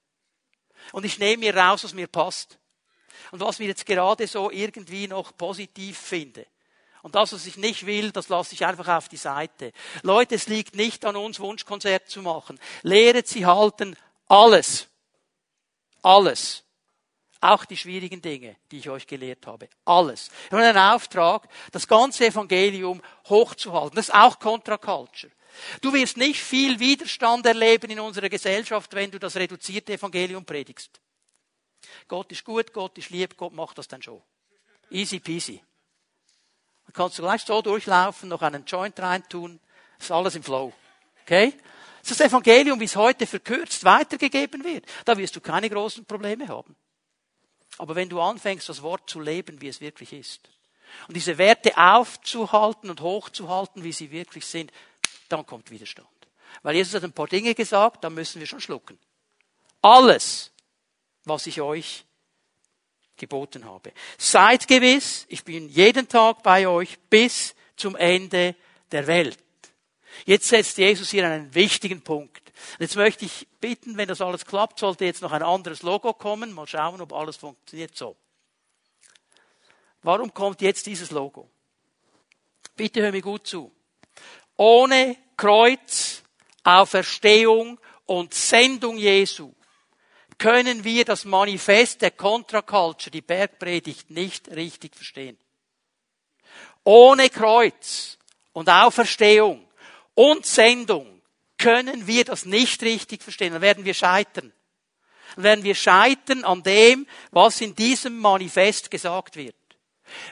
Und 0.91 1.05
ich 1.05 1.19
nehme 1.19 1.37
mir 1.37 1.55
raus, 1.55 1.83
was 1.83 1.93
mir 1.93 2.07
passt. 2.07 2.57
Und 3.31 3.39
was 3.39 3.59
mir 3.59 3.67
jetzt 3.67 3.85
gerade 3.85 4.27
so 4.27 4.51
irgendwie 4.51 5.07
noch 5.07 5.35
positiv 5.35 5.97
finde. 5.97 6.45
Und 7.03 7.15
das, 7.15 7.33
was 7.33 7.45
ich 7.45 7.57
nicht 7.57 7.85
will, 7.85 8.11
das 8.11 8.29
lasse 8.29 8.53
ich 8.53 8.65
einfach 8.65 8.87
auf 8.87 9.07
die 9.07 9.17
Seite. 9.17 9.71
Leute, 10.01 10.35
es 10.35 10.47
liegt 10.47 10.75
nicht 10.75 11.05
an 11.05 11.15
uns, 11.15 11.39
Wunschkonzert 11.39 12.09
zu 12.09 12.21
machen. 12.21 12.59
Lehret 12.83 13.27
sie 13.27 13.45
halten 13.45 13.95
alles. 14.27 14.87
Alles. 16.01 16.63
Auch 17.39 17.65
die 17.65 17.77
schwierigen 17.77 18.21
Dinge, 18.21 18.55
die 18.71 18.79
ich 18.79 18.89
euch 18.89 19.05
gelehrt 19.05 19.45
habe. 19.45 19.69
Alles. 19.85 20.29
Wir 20.49 20.57
haben 20.57 20.65
einen 20.65 20.93
Auftrag, 20.95 21.47
das 21.71 21.87
ganze 21.87 22.25
Evangelium 22.25 23.01
hochzuhalten. 23.29 23.95
Das 23.95 24.09
ist 24.09 24.15
auch 24.15 24.39
Contra-Culture. 24.39 25.31
Du 25.81 25.93
wirst 25.93 26.17
nicht 26.17 26.41
viel 26.41 26.79
Widerstand 26.79 27.45
erleben 27.45 27.89
in 27.89 27.99
unserer 27.99 28.29
Gesellschaft, 28.29 28.93
wenn 28.93 29.11
du 29.11 29.19
das 29.19 29.35
reduzierte 29.35 29.93
Evangelium 29.93 30.45
predigst. 30.45 30.99
Gott 32.07 32.31
ist 32.31 32.43
gut, 32.43 32.73
Gott 32.73 32.97
ist 32.97 33.09
lieb, 33.09 33.37
Gott 33.37 33.53
macht 33.53 33.77
das 33.77 33.87
dann 33.87 34.01
schon. 34.01 34.21
Easy 34.89 35.19
peasy. 35.19 35.61
Dann 36.85 36.93
kannst 36.93 37.17
du 37.17 37.23
gleich 37.23 37.41
so 37.43 37.61
durchlaufen, 37.61 38.29
noch 38.29 38.41
einen 38.41 38.65
Joint 38.65 38.99
reintun, 38.99 39.59
ist 39.99 40.11
alles 40.11 40.35
im 40.35 40.43
Flow. 40.43 40.73
Okay? 41.23 41.53
Das 42.01 42.11
ist 42.11 42.19
das 42.21 42.27
Evangelium, 42.27 42.79
wie 42.79 42.85
es 42.85 42.95
heute 42.95 43.27
verkürzt 43.27 43.83
weitergegeben 43.83 44.63
wird. 44.63 44.85
Da 45.03 45.17
wirst 45.17 45.35
du 45.35 45.41
keine 45.41 45.69
großen 45.69 46.05
Probleme 46.05 46.47
haben. 46.47 46.75
Aber 47.77 47.95
wenn 47.95 48.09
du 48.09 48.21
anfängst, 48.21 48.69
das 48.69 48.81
Wort 48.81 49.09
zu 49.09 49.19
leben, 49.19 49.61
wie 49.61 49.67
es 49.67 49.81
wirklich 49.81 50.13
ist, 50.13 50.49
und 51.07 51.15
diese 51.15 51.37
Werte 51.37 51.77
aufzuhalten 51.77 52.89
und 52.89 53.01
hochzuhalten, 53.01 53.83
wie 53.83 53.91
sie 53.91 54.11
wirklich 54.11 54.45
sind, 54.45 54.71
dann 55.29 55.45
kommt 55.45 55.71
Widerstand. 55.71 56.07
Weil 56.63 56.75
Jesus 56.75 56.93
hat 56.95 57.03
ein 57.03 57.13
paar 57.13 57.27
Dinge 57.27 57.53
gesagt, 57.53 58.03
da 58.03 58.09
müssen 58.09 58.39
wir 58.39 58.47
schon 58.47 58.61
schlucken. 58.61 58.97
Alles, 59.81 60.51
was 61.25 61.47
ich 61.47 61.61
euch 61.61 62.05
geboten 63.15 63.65
habe. 63.65 63.91
Seid 64.17 64.67
gewiss, 64.67 65.25
ich 65.29 65.43
bin 65.43 65.69
jeden 65.69 66.07
Tag 66.07 66.43
bei 66.43 66.67
euch 66.67 66.99
bis 67.09 67.55
zum 67.75 67.95
Ende 67.95 68.55
der 68.91 69.07
Welt. 69.07 69.37
Jetzt 70.25 70.47
setzt 70.47 70.77
Jesus 70.77 71.09
hier 71.09 71.27
einen 71.27 71.53
wichtigen 71.53 72.01
Punkt. 72.01 72.41
Jetzt 72.79 72.95
möchte 72.95 73.25
ich 73.25 73.47
bitten, 73.59 73.97
wenn 73.97 74.07
das 74.07 74.21
alles 74.21 74.45
klappt, 74.45 74.79
sollte 74.79 75.05
jetzt 75.05 75.21
noch 75.21 75.31
ein 75.31 75.43
anderes 75.43 75.83
Logo 75.83 76.13
kommen. 76.13 76.53
Mal 76.53 76.67
schauen, 76.67 77.01
ob 77.01 77.13
alles 77.13 77.37
funktioniert 77.37 77.95
so. 77.95 78.15
Warum 80.01 80.33
kommt 80.33 80.61
jetzt 80.61 80.85
dieses 80.85 81.11
Logo? 81.11 81.49
Bitte 82.75 83.01
hör 83.01 83.11
mir 83.11 83.21
gut 83.21 83.45
zu. 83.47 83.71
Ohne 84.57 85.15
Kreuz, 85.37 86.23
Auferstehung 86.63 87.79
und 88.05 88.33
Sendung 88.33 88.97
Jesu 88.97 89.53
können 90.37 90.83
wir 90.83 91.05
das 91.05 91.25
Manifest 91.25 92.01
der 92.01 92.11
Contra-Culture, 92.11 93.11
die 93.11 93.21
Bergpredigt, 93.21 94.09
nicht 94.11 94.49
richtig 94.49 94.95
verstehen. 94.95 95.37
Ohne 96.83 97.29
Kreuz 97.29 98.17
und 98.53 98.69
Auferstehung 98.69 99.67
und 100.13 100.45
Sendung 100.45 101.21
können 101.57 102.07
wir 102.07 102.23
das 102.23 102.45
nicht 102.45 102.81
richtig 102.83 103.23
verstehen. 103.23 103.53
Dann 103.53 103.61
werden 103.61 103.85
wir 103.85 103.93
scheitern. 103.93 104.53
Dann 105.35 105.43
werden 105.43 105.63
wir 105.63 105.75
scheitern 105.75 106.43
an 106.43 106.63
dem, 106.63 107.07
was 107.31 107.61
in 107.61 107.75
diesem 107.75 108.17
Manifest 108.17 108.89
gesagt 108.89 109.35
wird. 109.35 109.56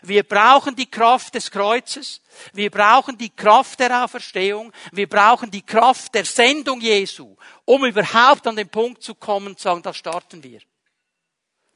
Wir 0.01 0.23
brauchen 0.23 0.75
die 0.75 0.89
Kraft 0.89 1.35
des 1.35 1.51
Kreuzes. 1.51 2.21
Wir 2.53 2.69
brauchen 2.69 3.17
die 3.17 3.29
Kraft 3.29 3.79
der 3.79 4.03
Auferstehung. 4.03 4.71
Wir 4.91 5.07
brauchen 5.07 5.51
die 5.51 5.65
Kraft 5.65 6.15
der 6.15 6.25
Sendung 6.25 6.81
Jesu, 6.81 7.35
um 7.65 7.85
überhaupt 7.85 8.47
an 8.47 8.55
den 8.55 8.69
Punkt 8.69 9.03
zu 9.03 9.15
kommen 9.15 9.57
zu 9.57 9.63
sagen, 9.63 9.81
da 9.81 9.93
starten 9.93 10.43
wir. 10.43 10.59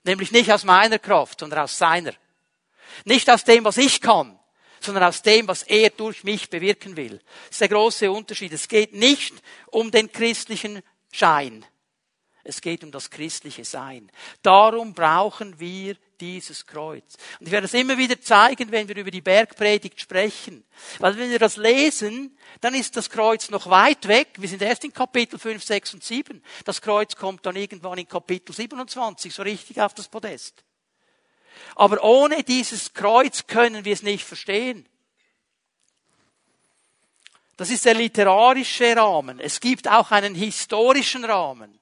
Nämlich 0.03 0.31
nicht 0.31 0.51
aus 0.51 0.63
meiner 0.63 0.99
Kraft, 0.99 1.39
sondern 1.39 1.59
aus 1.59 1.77
seiner. 1.77 2.13
Nicht 3.05 3.29
aus 3.29 3.43
dem, 3.43 3.63
was 3.63 3.77
ich 3.77 4.01
kann, 4.01 4.39
sondern 4.79 5.03
aus 5.03 5.21
dem, 5.21 5.47
was 5.47 5.63
er 5.63 5.89
durch 5.89 6.23
mich 6.23 6.49
bewirken 6.49 6.95
will. 6.95 7.19
Das 7.47 7.51
ist 7.51 7.62
der 7.62 7.69
große 7.69 8.12
Unterschied. 8.12 8.53
Es 8.53 8.67
geht 8.67 8.93
nicht 8.93 9.33
um 9.67 9.91
den 9.91 10.12
christlichen 10.12 10.81
Schein. 11.12 11.65
Es 12.43 12.62
geht 12.62 12.84
um 12.84 12.91
das 12.91 13.10
christliche 13.10 13.65
Sein. 13.65 14.12
Darum 14.41 14.93
brauchen 14.93 15.60
wir 15.60 15.95
dieses 16.19 16.65
Kreuz. 16.65 17.15
Und 17.39 17.47
ich 17.47 17.52
werde 17.52 17.65
es 17.65 17.73
immer 17.73 17.97
wieder 17.97 18.19
zeigen, 18.19 18.71
wenn 18.71 18.88
wir 18.88 18.97
über 18.97 19.12
die 19.12 19.21
Bergpredigt 19.21 19.99
sprechen. 19.99 20.63
Weil 20.99 21.17
wenn 21.17 21.30
wir 21.30 21.39
das 21.39 21.58
lesen, 21.58 22.38
dann 22.62 22.75
ist 22.75 22.95
das 22.97 23.10
Kreuz 23.10 23.49
noch 23.49 23.69
weit 23.69 24.08
weg. 24.08 24.30
Wir 24.38 24.49
sind 24.49 24.62
erst 24.62 24.84
in 24.84 24.93
Kapitel 24.93 25.39
5, 25.39 25.63
6 25.63 25.93
und 25.95 26.04
7. 26.04 26.43
Das 26.65 26.82
Kreuz 26.82 27.15
kommt 27.15 27.45
dann 27.45 27.56
irgendwann 27.56 27.97
in 27.97 28.08
Kapitel 28.08 28.54
27 28.54 29.34
so 29.34 29.43
richtig 29.43 29.80
auf 29.82 29.93
das 29.93 30.08
Podest. 30.08 30.63
Aber 31.75 32.04
ohne 32.04 32.43
dieses 32.43 32.93
Kreuz 32.93 33.47
können 33.47 33.86
wir 33.86 33.93
es 33.93 34.04
nicht 34.04 34.25
verstehen. 34.25 34.88
Das 37.58 37.69
ist 37.69 37.84
der 37.84 37.93
literarische 37.93 38.95
Rahmen. 38.95 39.39
Es 39.39 39.60
gibt 39.60 39.89
auch 39.89 40.12
einen 40.12 40.34
historischen 40.34 41.25
Rahmen. 41.25 41.78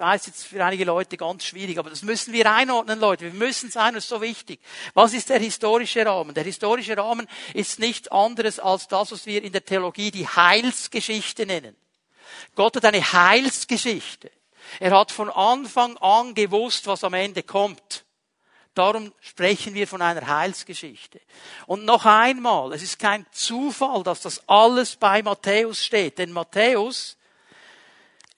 Ich 0.00 0.06
weiß 0.06 0.26
jetzt 0.28 0.46
für 0.46 0.64
einige 0.64 0.86
Leute 0.86 1.18
ganz 1.18 1.44
schwierig, 1.44 1.78
aber 1.78 1.90
das 1.90 2.00
müssen 2.00 2.32
wir 2.32 2.50
einordnen, 2.50 2.98
Leute. 2.98 3.24
Wir 3.26 3.34
müssen 3.34 3.70
sein, 3.70 3.92
das 3.92 4.04
ist 4.04 4.08
so 4.08 4.22
wichtig. 4.22 4.58
Was 4.94 5.12
ist 5.12 5.28
der 5.28 5.38
historische 5.38 6.06
Rahmen? 6.06 6.32
Der 6.32 6.42
historische 6.42 6.96
Rahmen 6.96 7.28
ist 7.52 7.78
nichts 7.78 8.08
anderes 8.08 8.58
als 8.58 8.88
das, 8.88 9.12
was 9.12 9.26
wir 9.26 9.44
in 9.44 9.52
der 9.52 9.62
Theologie 9.62 10.10
die 10.10 10.26
Heilsgeschichte 10.26 11.44
nennen. 11.44 11.76
Gott 12.54 12.76
hat 12.76 12.86
eine 12.86 13.12
Heilsgeschichte. 13.12 14.30
Er 14.78 14.98
hat 14.98 15.12
von 15.12 15.28
Anfang 15.28 15.98
an 15.98 16.34
gewusst, 16.34 16.86
was 16.86 17.04
am 17.04 17.12
Ende 17.12 17.42
kommt. 17.42 18.06
Darum 18.72 19.12
sprechen 19.20 19.74
wir 19.74 19.86
von 19.86 20.00
einer 20.00 20.26
Heilsgeschichte. 20.26 21.20
Und 21.66 21.84
noch 21.84 22.06
einmal, 22.06 22.72
es 22.72 22.82
ist 22.82 22.98
kein 22.98 23.26
Zufall, 23.32 24.02
dass 24.02 24.22
das 24.22 24.48
alles 24.48 24.96
bei 24.96 25.22
Matthäus 25.22 25.84
steht, 25.84 26.16
denn 26.16 26.32
Matthäus 26.32 27.18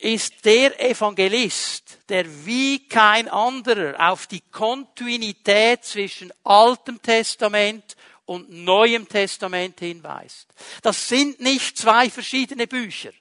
ist 0.03 0.45
der 0.45 0.81
Evangelist, 0.81 1.99
der 2.09 2.25
wie 2.45 2.89
kein 2.89 3.29
anderer 3.29 4.11
auf 4.11 4.27
die 4.27 4.41
Kontinuität 4.41 5.85
zwischen 5.85 6.33
Altem 6.43 7.01
Testament 7.01 7.97
und 8.25 8.51
Neuem 8.51 9.09
Testament 9.09 9.79
hinweist. 9.79 10.49
Das 10.83 11.09
sind 11.09 11.41
nicht 11.41 11.79
zwei 11.79 12.11
verschiedene 12.11 12.67
Bücher. 12.67 13.13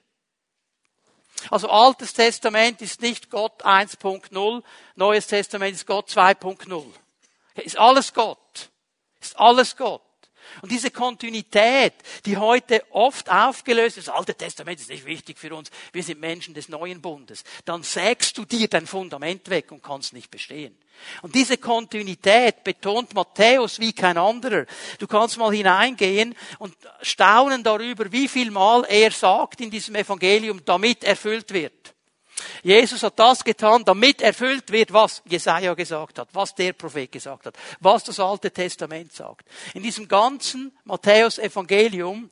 Also 1.50 1.68
Altes 1.68 2.12
Testament 2.14 2.82
ist 2.82 3.00
nicht 3.00 3.30
Gott 3.30 3.64
1.0, 3.64 4.62
Neues 4.96 5.26
Testament 5.28 5.74
ist 5.74 5.86
Gott 5.86 6.10
2.0. 6.10 6.84
Ist 7.62 7.78
alles 7.78 8.12
Gott. 8.12 8.70
Ist 9.20 9.38
alles 9.38 9.76
Gott. 9.76 10.02
Und 10.60 10.70
diese 10.70 10.90
Kontinuität, 10.90 11.94
die 12.26 12.36
heute 12.36 12.84
oft 12.90 13.30
aufgelöst 13.30 13.98
ist, 13.98 14.08
das 14.08 14.14
Alte 14.14 14.34
Testament 14.34 14.80
ist 14.80 14.90
nicht 14.90 15.06
wichtig 15.06 15.38
für 15.38 15.54
uns, 15.54 15.70
wir 15.92 16.02
sind 16.02 16.20
Menschen 16.20 16.54
des 16.54 16.68
neuen 16.68 17.00
Bundes, 17.00 17.44
dann 17.64 17.82
sägst 17.82 18.36
du 18.36 18.44
dir 18.44 18.68
dein 18.68 18.86
Fundament 18.86 19.48
weg 19.48 19.72
und 19.72 19.82
kannst 19.82 20.12
nicht 20.12 20.30
bestehen. 20.30 20.76
Und 21.22 21.34
diese 21.34 21.56
Kontinuität 21.56 22.62
betont 22.64 23.14
Matthäus 23.14 23.80
wie 23.80 23.92
kein 23.92 24.18
anderer. 24.18 24.66
Du 24.98 25.06
kannst 25.06 25.38
mal 25.38 25.52
hineingehen 25.52 26.34
und 26.58 26.76
staunen 27.00 27.62
darüber, 27.62 28.10
wie 28.12 28.28
viel 28.28 28.50
Mal 28.50 28.84
er 28.88 29.10
sagt 29.10 29.60
in 29.60 29.70
diesem 29.70 29.94
Evangelium, 29.94 30.64
damit 30.64 31.02
erfüllt 31.04 31.52
wird. 31.52 31.94
Jesus 32.62 33.02
hat 33.02 33.18
das 33.18 33.44
getan, 33.44 33.84
damit 33.84 34.22
erfüllt 34.22 34.70
wird, 34.70 34.92
was 34.92 35.22
Jesaja 35.26 35.74
gesagt 35.74 36.18
hat, 36.18 36.28
was 36.32 36.54
der 36.54 36.72
Prophet 36.72 37.10
gesagt 37.10 37.46
hat, 37.46 37.56
was 37.80 38.04
das 38.04 38.20
Alte 38.20 38.50
Testament 38.50 39.12
sagt. 39.12 39.48
In 39.74 39.82
diesem 39.82 40.08
ganzen 40.08 40.76
Matthäus 40.84 41.38
Evangelium 41.38 42.30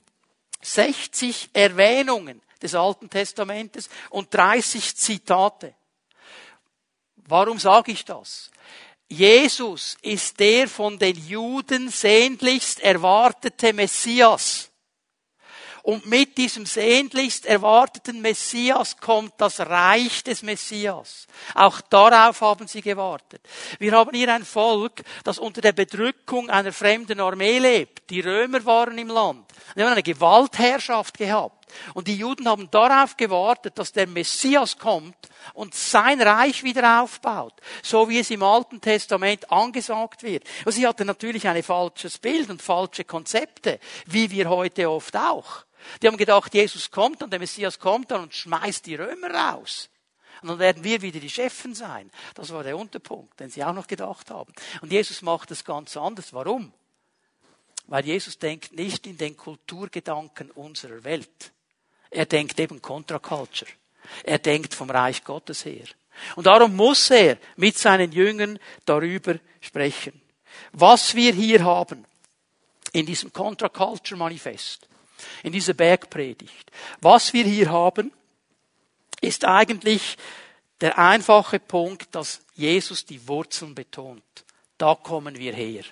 60 0.63 1.51
Erwähnungen 1.53 2.43
des 2.63 2.75
Alten 2.75 3.09
Testamentes 3.09 3.89
und 4.11 4.33
30 4.33 4.97
Zitate. 4.97 5.75
Warum 7.17 7.59
sage 7.59 7.93
ich 7.93 8.05
das? 8.05 8.51
Jesus 9.09 9.97
ist 10.03 10.39
der 10.39 10.69
von 10.69 10.99
den 10.99 11.17
Juden 11.27 11.89
sehnlichst 11.89 12.81
erwartete 12.81 13.73
Messias. 13.73 14.70
Und 15.83 16.07
mit 16.07 16.37
diesem 16.37 16.67
sehnlichst 16.67 17.47
erwarteten 17.47 18.21
Messias 18.21 18.97
kommt 18.99 19.35
das 19.39 19.61
Reich 19.61 20.23
des 20.23 20.43
Messias. 20.43 21.27
Auch 21.55 21.81
darauf 21.81 22.41
haben 22.41 22.69
sie 22.69 22.83
gewartet. 22.83 23.41
Wir 23.79 23.93
haben 23.93 24.15
hier 24.15 24.33
ein 24.33 24.45
Volk, 24.45 25.03
das 25.25 25.39
unter 25.39 25.61
der 25.61 25.73
Bedrückung 25.73 26.51
einer 26.51 26.73
fremden 26.73 27.21
Armee 27.21 27.59
lebt. 27.59 28.11
Die 28.11 28.21
Römer 28.21 28.65
waren 28.65 28.99
im 28.99 29.09
Land. 29.09 29.47
Sie 29.75 29.83
haben 29.83 29.93
eine 29.93 30.03
Gewaltherrschaft 30.03 31.17
gehabt. 31.17 31.60
Und 31.95 32.09
die 32.09 32.17
Juden 32.17 32.49
haben 32.49 32.71
darauf 32.71 33.17
gewartet, 33.17 33.79
dass 33.79 33.93
der 33.93 34.07
Messias 34.07 34.79
kommt 34.79 35.17
und 35.55 35.75
sein 35.75 36.21
Reich 36.21 36.63
wieder 36.63 37.03
aufbaut, 37.03 37.55
so 37.83 38.09
wie 38.09 38.21
es 38.21 38.31
im 38.31 38.43
Alten 38.43 38.81
Testament 38.81 39.51
angesagt 39.51 40.23
wird. 40.23 40.45
Und 40.65 40.73
sie 40.73 40.87
hatten 40.87 41.07
natürlich 41.07 41.47
ein 41.47 41.63
falsches 41.63 42.19
Bild 42.19 42.51
und 42.51 42.63
falsche 42.63 43.05
Konzepte, 43.05 43.81
wie 44.07 44.31
wir 44.31 44.49
heute 44.49 44.91
oft 44.91 45.17
auch. 45.17 45.65
Die 46.03 46.07
haben 46.07 46.17
gedacht, 46.17 46.55
Jesus 46.55 46.91
kommt 46.91 47.23
und 47.23 47.31
der 47.31 47.41
Messias 47.41 47.79
kommt 47.79 48.11
dann 48.11 48.23
und 48.23 48.35
schmeißt 48.35 48.87
die 48.87 48.97
Römer 48.97 49.31
raus. 49.31 49.89
Und 50.43 50.49
dann 50.49 50.59
werden 50.59 50.85
wir 50.85 51.03
wieder 51.03 51.21
die 51.21 51.29
Chefen 51.29 51.75
sein. 51.75 52.11
Das 52.35 52.51
war 52.51 52.63
der 52.63 52.79
Unterpunkt, 52.79 53.39
den 53.41 53.51
sie 53.51 53.65
auch 53.65 53.75
noch 53.75 53.87
gedacht 53.87 54.31
haben. 54.31 54.53
Und 54.81 54.93
Jesus 54.93 55.23
macht 55.23 55.51
es 55.51 55.65
ganz 55.65 55.97
anders. 55.97 56.33
Warum? 56.33 56.73
Weil 57.87 58.07
Jesus 58.07 58.39
denkt 58.39 58.73
nicht 58.73 59.07
in 59.07 59.19
den 59.19 59.37
Kulturgedanken 59.37 60.51
unserer 60.53 61.05
Welt. 61.05 61.53
Er 62.11 62.27
denkt 62.27 62.59
eben 62.59 62.83
Contra-Culture. 62.83 63.71
Er 64.25 64.39
denkt 64.39 64.75
vom 64.75 64.91
Reich 64.91 65.23
Gottes 65.23 65.65
her. 65.65 65.85
Und 66.37 66.47
darum 66.47 66.75
muss 66.75 67.11
er 67.11 67.39
mit 67.57 67.79
seinen 67.79 68.13
Jüngern 68.13 68.59
darüber 68.85 69.37
sprechen. 69.61 70.21
Was 70.73 71.15
wir 71.15 71.33
hier 71.33 71.65
haben 71.65 72.05
in 72.93 73.07
diesem 73.07 73.33
Contra-Culture-Manifest, 73.33 74.89
in 75.43 75.53
dieser 75.53 75.75
Bergpredigt. 75.75 76.71
Was 77.01 77.33
wir 77.33 77.45
hier 77.45 77.71
haben, 77.71 78.13
ist 79.21 79.45
eigentlich 79.45 80.17
der 80.81 80.99
einfache 80.99 81.61
Punkt, 81.61 82.15
dass 82.15 82.41
Jesus 82.55 83.05
die 83.05 83.27
Wurzeln 83.29 83.75
betont. 83.75 84.23
Da 84.79 84.95
kommen 84.95 85.39
wir 85.39 85.55
her. 85.55 85.85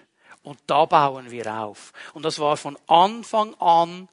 Und 0.43 0.59
da 0.67 0.87
bauen 0.87 1.31
wir 1.31 1.53
auf. 1.53 1.93
Und 2.15 2.23
das 2.25 2.39
war 2.39 2.57
von 2.57 2.79
Anfang 2.87 3.55
an 3.57 4.09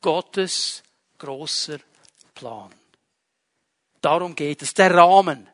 Gottes 0.00 0.82
großer 1.18 1.78
Plan. 2.34 2.70
Darum 4.00 4.34
geht 4.34 4.62
es. 4.62 4.74
Der 4.74 4.94
Rahmen. 4.94 5.48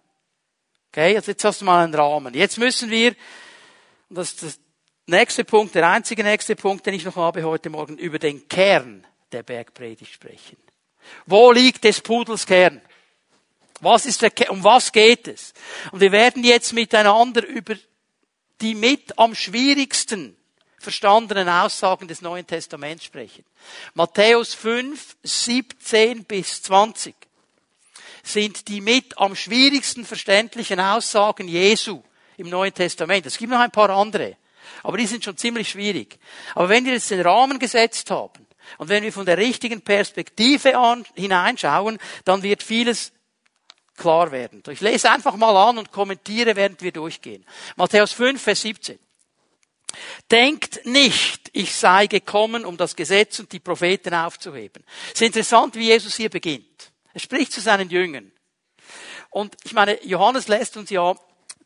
Okay, 0.88 1.16
also 1.16 1.30
jetzt 1.30 1.44
hast 1.44 1.60
du 1.62 1.64
mal 1.64 1.84
einen 1.84 1.94
Rahmen. 1.94 2.34
Jetzt 2.34 2.58
müssen 2.58 2.90
wir, 2.90 3.14
und 4.10 4.18
das 4.18 4.34
ist 4.42 4.60
nächste 5.06 5.44
Punkt, 5.44 5.74
der 5.74 5.88
einzige 5.88 6.22
nächste 6.22 6.54
Punkt, 6.54 6.84
den 6.86 6.94
ich 6.94 7.04
noch 7.04 7.16
habe 7.16 7.42
heute 7.44 7.70
Morgen, 7.70 7.96
über 7.96 8.18
den 8.18 8.46
Kern 8.48 9.06
der 9.32 9.42
Bergpredigt 9.42 10.12
sprechen. 10.12 10.58
Wo 11.26 11.50
liegt 11.50 11.84
des 11.84 12.00
Pudels 12.00 12.46
Kern? 12.46 12.80
Was 13.80 14.06
ist 14.06 14.22
der? 14.22 14.32
Um 14.50 14.62
was 14.62 14.92
geht 14.92 15.26
es? 15.26 15.54
Und 15.90 16.00
wir 16.00 16.12
werden 16.12 16.44
jetzt 16.44 16.72
miteinander 16.72 17.44
über 17.46 17.74
die 18.60 18.74
mit 18.74 19.18
am 19.18 19.34
schwierigsten 19.34 20.36
verstandenen 20.82 21.48
Aussagen 21.48 22.08
des 22.08 22.20
Neuen 22.20 22.46
Testaments 22.46 23.04
sprechen. 23.04 23.44
Matthäus 23.94 24.54
5, 24.54 25.16
17 25.22 26.24
bis 26.24 26.62
20 26.62 27.14
sind 28.22 28.68
die 28.68 28.80
mit 28.80 29.18
am 29.18 29.34
schwierigsten 29.34 30.04
verständlichen 30.04 30.80
Aussagen 30.80 31.48
Jesu 31.48 32.02
im 32.36 32.48
Neuen 32.48 32.72
Testament. 32.72 33.26
Es 33.26 33.38
gibt 33.38 33.50
noch 33.50 33.60
ein 33.60 33.70
paar 33.70 33.90
andere. 33.90 34.36
Aber 34.82 34.96
die 34.96 35.06
sind 35.06 35.24
schon 35.24 35.36
ziemlich 35.36 35.70
schwierig. 35.70 36.18
Aber 36.54 36.68
wenn 36.68 36.84
wir 36.84 36.92
jetzt 36.92 37.10
den 37.10 37.20
Rahmen 37.20 37.58
gesetzt 37.58 38.10
haben 38.10 38.46
und 38.78 38.88
wenn 38.88 39.02
wir 39.02 39.12
von 39.12 39.26
der 39.26 39.38
richtigen 39.38 39.80
Perspektive 39.80 40.76
an, 40.76 41.04
hineinschauen, 41.14 41.98
dann 42.24 42.42
wird 42.42 42.62
vieles 42.62 43.12
klar 43.96 44.32
werden. 44.32 44.62
Ich 44.70 44.80
lese 44.80 45.10
einfach 45.10 45.36
mal 45.36 45.56
an 45.68 45.78
und 45.78 45.92
kommentiere, 45.92 46.56
während 46.56 46.82
wir 46.82 46.92
durchgehen. 46.92 47.44
Matthäus 47.76 48.12
5, 48.12 48.40
Vers 48.40 48.62
17. 48.62 48.98
Denkt 50.30 50.84
nicht, 50.86 51.50
ich 51.52 51.74
sei 51.74 52.06
gekommen, 52.06 52.64
um 52.64 52.76
das 52.76 52.96
Gesetz 52.96 53.38
und 53.38 53.52
die 53.52 53.60
Propheten 53.60 54.14
aufzuheben. 54.14 54.84
Es 55.06 55.20
ist 55.20 55.22
interessant, 55.22 55.74
wie 55.74 55.88
Jesus 55.88 56.16
hier 56.16 56.30
beginnt. 56.30 56.92
Er 57.12 57.20
spricht 57.20 57.52
zu 57.52 57.60
seinen 57.60 57.90
Jüngern. 57.90 58.32
Und 59.30 59.56
ich 59.64 59.72
meine, 59.72 60.02
Johannes 60.04 60.48
lässt 60.48 60.76
uns 60.76 60.90
ja 60.90 61.14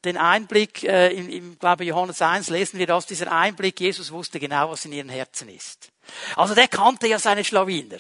den 0.04 0.16
Einblick, 0.16 0.84
äh, 0.84 1.12
im, 1.12 1.28
im 1.28 1.58
glaube 1.58 1.84
Johannes 1.84 2.22
1 2.22 2.50
lesen 2.50 2.78
wir 2.78 2.86
das, 2.86 3.06
dieser 3.06 3.30
Einblick, 3.32 3.80
Jesus 3.80 4.12
wusste 4.12 4.38
genau, 4.38 4.70
was 4.70 4.84
in 4.84 4.92
ihren 4.92 5.08
Herzen 5.08 5.48
ist. 5.48 5.90
Also 6.36 6.54
der 6.54 6.68
kannte 6.68 7.08
ja 7.08 7.18
seine 7.18 7.44
Schlawiner. 7.44 7.98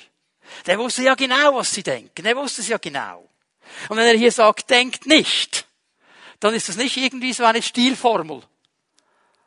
Der 0.66 0.78
wusste 0.78 1.02
ja 1.02 1.14
genau, 1.14 1.56
was 1.56 1.72
sie 1.72 1.82
denken. 1.82 2.22
Der 2.22 2.36
wusste 2.36 2.60
es 2.60 2.68
ja 2.68 2.78
genau. 2.78 3.28
Und 3.88 3.96
wenn 3.96 4.06
er 4.06 4.16
hier 4.16 4.30
sagt, 4.30 4.70
denkt 4.70 5.06
nicht, 5.06 5.66
dann 6.38 6.54
ist 6.54 6.68
das 6.68 6.76
nicht 6.76 6.96
irgendwie 6.96 7.32
so 7.32 7.44
eine 7.44 7.62
Stilformel, 7.62 8.42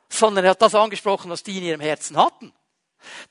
sondern 0.09 0.45
er 0.45 0.51
hat 0.51 0.61
das 0.61 0.75
angesprochen, 0.75 1.29
was 1.29 1.43
die 1.43 1.57
in 1.57 1.63
ihrem 1.63 1.81
Herzen 1.81 2.17
hatten. 2.17 2.51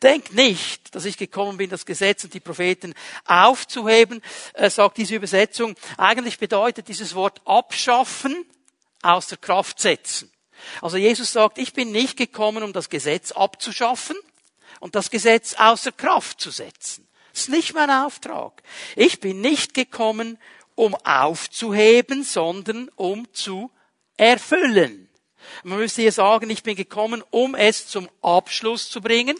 Denkt 0.03 0.33
nicht, 0.33 0.95
dass 0.95 1.05
ich 1.05 1.19
gekommen 1.19 1.59
bin, 1.59 1.69
das 1.69 1.85
Gesetz 1.85 2.25
und 2.25 2.33
die 2.33 2.41
Propheten 2.41 2.95
aufzuheben, 3.27 4.23
äh, 4.55 4.71
sagt 4.71 4.97
diese 4.97 5.17
Übersetzung. 5.17 5.75
Eigentlich 5.99 6.39
bedeutet 6.39 6.89
dieses 6.89 7.15
Wort 7.15 7.43
abschaffen, 7.45 8.47
außer 9.03 9.37
Kraft 9.37 9.81
setzen. 9.81 10.33
Also 10.81 10.97
Jesus 10.97 11.33
sagt, 11.33 11.59
ich 11.59 11.73
bin 11.73 11.93
nicht 11.93 12.17
gekommen, 12.17 12.63
um 12.63 12.73
das 12.73 12.89
Gesetz 12.89 13.33
abzuschaffen 13.33 14.17
und 14.81 14.95
das 14.95 15.11
Gesetz 15.11 15.55
außer 15.55 15.93
Kraft 15.93 16.41
zu 16.41 16.51
setzen. 16.51 17.07
Das 17.33 17.43
ist 17.43 17.49
nicht 17.51 17.75
mein 17.75 17.91
Auftrag. 17.91 18.63
Ich 18.97 19.21
bin 19.21 19.41
nicht 19.41 19.75
gekommen, 19.75 20.39
um 20.75 20.95
aufzuheben, 20.95 22.25
sondern 22.25 22.89
um 22.97 23.33
zu 23.33 23.71
erfüllen. 24.17 25.08
Man 25.65 25.79
müsste 25.79 26.03
hier 26.03 26.13
sagen, 26.13 26.51
ich 26.51 26.63
bin 26.63 26.77
gekommen, 26.77 27.23
um 27.31 27.55
es 27.55 27.87
zum 27.87 28.09
Abschluss 28.23 28.89
zu 28.91 29.01
bringen, 29.01 29.39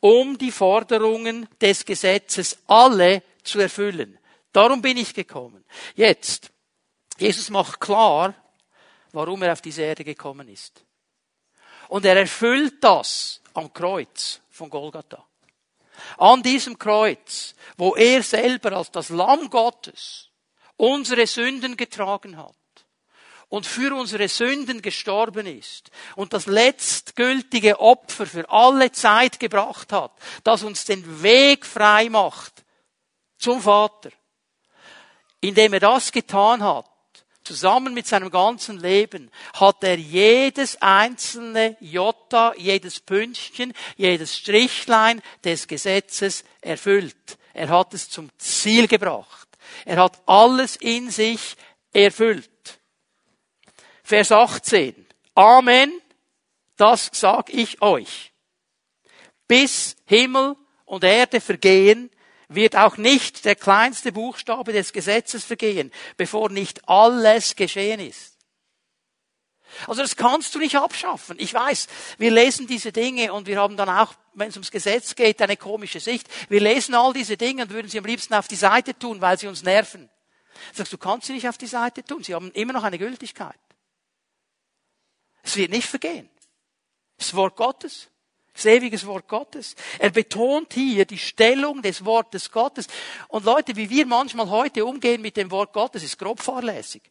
um 0.00 0.38
die 0.38 0.52
Forderungen 0.52 1.48
des 1.60 1.84
Gesetzes 1.84 2.58
alle 2.66 3.22
zu 3.42 3.58
erfüllen. 3.58 4.18
Darum 4.52 4.82
bin 4.82 4.96
ich 4.96 5.14
gekommen. 5.14 5.64
Jetzt, 5.94 6.50
Jesus 7.18 7.50
macht 7.50 7.80
klar, 7.80 8.34
warum 9.12 9.42
er 9.42 9.52
auf 9.52 9.60
diese 9.60 9.82
Erde 9.82 10.04
gekommen 10.04 10.48
ist. 10.48 10.84
Und 11.88 12.04
er 12.04 12.16
erfüllt 12.16 12.82
das 12.82 13.40
am 13.54 13.72
Kreuz 13.72 14.40
von 14.50 14.70
Golgatha. 14.70 15.24
An 16.18 16.42
diesem 16.42 16.78
Kreuz, 16.78 17.54
wo 17.76 17.96
er 17.96 18.22
selber 18.22 18.72
als 18.72 18.90
das 18.90 19.08
Lamm 19.08 19.50
Gottes 19.50 20.28
unsere 20.76 21.26
Sünden 21.26 21.76
getragen 21.76 22.36
hat 22.36 22.54
und 23.48 23.66
für 23.66 23.94
unsere 23.94 24.28
Sünden 24.28 24.82
gestorben 24.82 25.46
ist 25.46 25.90
und 26.16 26.32
das 26.32 26.46
letztgültige 26.46 27.80
Opfer 27.80 28.26
für 28.26 28.48
alle 28.50 28.92
Zeit 28.92 29.40
gebracht 29.40 29.92
hat, 29.92 30.12
das 30.44 30.62
uns 30.62 30.84
den 30.84 31.22
Weg 31.22 31.64
frei 31.64 32.08
macht 32.10 32.64
zum 33.38 33.60
Vater. 33.60 34.10
Indem 35.40 35.72
er 35.74 35.80
das 35.80 36.12
getan 36.12 36.62
hat, 36.62 36.90
zusammen 37.44 37.94
mit 37.94 38.06
seinem 38.06 38.30
ganzen 38.30 38.78
Leben 38.78 39.30
hat 39.54 39.82
er 39.82 39.96
jedes 39.96 40.82
einzelne 40.82 41.76
Jota, 41.80 42.52
jedes 42.56 43.00
Pünktchen, 43.00 43.72
jedes 43.96 44.36
Strichlein 44.36 45.22
des 45.44 45.66
Gesetzes 45.66 46.44
erfüllt. 46.60 47.38
Er 47.54 47.70
hat 47.70 47.94
es 47.94 48.10
zum 48.10 48.28
Ziel 48.36 48.86
gebracht. 48.86 49.48
Er 49.86 49.96
hat 50.02 50.20
alles 50.26 50.76
in 50.76 51.10
sich 51.10 51.56
erfüllt. 51.92 52.50
Vers 54.08 54.32
18. 54.32 55.06
Amen, 55.34 55.92
das 56.78 57.10
sag 57.12 57.52
ich 57.52 57.82
euch. 57.82 58.32
Bis 59.46 59.96
Himmel 60.06 60.56
und 60.86 61.04
Erde 61.04 61.42
vergehen, 61.42 62.10
wird 62.48 62.74
auch 62.74 62.96
nicht 62.96 63.44
der 63.44 63.54
kleinste 63.54 64.10
Buchstabe 64.10 64.72
des 64.72 64.94
Gesetzes 64.94 65.44
vergehen, 65.44 65.92
bevor 66.16 66.48
nicht 66.48 66.88
alles 66.88 67.54
geschehen 67.54 68.00
ist. 68.00 68.38
Also 69.86 70.00
das 70.00 70.16
kannst 70.16 70.54
du 70.54 70.58
nicht 70.58 70.76
abschaffen. 70.76 71.36
Ich 71.38 71.52
weiß, 71.52 71.86
wir 72.16 72.30
lesen 72.30 72.66
diese 72.66 72.92
Dinge 72.92 73.34
und 73.34 73.46
wir 73.46 73.60
haben 73.60 73.76
dann 73.76 73.90
auch, 73.90 74.14
wenn 74.32 74.48
es 74.48 74.56
ums 74.56 74.70
Gesetz 74.70 75.16
geht, 75.16 75.42
eine 75.42 75.58
komische 75.58 76.00
Sicht. 76.00 76.28
Wir 76.48 76.62
lesen 76.62 76.94
all 76.94 77.12
diese 77.12 77.36
Dinge 77.36 77.64
und 77.64 77.72
würden 77.72 77.90
sie 77.90 77.98
am 77.98 78.06
liebsten 78.06 78.32
auf 78.32 78.48
die 78.48 78.56
Seite 78.56 78.98
tun, 78.98 79.20
weil 79.20 79.38
sie 79.38 79.48
uns 79.48 79.62
nerven. 79.62 80.08
Sagst 80.72 80.94
du, 80.94 80.96
kannst 80.96 81.26
sie 81.26 81.34
nicht 81.34 81.46
auf 81.46 81.58
die 81.58 81.66
Seite 81.66 82.02
tun. 82.02 82.24
Sie 82.24 82.34
haben 82.34 82.50
immer 82.52 82.72
noch 82.72 82.84
eine 82.84 82.96
Gültigkeit. 82.96 83.58
Es 85.42 85.56
wird 85.56 85.70
nicht 85.70 85.88
vergehen. 85.88 86.28
Das 87.16 87.34
Wort 87.34 87.56
Gottes. 87.56 88.08
Das 88.54 88.66
ewiges 88.66 89.06
Wort 89.06 89.28
Gottes. 89.28 89.76
Er 90.00 90.10
betont 90.10 90.72
hier 90.74 91.04
die 91.04 91.18
Stellung 91.18 91.80
des 91.80 92.04
Wortes 92.04 92.50
Gottes. 92.50 92.88
Und 93.28 93.44
Leute, 93.44 93.76
wie 93.76 93.88
wir 93.88 94.04
manchmal 94.04 94.50
heute 94.50 94.84
umgehen 94.84 95.22
mit 95.22 95.36
dem 95.36 95.50
Wort 95.52 95.72
Gottes, 95.72 96.02
ist 96.02 96.18
grob 96.18 96.40
fahrlässig. 96.40 97.02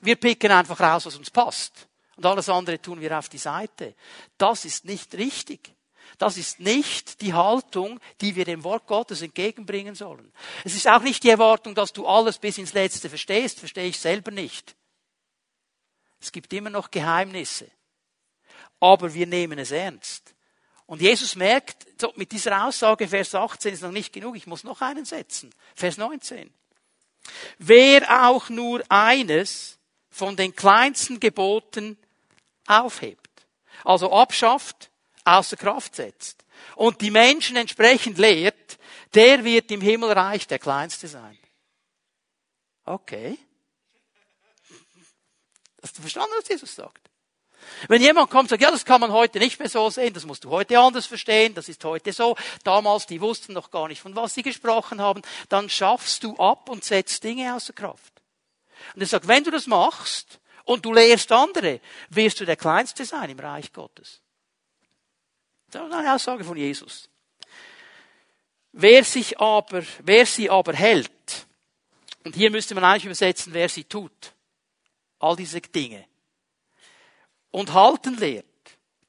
Wir 0.00 0.16
picken 0.16 0.50
einfach 0.50 0.80
raus, 0.80 1.06
was 1.06 1.16
uns 1.16 1.30
passt. 1.30 1.86
Und 2.16 2.26
alles 2.26 2.48
andere 2.48 2.80
tun 2.80 3.00
wir 3.00 3.16
auf 3.16 3.28
die 3.28 3.38
Seite. 3.38 3.94
Das 4.36 4.64
ist 4.64 4.84
nicht 4.84 5.14
richtig. 5.14 5.72
Das 6.18 6.36
ist 6.36 6.60
nicht 6.60 7.20
die 7.20 7.32
Haltung, 7.32 8.00
die 8.20 8.36
wir 8.36 8.44
dem 8.44 8.62
Wort 8.64 8.86
Gottes 8.86 9.22
entgegenbringen 9.22 9.94
sollen. 9.94 10.32
Es 10.64 10.74
ist 10.74 10.88
auch 10.88 11.02
nicht 11.02 11.22
die 11.24 11.30
Erwartung, 11.30 11.74
dass 11.74 11.92
du 11.92 12.06
alles 12.06 12.38
bis 12.38 12.58
ins 12.58 12.72
Letzte 12.72 13.08
verstehst. 13.08 13.58
Verstehe 13.58 13.86
ich 13.86 13.98
selber 13.98 14.30
nicht. 14.30 14.76
Es 16.24 16.32
gibt 16.32 16.52
immer 16.52 16.70
noch 16.70 16.90
Geheimnisse 16.90 17.70
aber 18.84 19.14
wir 19.14 19.26
nehmen 19.26 19.58
es 19.58 19.70
ernst. 19.70 20.34
Und 20.86 21.00
Jesus 21.00 21.36
merkt, 21.36 21.86
so, 21.98 22.12
mit 22.16 22.30
dieser 22.32 22.66
Aussage, 22.66 23.08
Vers 23.08 23.34
18 23.34 23.72
ist 23.72 23.82
noch 23.82 23.90
nicht 23.90 24.12
genug, 24.12 24.36
ich 24.36 24.46
muss 24.46 24.62
noch 24.62 24.82
einen 24.82 25.06
setzen. 25.06 25.50
Vers 25.74 25.96
19. 25.96 26.52
Wer 27.56 28.26
auch 28.28 28.50
nur 28.50 28.84
eines 28.90 29.78
von 30.10 30.36
den 30.36 30.54
kleinsten 30.54 31.18
Geboten 31.18 31.96
aufhebt, 32.66 33.46
also 33.84 34.12
abschafft, 34.12 34.90
außer 35.24 35.56
Kraft 35.56 35.96
setzt 35.96 36.44
und 36.76 37.00
die 37.00 37.10
Menschen 37.10 37.56
entsprechend 37.56 38.18
lehrt, 38.18 38.78
der 39.14 39.44
wird 39.44 39.70
im 39.70 39.80
Himmelreich 39.80 40.46
der 40.46 40.58
Kleinste 40.58 41.08
sein. 41.08 41.38
Okay. 42.84 43.38
Hast 45.94 45.98
du 45.98 46.02
verstanden, 46.02 46.34
was 46.36 46.48
Jesus 46.48 46.74
sagt? 46.74 47.08
Wenn 47.86 48.02
jemand 48.02 48.28
kommt 48.28 48.42
und 48.42 48.48
sagt, 48.48 48.62
ja, 48.62 48.72
das 48.72 48.84
kann 48.84 49.00
man 49.00 49.12
heute 49.12 49.38
nicht 49.38 49.60
mehr 49.60 49.68
so 49.68 49.88
sehen, 49.90 50.12
das 50.12 50.26
musst 50.26 50.42
du 50.42 50.50
heute 50.50 50.76
anders 50.76 51.06
verstehen, 51.06 51.54
das 51.54 51.68
ist 51.68 51.84
heute 51.84 52.12
so, 52.12 52.34
damals, 52.64 53.06
die 53.06 53.20
wussten 53.20 53.52
noch 53.52 53.70
gar 53.70 53.86
nicht, 53.86 54.02
von 54.02 54.16
was 54.16 54.34
sie 54.34 54.42
gesprochen 54.42 55.00
haben, 55.00 55.22
dann 55.50 55.70
schaffst 55.70 56.24
du 56.24 56.36
ab 56.36 56.68
und 56.68 56.82
setzt 56.82 57.22
Dinge 57.22 57.54
außer 57.54 57.74
Kraft. 57.74 58.12
Und 58.96 59.02
er 59.02 59.06
sagt, 59.06 59.28
wenn 59.28 59.44
du 59.44 59.52
das 59.52 59.68
machst 59.68 60.40
und 60.64 60.84
du 60.84 60.92
lehrst 60.92 61.30
andere, 61.30 61.80
wirst 62.08 62.40
du 62.40 62.44
der 62.44 62.56
Kleinste 62.56 63.04
sein 63.04 63.30
im 63.30 63.38
Reich 63.38 63.72
Gottes. 63.72 64.20
Das 65.70 65.86
ist 65.86 65.92
eine 65.92 66.12
Aussage 66.12 66.42
von 66.42 66.56
Jesus. 66.56 67.08
Wer 68.72 69.04
sich 69.04 69.38
aber, 69.38 69.84
wer 70.02 70.26
sie 70.26 70.50
aber 70.50 70.72
hält, 70.72 71.46
und 72.24 72.34
hier 72.34 72.50
müsste 72.50 72.74
man 72.74 72.82
eigentlich 72.82 73.04
übersetzen, 73.04 73.52
wer 73.52 73.68
sie 73.68 73.84
tut, 73.84 74.33
all 75.24 75.36
diese 75.36 75.60
Dinge, 75.60 76.04
und 77.50 77.72
halten 77.72 78.16
lehrt, 78.16 78.44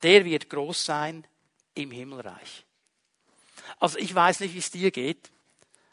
der 0.04 0.24
wird 0.24 0.52
groß 0.52 0.86
sein 0.86 1.26
im 1.74 1.90
Himmelreich. 1.90 2.64
Also 3.80 3.98
ich 3.98 4.14
weiß 4.14 4.40
nicht, 4.42 4.54
wie 4.54 4.60
es 4.60 4.70
dir 4.70 4.92
geht, 4.92 5.32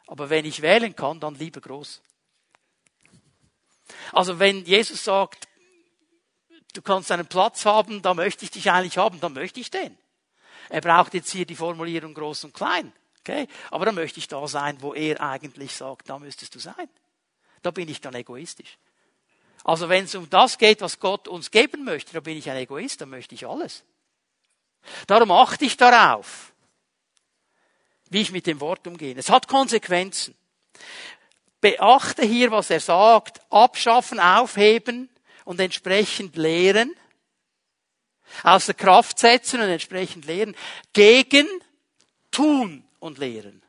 aber 0.05 0.29
wenn 0.29 0.45
ich 0.45 0.61
wählen 0.61 0.95
kann, 0.95 1.19
dann 1.19 1.33
lieber 1.33 1.61
groß. 1.61 2.01
Also 4.11 4.37
wenn 4.37 4.63
Jesus 4.65 5.03
sagt, 5.03 5.47
du 6.73 6.83
kannst 6.83 7.11
einen 7.11 7.25
Platz 7.25 7.65
haben, 7.65 8.03
da 8.03 8.13
möchte 8.13 8.45
ich 8.45 8.51
dich 8.51 8.69
eigentlich 8.69 8.99
haben, 8.99 9.19
dann 9.19 9.33
möchte 9.33 9.59
ich 9.59 9.71
den. 9.71 9.97
Er 10.69 10.81
braucht 10.81 11.15
jetzt 11.15 11.31
hier 11.31 11.47
die 11.47 11.55
Formulierung 11.55 12.13
groß 12.13 12.43
und 12.43 12.53
klein. 12.53 12.93
Okay? 13.21 13.47
Aber 13.71 13.85
dann 13.85 13.95
möchte 13.95 14.19
ich 14.19 14.27
da 14.27 14.47
sein, 14.47 14.79
wo 14.81 14.93
er 14.93 15.19
eigentlich 15.21 15.73
sagt, 15.73 16.07
da 16.07 16.19
müsstest 16.19 16.53
du 16.53 16.59
sein. 16.59 16.87
Da 17.63 17.71
bin 17.71 17.89
ich 17.89 17.99
dann 17.99 18.13
egoistisch. 18.13 18.77
Also 19.63 19.87
wenn 19.89 20.05
es 20.05 20.15
um 20.15 20.29
das 20.29 20.57
geht, 20.57 20.81
was 20.81 20.99
Gott 20.99 21.27
uns 21.27 21.49
geben 21.49 21.83
möchte, 21.83 22.13
dann 22.13 22.23
bin 22.23 22.37
ich 22.37 22.49
ein 22.49 22.57
Egoist, 22.57 23.01
dann 23.01 23.09
möchte 23.09 23.33
ich 23.35 23.47
alles. 23.47 23.83
Darum 25.07 25.31
achte 25.31 25.63
ich 25.63 25.77
darauf, 25.77 26.53
wie 28.09 28.21
ich 28.21 28.31
mit 28.31 28.45
dem 28.45 28.59
Wort 28.59 28.85
umgehe. 28.85 29.15
Es 29.17 29.29
hat 29.29 29.47
Konsequenzen. 29.47 30.35
Beachte 31.61 32.25
hier, 32.25 32.51
was 32.51 32.69
er 32.69 32.81
sagt. 32.81 33.39
Abschaffen, 33.49 34.19
aufheben 34.19 35.09
und 35.45 35.61
entsprechend 35.61 36.35
lehren. 36.35 36.93
Außer 38.43 38.73
Kraft 38.73 39.19
setzen 39.19 39.61
und 39.61 39.69
entsprechend 39.69 40.25
lehren. 40.25 40.55
Gegen 40.91 41.47
tun 42.31 42.83
und 42.99 43.17
lehren. 43.17 43.63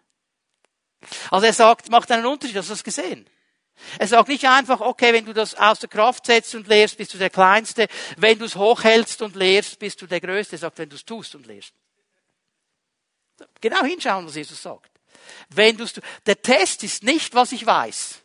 Also 1.31 1.47
er 1.47 1.53
sagt, 1.53 1.91
macht 1.91 2.11
einen 2.11 2.27
Unterschied. 2.27 2.57
Hast 2.57 2.71
du 2.71 2.73
das 2.73 2.83
gesehen? 2.83 3.29
Er 3.99 4.07
sagt 4.07 4.29
nicht 4.29 4.45
einfach, 4.47 4.81
okay, 4.81 5.13
wenn 5.13 5.27
du 5.27 5.33
das 5.33 5.55
außer 5.55 5.89
Kraft 5.89 6.27
setzt 6.27 6.55
und 6.55 6.69
lehrst, 6.69 6.97
bist 6.97 7.13
du 7.15 7.19
der 7.19 7.31
Kleinste. 7.31 7.89
Wenn 8.17 8.39
du 8.39 8.45
es 8.45 8.57
hochhältst 8.57 9.21
und 9.23 9.37
lehrst, 9.37 9.79
bist 9.79 10.01
du 10.01 10.07
der 10.07 10.21
Größte. 10.21 10.57
Er 10.57 10.61
sagt, 10.61 10.79
wenn 10.79 10.89
du 10.89 10.97
es 10.97 11.05
tust 11.05 11.35
und 11.35 11.47
lehrst. 11.47 11.75
Genau 13.61 13.85
hinschauen, 13.85 14.27
was 14.27 14.37
Jesus 14.37 14.63
sagt. 14.63 14.91
Wenn 15.51 15.77
du 15.77 15.87
der 16.27 16.41
Test 16.41 16.83
ist 16.83 17.03
nicht, 17.03 17.35
was 17.35 17.53
ich 17.53 17.65
weiß. 17.67 18.21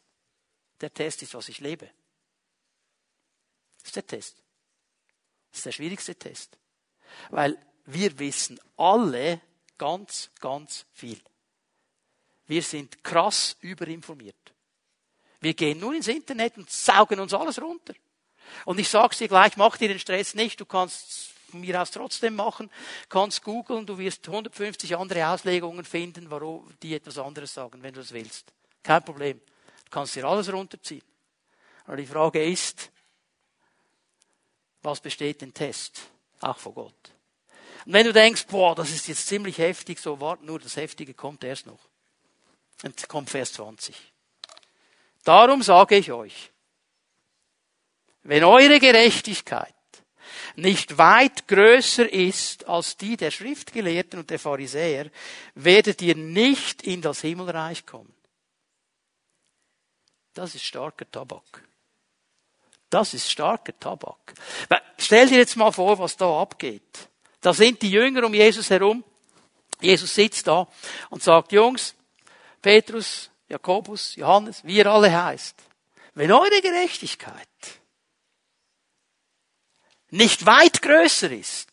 Der 0.81 0.93
Test 0.93 1.23
ist, 1.23 1.33
was 1.33 1.49
ich 1.49 1.59
lebe. 1.59 1.89
Das 3.79 3.87
ist 3.87 3.95
der 3.95 4.07
Test. 4.07 4.43
Das 5.49 5.59
ist 5.59 5.65
der 5.65 5.71
schwierigste 5.71 6.15
Test. 6.15 6.57
Weil 7.29 7.57
wir 7.85 8.17
wissen 8.19 8.59
alle 8.77 9.41
ganz, 9.77 10.29
ganz 10.39 10.85
viel. 10.93 11.19
Wir 12.45 12.61
sind 12.61 13.03
krass 13.03 13.57
überinformiert. 13.61 14.53
Wir 15.41 15.53
gehen 15.53 15.79
nur 15.79 15.93
ins 15.93 16.07
Internet 16.07 16.57
und 16.57 16.69
saugen 16.69 17.19
uns 17.19 17.33
alles 17.33 17.61
runter. 17.61 17.93
Und 18.65 18.79
ich 18.79 18.89
sag's 18.89 19.17
dir 19.17 19.27
gleich, 19.27 19.57
mach 19.57 19.77
dir 19.77 19.87
den 19.87 19.99
Stress 19.99 20.33
nicht, 20.33 20.59
du 20.59 20.65
kannst 20.65 21.33
von 21.49 21.61
mir 21.61 21.81
aus 21.81 21.91
trotzdem 21.91 22.35
machen, 22.35 22.69
kannst 23.09 23.43
googeln, 23.43 23.85
du 23.85 23.97
wirst 23.97 24.27
150 24.27 24.97
andere 24.97 25.27
Auslegungen 25.27 25.85
finden, 25.85 26.29
warum 26.29 26.69
die 26.81 26.95
etwas 26.95 27.17
anderes 27.17 27.53
sagen, 27.53 27.81
wenn 27.81 27.93
du 27.93 28.01
es 28.01 28.11
willst. 28.11 28.51
Kein 28.83 29.03
Problem. 29.03 29.39
Du 29.85 29.91
kannst 29.91 30.15
dir 30.15 30.25
alles 30.25 30.51
runterziehen. 30.51 31.03
Aber 31.85 31.97
die 31.97 32.05
Frage 32.05 32.43
ist, 32.43 32.91
was 34.81 34.99
besteht 34.99 35.41
den 35.41 35.53
Test? 35.53 36.01
Auch 36.41 36.57
vor 36.57 36.73
Gott. 36.73 37.13
Und 37.85 37.93
wenn 37.93 38.05
du 38.05 38.13
denkst, 38.13 38.45
boah, 38.47 38.75
das 38.75 38.91
ist 38.91 39.07
jetzt 39.07 39.27
ziemlich 39.27 39.57
heftig, 39.57 39.99
so 39.99 40.19
wart 40.19 40.43
nur, 40.43 40.59
das 40.59 40.75
Heftige 40.75 41.13
kommt 41.13 41.43
erst 41.43 41.65
noch. 41.65 41.79
Und 42.83 43.09
kommt 43.09 43.29
Vers 43.29 43.53
20. 43.53 44.08
Darum 45.23 45.61
sage 45.61 45.97
ich 45.97 46.11
euch, 46.11 46.51
wenn 48.23 48.43
eure 48.43 48.79
Gerechtigkeit 48.79 49.73
nicht 50.55 50.97
weit 50.97 51.47
größer 51.47 52.11
ist 52.11 52.67
als 52.67 52.97
die 52.97 53.17
der 53.17 53.31
Schriftgelehrten 53.31 54.19
und 54.19 54.29
der 54.29 54.39
Pharisäer, 54.39 55.09
werdet 55.55 56.01
ihr 56.01 56.15
nicht 56.15 56.83
in 56.83 57.01
das 57.01 57.21
Himmelreich 57.21 57.85
kommen. 57.85 58.13
Das 60.33 60.55
ist 60.55 60.63
starker 60.63 61.09
Tabak. 61.09 61.67
Das 62.89 63.13
ist 63.13 63.29
starker 63.29 63.77
Tabak. 63.79 64.33
Stell 64.97 65.27
dir 65.27 65.37
jetzt 65.37 65.55
mal 65.55 65.71
vor, 65.71 65.97
was 65.99 66.17
da 66.17 66.41
abgeht. 66.41 67.09
Da 67.41 67.53
sind 67.53 67.81
die 67.81 67.91
Jünger 67.91 68.25
um 68.25 68.33
Jesus 68.33 68.69
herum. 68.69 69.03
Jesus 69.81 70.13
sitzt 70.13 70.47
da 70.47 70.67
und 71.09 71.23
sagt, 71.23 71.51
Jungs, 71.51 71.95
Petrus, 72.61 73.29
Jakobus, 73.49 74.15
Johannes, 74.15 74.63
wie 74.63 74.77
ihr 74.77 74.87
alle 74.87 75.11
heißt, 75.11 75.55
wenn 76.13 76.31
eure 76.31 76.61
Gerechtigkeit 76.61 77.47
nicht 80.11 80.45
weit 80.45 80.81
größer 80.81 81.31
ist 81.31 81.69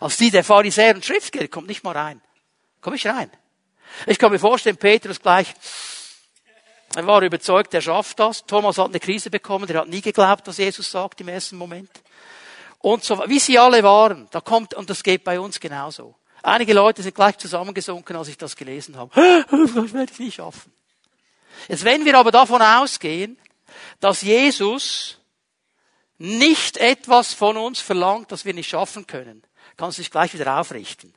als 0.00 0.16
die 0.16 0.30
der 0.30 0.44
Pharisäer 0.44 0.94
und 0.94 1.04
Schriftgelehrten, 1.04 1.50
kommt 1.52 1.68
nicht 1.68 1.82
mal 1.82 1.96
rein. 1.96 2.22
Komm 2.80 2.94
ich 2.94 3.06
rein. 3.06 3.30
Ich 4.06 4.18
kann 4.18 4.30
mir 4.30 4.38
vorstellen, 4.38 4.76
Petrus 4.76 5.20
gleich, 5.20 5.52
er 6.94 7.06
war 7.06 7.22
überzeugt, 7.22 7.74
er 7.74 7.82
schafft 7.82 8.18
das. 8.20 8.46
Thomas 8.46 8.78
hat 8.78 8.88
eine 8.88 9.00
Krise 9.00 9.30
bekommen, 9.30 9.66
der 9.66 9.80
hat 9.80 9.88
nie 9.88 10.00
geglaubt, 10.00 10.46
was 10.46 10.58
Jesus 10.58 10.90
sagt 10.90 11.20
im 11.20 11.28
ersten 11.28 11.56
Moment. 11.56 11.90
Und 12.78 13.02
so, 13.02 13.22
wie 13.26 13.40
sie 13.40 13.58
alle 13.58 13.82
waren, 13.82 14.28
da 14.30 14.40
kommt, 14.40 14.74
und 14.74 14.88
das 14.88 15.02
geht 15.02 15.24
bei 15.24 15.40
uns 15.40 15.58
genauso. 15.58 16.14
Einige 16.48 16.72
Leute 16.72 17.02
sind 17.02 17.14
gleich 17.14 17.36
zusammengesunken, 17.38 18.16
als 18.16 18.28
ich 18.28 18.38
das 18.38 18.56
gelesen 18.56 18.96
habe. 18.96 19.10
Das 19.50 19.92
werde 19.92 20.12
ich 20.12 20.18
nicht 20.18 20.34
schaffen. 20.36 20.72
Jetzt, 21.68 21.84
wenn 21.84 22.04
wir 22.04 22.16
aber 22.16 22.30
davon 22.30 22.62
ausgehen, 22.62 23.38
dass 24.00 24.22
Jesus 24.22 25.18
nicht 26.18 26.76
etwas 26.76 27.34
von 27.34 27.56
uns 27.56 27.80
verlangt, 27.80 28.32
das 28.32 28.44
wir 28.44 28.54
nicht 28.54 28.68
schaffen 28.68 29.06
können, 29.06 29.42
kannst 29.76 29.98
du 29.98 30.02
dich 30.02 30.10
gleich 30.10 30.34
wieder 30.34 30.58
aufrichten. 30.58 31.14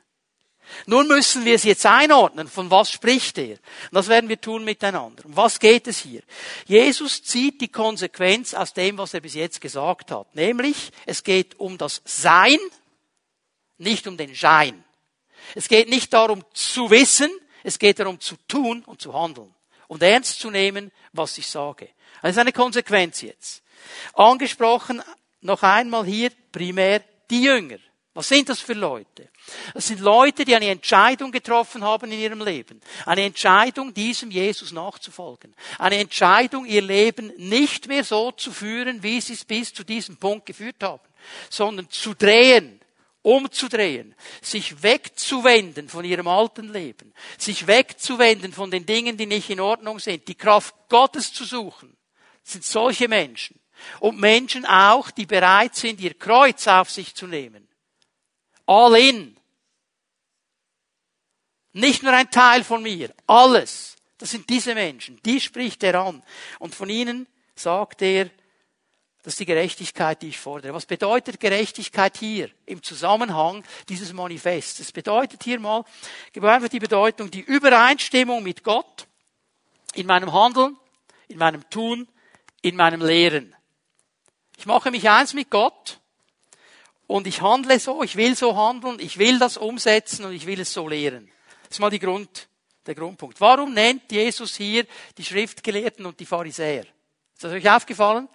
Nun 0.86 1.08
müssen 1.08 1.44
wir 1.44 1.54
es 1.54 1.64
jetzt 1.64 1.84
einordnen. 1.86 2.48
Von 2.48 2.70
was 2.70 2.90
spricht 2.90 3.36
er? 3.38 3.52
Und 3.56 3.92
das 3.92 4.08
werden 4.08 4.28
wir 4.28 4.40
tun 4.40 4.64
miteinander. 4.64 5.24
Um 5.24 5.36
was 5.36 5.58
geht 5.58 5.86
es 5.86 5.98
hier? 5.98 6.22
Jesus 6.66 7.22
zieht 7.22 7.60
die 7.60 7.68
Konsequenz 7.68 8.54
aus 8.54 8.72
dem, 8.72 8.96
was 8.98 9.12
er 9.12 9.20
bis 9.20 9.34
jetzt 9.34 9.60
gesagt 9.60 10.10
hat. 10.10 10.34
Nämlich, 10.34 10.92
es 11.04 11.24
geht 11.24 11.58
um 11.58 11.78
das 11.78 12.00
Sein, 12.04 12.58
nicht 13.78 14.06
um 14.06 14.16
den 14.16 14.34
Schein. 14.34 14.84
Es 15.54 15.68
geht 15.68 15.88
nicht 15.88 16.12
darum 16.12 16.44
zu 16.52 16.90
wissen, 16.90 17.30
es 17.62 17.78
geht 17.78 17.98
darum 17.98 18.20
zu 18.20 18.36
tun 18.48 18.82
und 18.86 19.00
zu 19.00 19.14
handeln. 19.14 19.54
Und 19.88 20.02
ernst 20.02 20.40
zu 20.40 20.50
nehmen, 20.50 20.90
was 21.12 21.36
ich 21.38 21.46
sage. 21.46 21.88
Das 22.22 22.32
ist 22.32 22.38
eine 22.38 22.52
Konsequenz 22.52 23.20
jetzt. 23.20 23.62
Angesprochen 24.14 25.02
noch 25.40 25.62
einmal 25.62 26.06
hier 26.06 26.30
primär 26.50 27.02
die 27.30 27.42
Jünger. 27.42 27.78
Was 28.14 28.28
sind 28.28 28.50
das 28.50 28.60
für 28.60 28.74
Leute? 28.74 29.30
Das 29.72 29.86
sind 29.86 30.00
Leute, 30.00 30.44
die 30.44 30.54
eine 30.54 30.68
Entscheidung 30.68 31.32
getroffen 31.32 31.82
haben 31.82 32.12
in 32.12 32.20
ihrem 32.20 32.42
Leben. 32.42 32.80
Eine 33.06 33.22
Entscheidung, 33.22 33.94
diesem 33.94 34.30
Jesus 34.30 34.70
nachzufolgen. 34.70 35.54
Eine 35.78 35.96
Entscheidung, 35.96 36.66
ihr 36.66 36.82
Leben 36.82 37.32
nicht 37.38 37.88
mehr 37.88 38.04
so 38.04 38.30
zu 38.30 38.52
führen, 38.52 39.02
wie 39.02 39.18
sie 39.20 39.32
es 39.32 39.46
bis 39.46 39.72
zu 39.72 39.82
diesem 39.82 40.18
Punkt 40.18 40.44
geführt 40.44 40.82
haben, 40.82 41.02
sondern 41.48 41.88
zu 41.88 42.12
drehen, 42.12 42.81
umzudrehen, 43.22 44.14
sich 44.40 44.82
wegzuwenden 44.82 45.88
von 45.88 46.04
ihrem 46.04 46.28
alten 46.28 46.72
Leben, 46.72 47.14
sich 47.38 47.66
wegzuwenden 47.66 48.52
von 48.52 48.70
den 48.70 48.84
Dingen, 48.84 49.16
die 49.16 49.26
nicht 49.26 49.48
in 49.50 49.60
Ordnung 49.60 49.98
sind, 50.00 50.28
die 50.28 50.34
Kraft 50.34 50.74
Gottes 50.88 51.32
zu 51.32 51.44
suchen, 51.44 51.96
sind 52.42 52.64
solche 52.64 53.08
Menschen. 53.08 53.58
Und 53.98 54.20
Menschen 54.20 54.64
auch, 54.64 55.10
die 55.10 55.26
bereit 55.26 55.74
sind, 55.74 56.00
ihr 56.00 56.14
Kreuz 56.14 56.68
auf 56.68 56.90
sich 56.90 57.14
zu 57.14 57.26
nehmen 57.26 57.68
All 58.66 58.94
in. 58.96 59.36
Nicht 61.72 62.02
nur 62.02 62.12
ein 62.12 62.30
Teil 62.30 62.64
von 62.64 62.82
mir, 62.82 63.14
alles. 63.26 63.96
Das 64.18 64.30
sind 64.30 64.48
diese 64.48 64.74
Menschen, 64.74 65.20
die 65.24 65.40
spricht 65.40 65.82
er 65.82 65.96
an. 65.96 66.22
Und 66.58 66.74
von 66.74 66.88
ihnen 66.88 67.26
sagt 67.54 68.02
er, 68.02 68.30
das 69.22 69.34
ist 69.34 69.40
die 69.40 69.46
Gerechtigkeit, 69.46 70.20
die 70.20 70.28
ich 70.28 70.38
fordere. 70.38 70.74
Was 70.74 70.84
bedeutet 70.84 71.38
Gerechtigkeit 71.38 72.16
hier 72.16 72.50
im 72.66 72.82
Zusammenhang 72.82 73.64
dieses 73.88 74.12
Manifests? 74.12 74.80
Es 74.80 74.90
bedeutet 74.90 75.44
hier 75.44 75.60
mal, 75.60 75.84
gebe 76.32 76.50
einfach 76.50 76.68
die 76.68 76.80
Bedeutung, 76.80 77.30
die 77.30 77.40
Übereinstimmung 77.40 78.42
mit 78.42 78.64
Gott 78.64 79.06
in 79.94 80.06
meinem 80.06 80.32
Handeln, 80.32 80.76
in 81.28 81.38
meinem 81.38 81.68
Tun, 81.70 82.08
in 82.62 82.74
meinem 82.74 83.00
Lehren. 83.00 83.54
Ich 84.58 84.66
mache 84.66 84.90
mich 84.90 85.08
eins 85.08 85.34
mit 85.34 85.50
Gott 85.50 86.00
und 87.06 87.28
ich 87.28 87.42
handle 87.42 87.78
so, 87.78 88.02
ich 88.02 88.16
will 88.16 88.34
so 88.34 88.56
handeln, 88.56 88.98
ich 88.98 89.18
will 89.18 89.38
das 89.38 89.56
umsetzen 89.56 90.24
und 90.24 90.32
ich 90.32 90.46
will 90.46 90.60
es 90.60 90.72
so 90.72 90.88
lehren. 90.88 91.30
Das 91.62 91.76
ist 91.76 91.80
mal 91.80 91.90
die 91.90 92.00
Grund, 92.00 92.48
der 92.86 92.96
Grundpunkt. 92.96 93.40
Warum 93.40 93.72
nennt 93.72 94.10
Jesus 94.10 94.56
hier 94.56 94.84
die 95.16 95.24
Schriftgelehrten 95.24 96.06
und 96.06 96.18
die 96.18 96.26
Pharisäer? 96.26 96.86
Ist 97.34 97.44
das 97.44 97.52
euch 97.52 97.70
aufgefallen? 97.70 98.28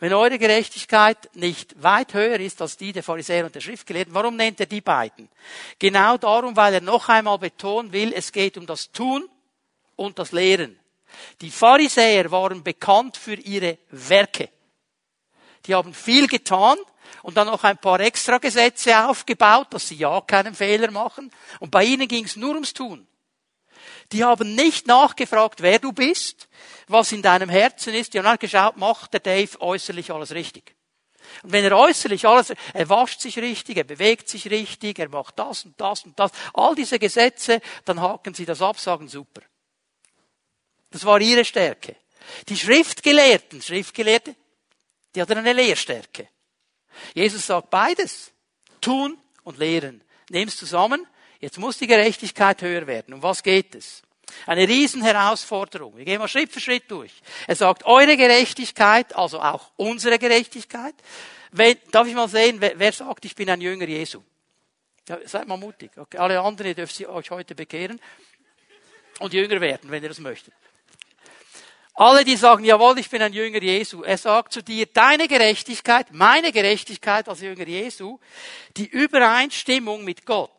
Wenn 0.00 0.12
eure 0.12 0.38
Gerechtigkeit 0.38 1.34
nicht 1.34 1.82
weit 1.82 2.14
höher 2.14 2.40
ist 2.40 2.60
als 2.62 2.76
die 2.76 2.92
der 2.92 3.02
Pharisäer 3.02 3.44
und 3.44 3.54
der 3.54 3.60
Schriftgelehrten, 3.60 4.14
warum 4.14 4.36
nennt 4.36 4.60
er 4.60 4.66
die 4.66 4.80
beiden? 4.80 5.28
Genau 5.78 6.16
darum, 6.16 6.56
weil 6.56 6.74
er 6.74 6.80
noch 6.80 7.08
einmal 7.08 7.38
betonen 7.38 7.92
will, 7.92 8.12
es 8.14 8.32
geht 8.32 8.56
um 8.56 8.66
das 8.66 8.92
Tun 8.92 9.28
und 9.96 10.18
das 10.18 10.32
Lehren. 10.32 10.78
Die 11.40 11.50
Pharisäer 11.50 12.30
waren 12.30 12.62
bekannt 12.62 13.16
für 13.16 13.34
ihre 13.34 13.78
Werke. 13.90 14.48
Die 15.66 15.74
haben 15.74 15.94
viel 15.94 16.26
getan, 16.26 16.76
und 17.22 17.38
dann 17.38 17.46
noch 17.46 17.64
ein 17.64 17.78
paar 17.78 18.00
extra 18.00 18.36
Gesetze 18.38 19.06
aufgebaut, 19.06 19.68
dass 19.70 19.88
sie 19.88 19.96
ja 19.96 20.20
keinen 20.20 20.54
Fehler 20.54 20.90
machen. 20.90 21.30
Und 21.58 21.70
bei 21.70 21.84
ihnen 21.84 22.06
ging 22.06 22.24
es 22.24 22.36
nur 22.36 22.52
ums 22.52 22.74
Tun. 22.74 23.06
Die 24.14 24.22
haben 24.22 24.54
nicht 24.54 24.86
nachgefragt, 24.86 25.60
wer 25.60 25.80
du 25.80 25.92
bist, 25.92 26.48
was 26.86 27.10
in 27.10 27.20
deinem 27.20 27.48
Herzen 27.48 27.92
ist. 27.94 28.14
Die 28.14 28.20
haben 28.20 28.38
geschaut, 28.38 28.76
macht 28.76 29.12
der 29.12 29.18
Dave 29.18 29.60
äußerlich 29.60 30.12
alles 30.12 30.30
richtig. 30.30 30.76
Und 31.42 31.50
wenn 31.50 31.64
er 31.64 31.76
äußerlich 31.76 32.24
alles, 32.24 32.54
er 32.74 32.88
wascht 32.88 33.20
sich 33.20 33.36
richtig, 33.40 33.76
er 33.76 33.82
bewegt 33.82 34.28
sich 34.28 34.48
richtig, 34.48 35.00
er 35.00 35.08
macht 35.08 35.36
das 35.36 35.64
und 35.64 35.80
das 35.80 36.04
und 36.04 36.16
das, 36.16 36.30
all 36.52 36.76
diese 36.76 37.00
Gesetze, 37.00 37.60
dann 37.86 38.00
haken 38.00 38.34
sie 38.34 38.44
das 38.44 38.62
ab, 38.62 38.78
sagen 38.78 39.08
super. 39.08 39.42
Das 40.92 41.04
war 41.04 41.20
ihre 41.20 41.44
Stärke. 41.44 41.96
Die 42.48 42.56
Schriftgelehrten, 42.56 43.62
Schriftgelehrte, 43.62 44.36
die 45.12 45.22
hatten 45.22 45.38
eine 45.38 45.54
Lehrstärke. 45.54 46.28
Jesus 47.14 47.46
sagt 47.46 47.68
beides. 47.68 48.30
Tun 48.80 49.18
und 49.42 49.58
lehren. 49.58 50.04
Nehm's 50.30 50.56
zusammen. 50.56 51.04
Jetzt 51.40 51.58
muss 51.58 51.78
die 51.78 51.86
Gerechtigkeit 51.86 52.62
höher 52.62 52.86
werden. 52.86 53.14
Um 53.14 53.22
was 53.22 53.42
geht 53.42 53.74
es? 53.74 54.02
Eine 54.46 54.66
Riesenherausforderung. 54.68 55.96
Wir 55.96 56.04
gehen 56.04 56.18
mal 56.18 56.28
Schritt 56.28 56.52
für 56.52 56.60
Schritt 56.60 56.90
durch. 56.90 57.12
Er 57.46 57.56
sagt, 57.56 57.84
eure 57.84 58.16
Gerechtigkeit, 58.16 59.14
also 59.14 59.40
auch 59.40 59.70
unsere 59.76 60.18
Gerechtigkeit. 60.18 60.94
Wenn, 61.52 61.76
darf 61.90 62.06
ich 62.06 62.14
mal 62.14 62.28
sehen, 62.28 62.56
wer, 62.60 62.78
wer 62.78 62.92
sagt, 62.92 63.24
ich 63.24 63.34
bin 63.34 63.48
ein 63.48 63.60
Jünger 63.60 63.86
Jesu? 63.86 64.22
Ja, 65.08 65.18
seid 65.24 65.46
mal 65.46 65.56
mutig. 65.56 65.90
Okay, 65.96 66.18
alle 66.18 66.40
anderen, 66.40 66.68
ihr 66.68 66.74
dürft 66.74 66.98
euch 67.06 67.30
heute 67.30 67.54
bekehren 67.54 68.00
und 69.20 69.32
Jünger 69.32 69.60
werden, 69.60 69.90
wenn 69.90 70.02
ihr 70.02 70.08
das 70.08 70.18
möchtet. 70.18 70.54
Alle, 71.96 72.24
die 72.24 72.34
sagen, 72.34 72.64
jawohl, 72.64 72.98
ich 72.98 73.08
bin 73.08 73.22
ein 73.22 73.32
Jünger 73.32 73.62
Jesu. 73.62 74.02
Er 74.02 74.18
sagt 74.18 74.52
zu 74.52 74.62
dir, 74.62 74.86
deine 74.86 75.28
Gerechtigkeit, 75.28 76.08
meine 76.12 76.50
Gerechtigkeit 76.50 77.28
als 77.28 77.40
Jünger 77.40 77.68
Jesu, 77.68 78.18
die 78.76 78.86
Übereinstimmung 78.86 80.02
mit 80.02 80.26
Gott 80.26 80.50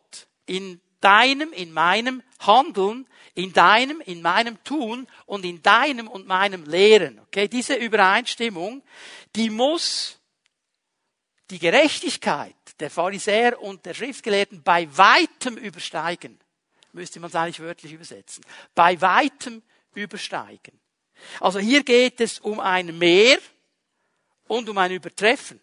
in 0.45 0.81
deinem, 1.01 1.53
in 1.53 1.71
meinem 1.71 2.23
Handeln, 2.39 3.07
in 3.33 3.53
deinem, 3.53 4.01
in 4.01 4.21
meinem 4.21 4.63
Tun 4.63 5.07
und 5.25 5.45
in 5.45 5.61
deinem 5.61 6.07
und 6.07 6.25
meinem 6.25 6.65
Lehren. 6.65 7.19
Okay, 7.19 7.47
diese 7.47 7.75
Übereinstimmung, 7.75 8.81
die 9.35 9.49
muss 9.49 10.19
die 11.51 11.59
Gerechtigkeit 11.59 12.55
der 12.79 12.89
Pharisäer 12.89 13.61
und 13.61 13.85
der 13.85 13.93
Schriftgelehrten 13.93 14.63
bei 14.63 14.87
weitem 14.97 15.57
übersteigen. 15.57 16.39
Müsste 16.91 17.19
man 17.19 17.29
es 17.29 17.35
eigentlich 17.35 17.59
wörtlich 17.59 17.93
übersetzen. 17.93 18.43
Bei 18.73 18.99
weitem 18.99 19.61
übersteigen. 19.93 20.79
Also 21.39 21.59
hier 21.59 21.83
geht 21.83 22.19
es 22.19 22.39
um 22.39 22.59
ein 22.59 22.97
Mehr 22.97 23.37
und 24.47 24.67
um 24.69 24.77
ein 24.77 24.91
Übertreffen. 24.91 25.61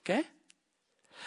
Okay? 0.00 0.24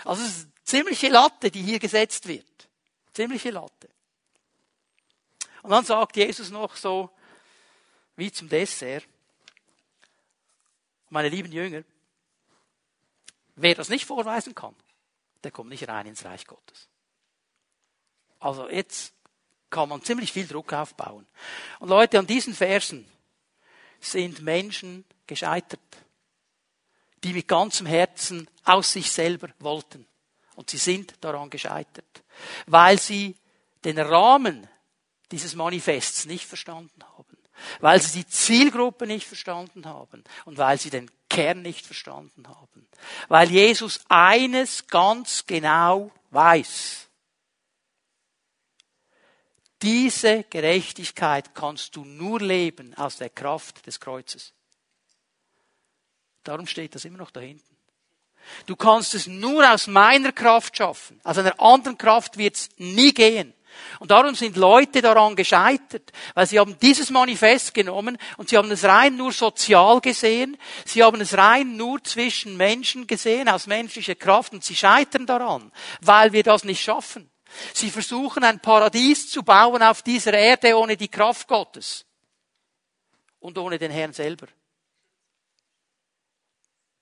Also 0.04 0.24
es 0.24 0.30
ist 0.30 0.48
ziemliche 0.72 1.10
Latte, 1.10 1.52
die 1.52 1.62
hier 1.62 1.80
gesetzt 1.80 2.28
wird. 2.28 2.70
Ziemliche 3.14 3.52
Latte. 3.52 3.90
Und 5.64 5.70
dann 5.70 5.84
sagt 5.84 6.16
Jesus 6.16 6.50
noch 6.50 6.78
so, 6.78 7.10
wie 8.16 8.32
zum 8.32 8.48
Dessert, 8.48 9.06
meine 11.10 11.28
lieben 11.28 11.52
Jünger, 11.52 11.84
wer 13.56 13.76
das 13.76 13.90
nicht 13.90 14.06
vorweisen 14.06 14.56
kann, 14.56 14.76
der 15.44 15.52
kommt 15.52 15.70
nicht 15.70 15.90
rein 15.90 16.08
ins 16.08 16.24
Reich 16.24 16.48
Gottes. 16.48 16.88
Also 18.40 18.70
jetzt 18.70 19.14
kann 19.70 19.90
man 19.90 20.02
ziemlich 20.02 20.32
viel 20.32 20.48
Druck 20.48 20.72
aufbauen. 20.72 21.28
Und 21.80 21.90
Leute, 21.90 22.18
an 22.18 22.28
diesen 22.28 22.54
Versen 22.54 23.06
sind 24.00 24.42
Menschen 24.42 25.04
gescheitert, 25.28 25.82
die 27.26 27.34
mit 27.34 27.50
ganzem 27.50 27.86
Herzen 27.86 28.50
aus 28.64 28.94
sich 28.94 29.12
selber 29.12 29.50
wollten. 29.60 30.08
Und 30.56 30.70
sie 30.70 30.78
sind 30.78 31.14
daran 31.22 31.50
gescheitert, 31.50 32.24
weil 32.66 33.00
sie 33.00 33.38
den 33.84 34.00
Rahmen 34.00 34.68
dieses 35.32 35.56
Manifests 35.56 36.26
nicht 36.26 36.46
verstanden 36.46 37.04
haben, 37.18 37.38
weil 37.80 38.02
sie 38.02 38.20
die 38.20 38.28
Zielgruppe 38.28 39.08
nicht 39.08 39.26
verstanden 39.26 39.86
haben 39.86 40.24
und 40.46 40.58
weil 40.58 40.78
sie 40.78 40.90
den 40.90 41.10
Kern 41.30 41.62
nicht 41.62 41.86
verstanden 41.86 42.48
haben. 42.48 42.88
Weil 43.30 43.50
Jesus 43.50 44.02
eines 44.10 44.88
ganz 44.88 45.46
genau 45.46 46.12
weiß. 46.32 47.08
Diese 49.82 50.44
Gerechtigkeit 50.44 51.56
kannst 51.56 51.96
du 51.96 52.06
nur 52.06 52.40
leben 52.40 52.94
aus 52.96 53.18
der 53.18 53.30
Kraft 53.30 53.88
des 53.88 54.00
Kreuzes. 54.00 54.54
Darum 56.44 56.68
steht 56.68 56.94
das 56.94 57.06
immer 57.06 57.18
noch 57.18 57.32
da 57.32 57.40
hinten. 57.40 57.78
Du 58.66 58.76
kannst 58.76 59.16
es 59.16 59.28
nur 59.28 59.70
aus 59.72 59.88
meiner 59.88 60.32
Kraft 60.32 60.78
schaffen. 60.78 61.20
Aus 61.24 61.38
einer 61.38 61.60
anderen 61.60 61.98
Kraft 61.98 62.38
wird 62.38 62.56
es 62.56 62.70
nie 62.78 63.14
gehen. 63.14 63.54
Und 64.00 64.12
darum 64.12 64.36
sind 64.36 64.58
Leute 64.58 65.02
daran 65.02 65.36
gescheitert, 65.36 66.12
weil 66.34 66.48
sie 66.48 66.60
haben 66.60 66.78
dieses 66.82 67.10
Manifest 67.10 67.74
genommen 67.74 68.18
und 68.38 68.50
sie 68.50 68.58
haben 68.58 68.72
es 68.72 68.84
rein 68.84 69.16
nur 69.16 69.32
sozial 69.32 70.02
gesehen, 70.02 70.58
sie 70.86 71.04
haben 71.04 71.22
es 71.22 71.38
rein 71.38 71.78
nur 71.78 72.04
zwischen 72.04 72.58
Menschen 72.58 73.08
gesehen, 73.08 73.48
aus 73.48 73.68
menschlicher 73.68 74.16
Kraft 74.16 74.54
und 74.54 74.64
sie 74.64 74.76
scheitern 74.76 75.26
daran, 75.26 75.72
weil 76.02 76.34
wir 76.34 76.44
das 76.44 76.64
nicht 76.64 76.82
schaffen. 76.82 77.30
Sie 77.74 77.90
versuchen 77.90 78.44
ein 78.44 78.60
Paradies 78.60 79.30
zu 79.30 79.44
bauen 79.44 79.84
auf 79.84 80.02
dieser 80.02 80.34
Erde 80.34 80.78
ohne 80.78 80.96
die 80.98 81.10
Kraft 81.10 81.48
Gottes 81.48 82.06
und 83.40 83.58
ohne 83.58 83.78
den 83.78 83.92
Herrn 83.92 84.14
selber. 84.14 84.48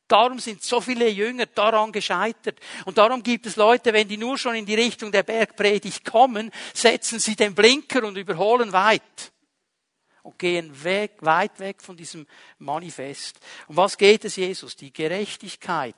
Darum 0.10 0.40
sind 0.40 0.64
so 0.64 0.82
viele 0.82 1.08
Jünger 1.08 1.46
daran 1.46 1.92
gescheitert. 1.92 2.60
Und 2.86 2.98
darum 2.98 3.22
gibt 3.22 3.46
es 3.46 3.56
Leute, 3.56 3.94
wenn 3.94 4.08
die 4.08 4.18
nur 4.18 4.38
schon 4.38 4.56
in 4.56 4.66
die 4.66 4.76
Richtung 4.76 5.12
der 5.12 5.24
Bergpredigt 5.24 6.04
kommen, 6.04 6.52
setzen 6.74 7.20
sie 7.20 7.36
den 7.36 7.54
Blinker 7.54 8.04
und 8.04 8.18
überholen 8.18 8.74
weit. 8.74 9.32
Und 10.24 10.38
gehen 10.40 10.84
weg, 10.84 11.18
weit 11.22 11.60
weg 11.60 11.82
von 11.82 11.96
diesem 11.96 12.26
Manifest. 12.58 13.40
Um 13.68 13.78
was 13.78 13.98
geht 13.98 14.26
es 14.26 14.36
Jesus? 14.36 14.76
Die 14.76 14.92
Gerechtigkeit 14.92 15.96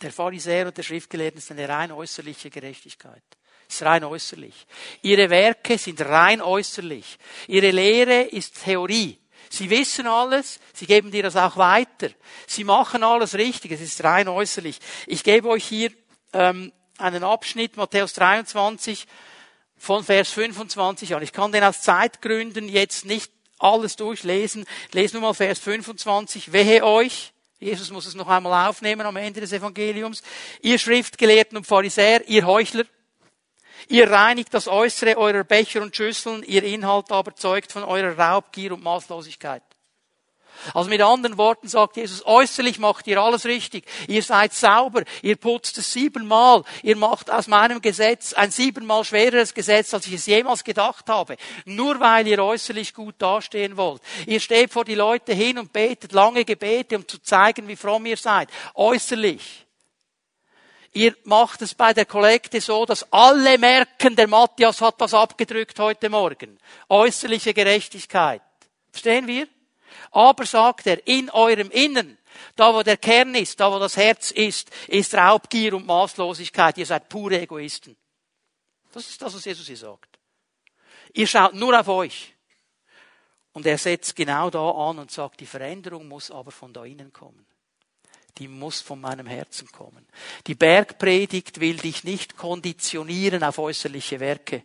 der 0.00 0.10
Pharisäer 0.10 0.66
und 0.66 0.76
der 0.76 0.82
Schriftgelehrten 0.82 1.38
ist 1.38 1.50
eine 1.50 1.68
rein 1.68 1.92
äußerliche 1.92 2.48
Gerechtigkeit. 2.48 3.22
Ist 3.68 3.82
rein 3.82 4.04
äußerlich. 4.04 4.66
Ihre 5.02 5.28
Werke 5.28 5.76
sind 5.76 6.00
rein 6.00 6.40
äußerlich. 6.40 7.18
Ihre 7.46 7.70
Lehre 7.70 8.22
ist 8.22 8.64
Theorie. 8.64 9.19
Sie 9.52 9.68
wissen 9.68 10.06
alles, 10.06 10.60
sie 10.72 10.86
geben 10.86 11.10
dir 11.10 11.24
das 11.24 11.34
auch 11.34 11.56
weiter. 11.56 12.10
Sie 12.46 12.62
machen 12.62 13.02
alles 13.02 13.34
richtig, 13.34 13.72
es 13.72 13.80
ist 13.80 14.04
rein 14.04 14.28
äußerlich. 14.28 14.78
Ich 15.06 15.24
gebe 15.24 15.48
euch 15.48 15.64
hier 15.64 15.90
ähm, 16.32 16.72
einen 16.98 17.24
Abschnitt, 17.24 17.76
Matthäus 17.76 18.12
23, 18.14 19.06
von 19.76 20.04
Vers 20.04 20.30
25 20.30 21.16
an. 21.16 21.22
Ich 21.22 21.32
kann 21.32 21.50
den 21.50 21.64
aus 21.64 21.82
Zeitgründen 21.82 22.68
jetzt 22.68 23.06
nicht 23.06 23.32
alles 23.58 23.96
durchlesen. 23.96 24.66
Lesen 24.92 25.14
wir 25.14 25.20
mal 25.20 25.34
Vers 25.34 25.58
25. 25.58 26.52
Wehe 26.52 26.84
euch, 26.84 27.32
Jesus 27.58 27.90
muss 27.90 28.06
es 28.06 28.14
noch 28.14 28.28
einmal 28.28 28.68
aufnehmen 28.68 29.02
am 29.02 29.16
Ende 29.16 29.40
des 29.40 29.52
Evangeliums. 29.52 30.22
Ihr 30.62 30.78
Schriftgelehrten 30.78 31.58
und 31.58 31.66
Pharisäer, 31.66 32.26
ihr 32.28 32.46
Heuchler, 32.46 32.84
Ihr 33.88 34.10
reinigt 34.10 34.52
das 34.54 34.68
Äußere 34.68 35.16
eurer 35.16 35.44
Becher 35.44 35.82
und 35.82 35.94
Schüsseln, 35.96 36.42
ihr 36.42 36.62
Inhalt 36.62 37.10
aber 37.10 37.34
zeugt 37.34 37.72
von 37.72 37.84
eurer 37.84 38.18
Raubgier 38.18 38.72
und 38.72 38.82
Maßlosigkeit. 38.82 39.62
Also 40.74 40.90
mit 40.90 41.00
anderen 41.00 41.38
Worten 41.38 41.68
sagt 41.68 41.96
Jesus, 41.96 42.24
äußerlich 42.26 42.78
macht 42.78 43.06
ihr 43.06 43.20
alles 43.20 43.46
richtig. 43.46 43.86
Ihr 44.08 44.22
seid 44.22 44.52
sauber. 44.52 45.04
Ihr 45.22 45.36
putzt 45.36 45.78
es 45.78 45.92
siebenmal. 45.92 46.64
Ihr 46.82 46.96
macht 46.96 47.30
aus 47.30 47.46
meinem 47.46 47.80
Gesetz 47.80 48.32
ein 48.32 48.50
siebenmal 48.50 49.04
schwereres 49.04 49.54
Gesetz, 49.54 49.94
als 49.94 50.06
ich 50.06 50.14
es 50.14 50.26
jemals 50.26 50.64
gedacht 50.64 51.08
habe. 51.08 51.36
Nur 51.64 51.98
weil 52.00 52.26
ihr 52.26 52.42
äußerlich 52.44 52.94
gut 52.94 53.14
dastehen 53.18 53.76
wollt. 53.76 54.02
Ihr 54.26 54.40
steht 54.40 54.72
vor 54.72 54.84
die 54.84 54.94
Leute 54.94 55.32
hin 55.32 55.58
und 55.58 55.72
betet 55.72 56.12
lange 56.12 56.44
Gebete, 56.44 56.96
um 56.96 57.08
zu 57.08 57.20
zeigen, 57.22 57.66
wie 57.68 57.76
fromm 57.76 58.06
ihr 58.06 58.16
seid. 58.16 58.48
Äußerlich. 58.74 59.66
Ihr 60.92 61.16
macht 61.24 61.62
es 61.62 61.74
bei 61.74 61.92
der 61.92 62.04
Kollekte 62.04 62.60
so, 62.60 62.84
dass 62.84 63.10
alle 63.12 63.58
merken, 63.58 64.16
der 64.16 64.26
Matthias 64.26 64.80
hat 64.80 65.00
das 65.00 65.14
abgedrückt 65.14 65.78
heute 65.78 66.10
Morgen. 66.10 66.58
Äußerliche 66.88 67.54
Gerechtigkeit. 67.54 68.42
Verstehen 68.90 69.28
wir? 69.28 69.46
Aber 70.10 70.44
sagt 70.44 70.88
er, 70.88 71.06
in 71.06 71.30
eurem 71.30 71.70
Innen, 71.70 72.18
da 72.56 72.74
wo 72.74 72.82
der 72.82 72.96
Kern 72.96 73.36
ist, 73.36 73.60
da 73.60 73.70
wo 73.70 73.78
das 73.78 73.96
Herz 73.96 74.32
ist, 74.32 74.70
ist 74.88 75.14
Raubgier 75.14 75.74
und 75.74 75.86
Maßlosigkeit. 75.86 76.76
Ihr 76.78 76.86
seid 76.86 77.08
pure 77.08 77.40
Egoisten. 77.40 77.96
Das 78.92 79.08
ist 79.08 79.22
das, 79.22 79.32
was 79.32 79.44
Jesus 79.44 79.68
hier 79.68 79.76
sagt. 79.76 80.18
Ihr 81.12 81.28
schaut 81.28 81.54
nur 81.54 81.78
auf 81.78 81.86
euch. 81.86 82.34
Und 83.52 83.64
er 83.66 83.78
setzt 83.78 84.16
genau 84.16 84.50
da 84.50 84.70
an 84.70 84.98
und 84.98 85.12
sagt, 85.12 85.38
die 85.38 85.46
Veränderung 85.46 86.08
muss 86.08 86.32
aber 86.32 86.50
von 86.50 86.72
da 86.72 86.84
innen 86.84 87.12
kommen 87.12 87.46
die 88.40 88.48
muss 88.48 88.80
von 88.80 89.00
meinem 89.00 89.26
Herzen 89.26 89.70
kommen. 89.70 90.04
Die 90.46 90.54
Bergpredigt 90.54 91.60
will 91.60 91.76
dich 91.76 92.04
nicht 92.04 92.36
konditionieren 92.38 93.44
auf 93.44 93.58
äußerliche 93.58 94.18
Werke. 94.18 94.64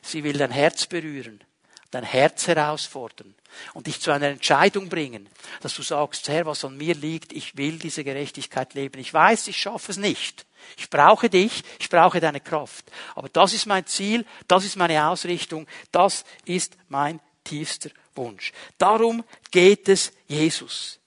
Sie 0.00 0.22
will 0.22 0.38
dein 0.38 0.52
Herz 0.52 0.86
berühren, 0.86 1.42
dein 1.90 2.04
Herz 2.04 2.46
herausfordern 2.46 3.34
und 3.74 3.88
dich 3.88 4.00
zu 4.00 4.12
einer 4.12 4.28
Entscheidung 4.28 4.88
bringen, 4.88 5.28
dass 5.60 5.74
du 5.74 5.82
sagst, 5.82 6.28
Herr, 6.28 6.46
was 6.46 6.64
an 6.64 6.76
mir 6.76 6.94
liegt, 6.94 7.32
ich 7.32 7.56
will 7.56 7.80
diese 7.80 8.04
Gerechtigkeit 8.04 8.74
leben. 8.74 9.00
Ich 9.00 9.12
weiß, 9.12 9.48
ich 9.48 9.56
schaffe 9.56 9.90
es 9.90 9.98
nicht. 9.98 10.46
Ich 10.76 10.88
brauche 10.88 11.28
dich, 11.28 11.64
ich 11.80 11.90
brauche 11.90 12.20
deine 12.20 12.40
Kraft. 12.40 12.92
Aber 13.16 13.28
das 13.28 13.52
ist 13.52 13.66
mein 13.66 13.86
Ziel, 13.86 14.24
das 14.46 14.64
ist 14.64 14.76
meine 14.76 15.08
Ausrichtung, 15.08 15.66
das 15.90 16.24
ist 16.44 16.76
mein 16.88 17.18
tiefster 17.42 17.90
Wunsch. 18.14 18.52
Darum 18.78 19.24
geht 19.50 19.88
es 19.88 20.12
Jesus. 20.28 21.00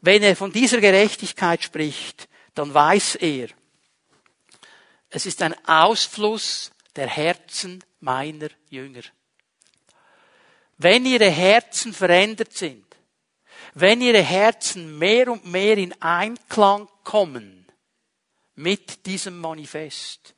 Wenn 0.00 0.22
er 0.22 0.36
von 0.36 0.52
dieser 0.52 0.80
Gerechtigkeit 0.80 1.62
spricht, 1.62 2.28
dann 2.54 2.72
weiß 2.72 3.16
er, 3.16 3.48
es 5.10 5.26
ist 5.26 5.42
ein 5.42 5.54
Ausfluss 5.66 6.72
der 6.94 7.08
Herzen 7.08 7.82
meiner 8.00 8.48
Jünger. 8.68 9.02
Wenn 10.78 11.06
ihre 11.06 11.30
Herzen 11.30 11.92
verändert 11.92 12.52
sind, 12.52 12.84
wenn 13.74 14.00
ihre 14.00 14.22
Herzen 14.22 14.98
mehr 14.98 15.30
und 15.30 15.44
mehr 15.46 15.76
in 15.76 16.00
Einklang 16.00 16.88
kommen 17.04 17.66
mit 18.54 19.06
diesem 19.06 19.38
Manifest, 19.38 20.34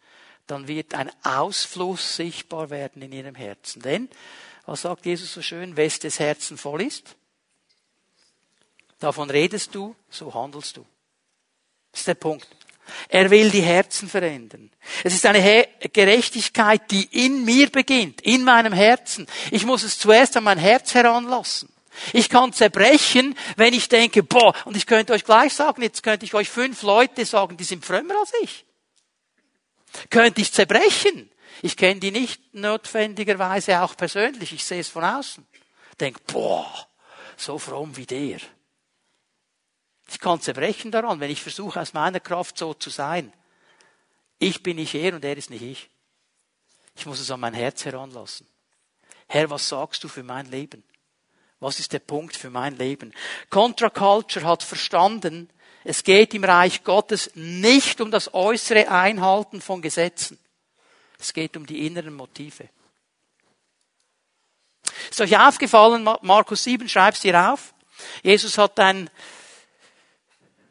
dann 0.47 0.67
wird 0.67 0.95
ein 0.95 1.11
Ausfluss 1.23 2.17
sichtbar 2.17 2.71
werden 2.71 3.03
in 3.03 3.13
ihrem 3.13 3.35
Herzen. 3.35 3.83
Denn, 3.83 4.09
was 4.67 4.83
sagt 4.83 5.07
Jesus 5.07 5.33
so 5.33 5.43
schön, 5.43 5.77
wes 5.77 5.99
des 5.99 6.19
Herzen 6.19 6.57
voll 6.57 6.83
ist, 6.83 7.17
Davon 8.99 9.31
redest 9.31 9.75
du, 9.75 9.95
so 10.11 10.33
handelst 10.35 10.77
du. 10.77 10.87
Das 11.93 12.01
ist 12.01 12.09
der 12.09 12.15
Punkt. 12.15 12.49
Er 13.09 13.31
will 13.31 13.51
die 13.51 13.63
Herzen 13.63 14.09
verändern. 14.09 14.71
Es 15.05 15.15
ist 15.15 15.27
eine 15.27 15.69
Gerechtigkeit, 15.93 16.91
die 16.91 17.05
in 17.25 17.45
mir 17.45 17.71
beginnt, 17.71 18.21
in 18.23 18.45
meinem 18.45 18.73
Herzen. 18.73 19.27
Ich 19.51 19.65
muss 19.65 19.83
es 19.83 19.99
zuerst 19.99 20.37
an 20.37 20.45
mein 20.45 20.59
Herz 20.59 20.95
heranlassen. 20.95 21.69
Ich 22.13 22.29
kann 22.29 22.53
zerbrechen, 22.53 23.37
wenn 23.57 23.75
ich 23.75 23.89
denke, 23.89 24.23
boah, 24.23 24.55
und 24.65 24.77
ich 24.77 24.87
könnte 24.87 25.13
euch 25.13 25.25
gleich 25.25 25.53
sagen, 25.53 25.83
jetzt 25.83 26.03
könnte 26.03 26.25
ich 26.25 26.35
euch 26.35 26.49
fünf 26.49 26.83
Leute 26.83 27.25
sagen, 27.27 27.57
die 27.57 27.65
sind 27.65 27.85
frömmer 27.85 28.15
als 28.21 28.33
ich. 28.43 28.65
Könnte 30.11 30.41
ich 30.41 30.53
zerbrechen. 30.53 31.31
Ich 31.61 31.77
kenne 31.77 31.99
die 31.99 32.13
nicht 32.13 32.55
notwendigerweise 32.55 33.83
auch 33.83 33.97
persönlich, 33.97 34.53
ich 34.53 34.65
sehe 34.65 34.81
es 34.81 34.89
von 34.89 35.03
außen. 35.03 35.45
Denk, 35.99 36.25
boah, 36.27 36.89
so 37.37 37.59
fromm 37.59 37.97
wie 37.97 38.07
der. 38.07 38.39
Ich 40.11 40.19
kann 40.19 40.41
zerbrechen 40.41 40.91
daran, 40.91 41.21
wenn 41.21 41.31
ich 41.31 41.43
versuche, 41.43 41.81
aus 41.81 41.93
meiner 41.93 42.21
Kraft 42.21 42.59
so 42.59 42.75
zu 42.75 42.91
sein. 42.91 43.33
Ich 44.39 44.63
bin 44.63 44.77
nicht 44.77 44.95
er 44.95 45.15
und 45.15 45.25
er 45.25 45.37
ist 45.37 45.51
nicht 45.51 45.63
ich. 45.63 45.91
Ich 46.97 47.07
muss 47.07 47.21
es 47.21 47.31
an 47.31 47.41
mein 47.41 47.55
Herz 47.55 47.85
heranlassen. 47.85 48.47
Herr, 49.29 49.51
was 49.51 49.69
sagst 49.69 50.03
du 50.03 50.09
für 50.09 50.23
mein 50.23 50.51
Leben? 50.51 50.83
Was 51.61 51.79
ist 51.81 51.93
der 51.93 51.99
Punkt 51.99 52.37
für 52.37 52.51
mein 52.51 52.77
Leben? 52.79 53.13
Contra 53.51 53.91
Culture 53.91 54.47
hat 54.47 54.63
verstanden, 54.63 55.51
es 55.85 56.03
geht 56.03 56.35
im 56.35 56.45
Reich 56.45 56.85
Gottes 56.85 57.31
nicht 57.35 58.01
um 58.01 58.11
das 58.11 58.33
äußere 58.35 58.91
Einhalten 58.91 59.61
von 59.61 59.83
Gesetzen. 59.83 60.39
Es 61.19 61.33
geht 61.33 61.57
um 61.57 61.67
die 61.67 61.87
inneren 61.87 62.15
Motive. 62.15 62.69
Ist 65.11 65.21
euch 65.21 65.39
aufgefallen, 65.39 66.09
Markus 66.23 66.65
7, 66.65 66.89
schreib's 66.89 67.21
dir 67.21 67.53
auf. 67.53 67.75
Jesus 68.23 68.59
hat 68.59 68.79
ein 68.79 69.11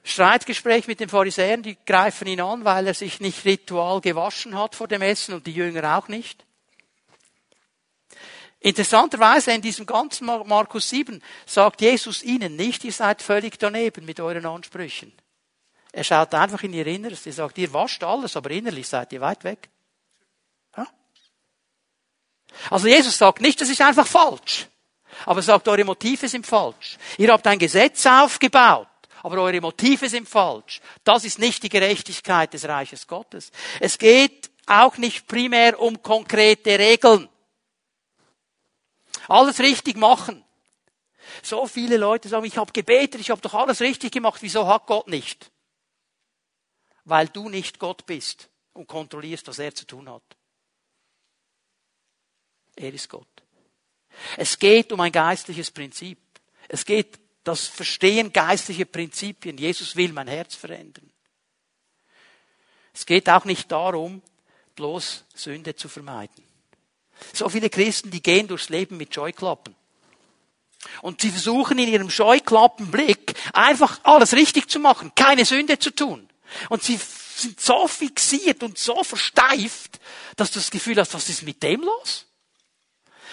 Streitgespräch 0.08 0.88
mit 0.88 1.00
den 1.00 1.10
Pharisäern, 1.10 1.64
die 1.64 1.78
greifen 1.86 2.28
ihn 2.28 2.42
an, 2.42 2.64
weil 2.66 2.88
er 2.88 2.94
sich 2.94 3.20
nicht 3.20 3.44
ritual 3.46 4.02
gewaschen 4.02 4.58
hat 4.58 4.76
vor 4.76 4.88
dem 4.88 5.02
Essen 5.02 5.36
und 5.36 5.46
die 5.46 5.54
Jünger 5.54 5.98
auch 5.98 6.08
nicht. 6.08 6.46
Interessanterweise 8.60 9.52
in 9.52 9.62
diesem 9.62 9.86
ganzen 9.86 10.26
Markus 10.26 10.90
7 10.90 11.22
sagt 11.46 11.82
Jesus 11.82 12.24
ihnen 12.24 12.56
nicht, 12.56 12.84
ihr 12.84 12.92
seid 12.92 13.22
völlig 13.22 13.60
daneben 13.60 14.06
mit 14.06 14.20
euren 14.20 14.46
Ansprüchen. 14.46 15.14
Er 15.92 16.04
schaut 16.04 16.34
einfach 16.34 16.64
in 16.64 16.74
ihr 16.74 16.88
Inneres. 16.88 17.26
Er 17.26 17.34
sagt, 17.34 17.58
ihr 17.58 17.72
wascht 17.74 18.04
alles, 18.04 18.36
aber 18.36 18.52
innerlich 18.52 18.88
seid 18.88 19.14
ihr 19.14 19.22
weit 19.22 19.44
weg. 19.44 19.70
Ja? 20.76 20.88
Also 22.70 22.88
Jesus 22.88 23.18
sagt 23.18 23.42
nicht, 23.42 23.60
das 23.62 23.70
ist 23.70 23.82
einfach 23.82 24.08
falsch. 24.08 24.68
Aber 25.26 25.40
er 25.40 25.44
sagt, 25.44 25.68
eure 25.68 25.84
Motive 25.84 26.28
sind 26.28 26.46
falsch. 26.46 26.98
Ihr 27.18 27.32
habt 27.32 27.46
ein 27.48 27.60
Gesetz 27.60 28.06
aufgebaut 28.06 28.88
aber 29.28 29.42
eure 29.42 29.60
Motive 29.60 30.08
sind 30.08 30.28
falsch. 30.28 30.80
Das 31.04 31.26
ist 31.26 31.38
nicht 31.38 31.62
die 31.62 31.70
Gerechtigkeit 31.70 32.54
des 32.54 32.66
Reiches 32.66 33.08
Gottes. 33.08 33.52
Es 33.82 33.98
geht 33.98 34.50
auch 34.66 34.98
nicht 34.98 35.28
primär 35.28 35.80
um 35.80 36.02
konkrete 36.02 36.80
Regeln. 36.80 37.28
Alles 39.28 39.60
richtig 39.60 39.98
machen. 39.98 40.46
So 41.44 41.68
viele 41.68 41.98
Leute 41.98 42.30
sagen, 42.30 42.46
ich 42.46 42.58
habe 42.58 42.72
gebetet, 42.72 43.20
ich 43.20 43.30
habe 43.30 43.42
doch 43.42 43.54
alles 43.54 43.82
richtig 43.82 44.14
gemacht, 44.14 44.42
wieso 44.42 44.66
hat 44.66 44.88
Gott 44.88 45.08
nicht? 45.08 45.52
Weil 47.04 47.28
du 47.28 47.50
nicht 47.50 47.80
Gott 47.80 48.06
bist 48.06 48.50
und 48.72 48.88
kontrollierst, 48.88 49.48
was 49.48 49.60
er 49.60 49.76
zu 49.76 49.86
tun 49.86 50.10
hat. 50.10 50.24
Er 52.78 52.94
ist 52.94 53.10
Gott. 53.10 53.28
Es 54.38 54.58
geht 54.58 54.94
um 54.94 55.02
ein 55.02 55.12
geistliches 55.12 55.70
Prinzip. 55.70 56.20
Es 56.70 56.86
geht 56.86 57.20
das 57.48 57.68
Verstehen 57.68 58.34
geistliche 58.34 58.86
Prinzipien. 58.86 59.58
Jesus 59.58 59.96
will 59.96 60.12
mein 60.12 60.28
Herz 60.28 60.56
verändern. 60.56 61.10
Es 62.94 63.06
geht 63.06 63.30
auch 63.30 63.46
nicht 63.46 63.72
darum, 63.72 64.22
bloß 64.76 65.24
Sünde 65.34 65.76
zu 65.76 65.88
vermeiden. 65.88 66.44
So 67.34 67.48
viele 67.50 67.70
Christen, 67.70 68.12
die 68.12 68.22
gehen 68.22 68.48
durchs 68.48 68.70
Leben 68.70 68.98
mit 68.98 69.14
Scheuklappen. 69.14 69.76
Und 71.02 71.22
sie 71.22 71.32
versuchen 71.32 71.80
in 71.80 71.90
ihrem 71.90 72.10
Scheuklappenblick 72.10 73.34
einfach 73.54 74.00
alles 74.04 74.34
richtig 74.34 74.70
zu 74.70 74.80
machen, 74.80 75.12
keine 75.16 75.46
Sünde 75.46 75.80
zu 75.80 75.92
tun. 75.92 76.30
Und 76.70 76.84
sie 76.84 77.00
sind 77.36 77.60
so 77.60 77.88
fixiert 77.88 78.64
und 78.64 78.78
so 78.78 79.04
versteift, 79.04 80.00
dass 80.36 80.52
du 80.52 80.60
das 80.60 80.72
Gefühl 80.72 80.98
hast, 80.98 81.14
was 81.14 81.30
ist 81.30 81.44
mit 81.44 81.62
dem 81.64 81.82
los? 81.82 82.26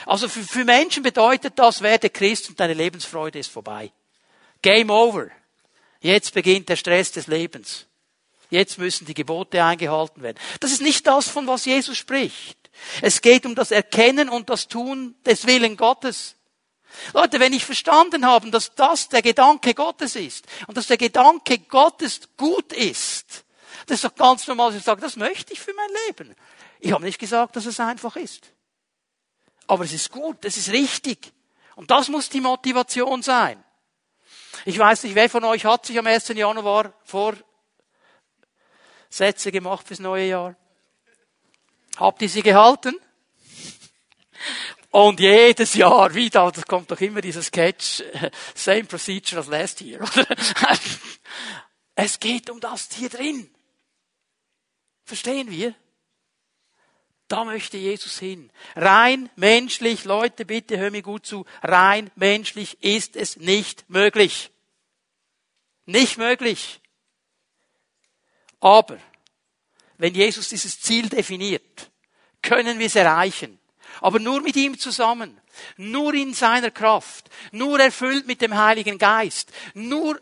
Also 0.06 0.28
für, 0.28 0.42
für 0.42 0.64
Menschen 0.64 1.02
bedeutet 1.02 1.58
das, 1.58 1.80
werde 1.80 2.10
Christ 2.10 2.48
und 2.48 2.60
deine 2.60 2.74
Lebensfreude 2.74 3.38
ist 3.38 3.50
vorbei. 3.50 3.92
Game 4.64 4.90
over. 4.90 5.30
Jetzt 6.00 6.32
beginnt 6.32 6.70
der 6.70 6.76
Stress 6.76 7.12
des 7.12 7.26
Lebens. 7.26 7.86
Jetzt 8.48 8.78
müssen 8.78 9.04
die 9.04 9.12
Gebote 9.12 9.62
eingehalten 9.62 10.22
werden. 10.22 10.38
Das 10.60 10.72
ist 10.72 10.80
nicht 10.80 11.06
das, 11.06 11.28
von 11.28 11.46
was 11.46 11.66
Jesus 11.66 11.98
spricht. 11.98 12.58
Es 13.02 13.20
geht 13.20 13.44
um 13.44 13.54
das 13.54 13.70
Erkennen 13.70 14.30
und 14.30 14.48
das 14.48 14.66
Tun 14.66 15.16
des 15.26 15.46
Willen 15.46 15.76
Gottes. 15.76 16.36
Leute, 17.12 17.40
wenn 17.40 17.52
ich 17.52 17.66
verstanden 17.66 18.24
habe, 18.24 18.50
dass 18.50 18.74
das 18.74 19.10
der 19.10 19.20
Gedanke 19.20 19.74
Gottes 19.74 20.16
ist 20.16 20.46
und 20.66 20.78
dass 20.78 20.86
der 20.86 20.96
Gedanke 20.96 21.58
Gottes 21.58 22.20
gut 22.38 22.72
ist, 22.72 23.44
das 23.86 23.96
ist 23.96 24.04
doch 24.04 24.14
ganz 24.14 24.46
normal, 24.46 24.70
dass 24.70 24.78
ich 24.78 24.84
sage, 24.84 25.02
das 25.02 25.16
möchte 25.16 25.52
ich 25.52 25.60
für 25.60 25.74
mein 25.74 25.90
Leben. 26.06 26.34
Ich 26.80 26.92
habe 26.92 27.04
nicht 27.04 27.18
gesagt, 27.18 27.56
dass 27.56 27.66
es 27.66 27.80
einfach 27.80 28.16
ist. 28.16 28.50
Aber 29.66 29.84
es 29.84 29.92
ist 29.92 30.10
gut, 30.10 30.42
es 30.44 30.56
ist 30.56 30.70
richtig. 30.70 31.32
Und 31.76 31.90
das 31.90 32.08
muss 32.08 32.30
die 32.30 32.40
Motivation 32.40 33.20
sein. 33.22 33.63
Ich 34.66 34.78
weiß 34.78 35.02
nicht, 35.02 35.14
wer 35.14 35.28
von 35.28 35.44
euch 35.44 35.66
hat 35.66 35.84
sich 35.84 35.98
am 35.98 36.06
1. 36.06 36.28
Januar 36.28 36.94
Vorsätze 39.10 39.52
gemacht 39.52 39.86
fürs 39.86 40.00
neue 40.00 40.26
Jahr? 40.26 40.56
Habt 41.96 42.22
ihr 42.22 42.30
sie 42.30 42.42
gehalten? 42.42 42.94
Und 44.90 45.20
jedes 45.20 45.74
Jahr 45.74 46.14
wieder, 46.14 46.50
das 46.50 46.64
kommt 46.66 46.90
doch 46.90 47.00
immer 47.00 47.20
dieser 47.20 47.42
Sketch, 47.42 48.02
same 48.54 48.84
procedure 48.84 49.40
as 49.40 49.48
last 49.48 49.80
year. 49.82 50.00
es 51.94 52.18
geht 52.18 52.48
um 52.48 52.60
das 52.60 52.88
hier 52.92 53.10
drin. 53.10 53.50
Verstehen 55.04 55.50
wir? 55.50 55.74
Da 57.28 57.44
möchte 57.44 57.76
Jesus 57.76 58.18
hin. 58.18 58.50
Rein 58.76 59.28
menschlich, 59.36 60.04
Leute, 60.04 60.46
bitte 60.46 60.78
hör 60.78 60.90
mir 60.90 61.02
gut 61.02 61.26
zu, 61.26 61.44
rein 61.62 62.10
menschlich 62.14 62.82
ist 62.82 63.16
es 63.16 63.36
nicht 63.36 63.90
möglich. 63.90 64.52
Nicht 65.87 66.18
möglich. 66.18 66.80
Aber 68.61 68.99
wenn 69.99 70.14
Jesus 70.14 70.49
dieses 70.49 70.80
Ziel 70.80 71.09
definiert, 71.09 71.91
können 72.43 72.78
wir 72.78 72.87
es 72.87 72.97
erreichen. 72.97 73.59
Aber 74.01 74.18
nur 74.18 74.41
mit 74.41 74.57
ihm 74.57 74.78
zusammen, 74.78 75.41
nur 75.76 76.14
in 76.14 76.35
seiner 76.35 76.70
Kraft, 76.70 77.30
nur 77.53 77.78
erfüllt 77.78 78.26
mit 78.26 78.41
dem 78.41 78.57
Heiligen 78.57 78.99
Geist, 78.99 79.53
nur 79.74 80.20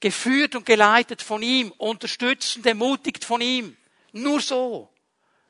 geführt 0.00 0.54
und 0.54 0.66
geleitet 0.66 1.22
von 1.22 1.42
ihm, 1.42 1.72
unterstützend, 1.78 2.66
ermutigt 2.66 3.24
von 3.24 3.40
ihm. 3.40 3.76
Nur 4.12 4.40
so. 4.40 4.90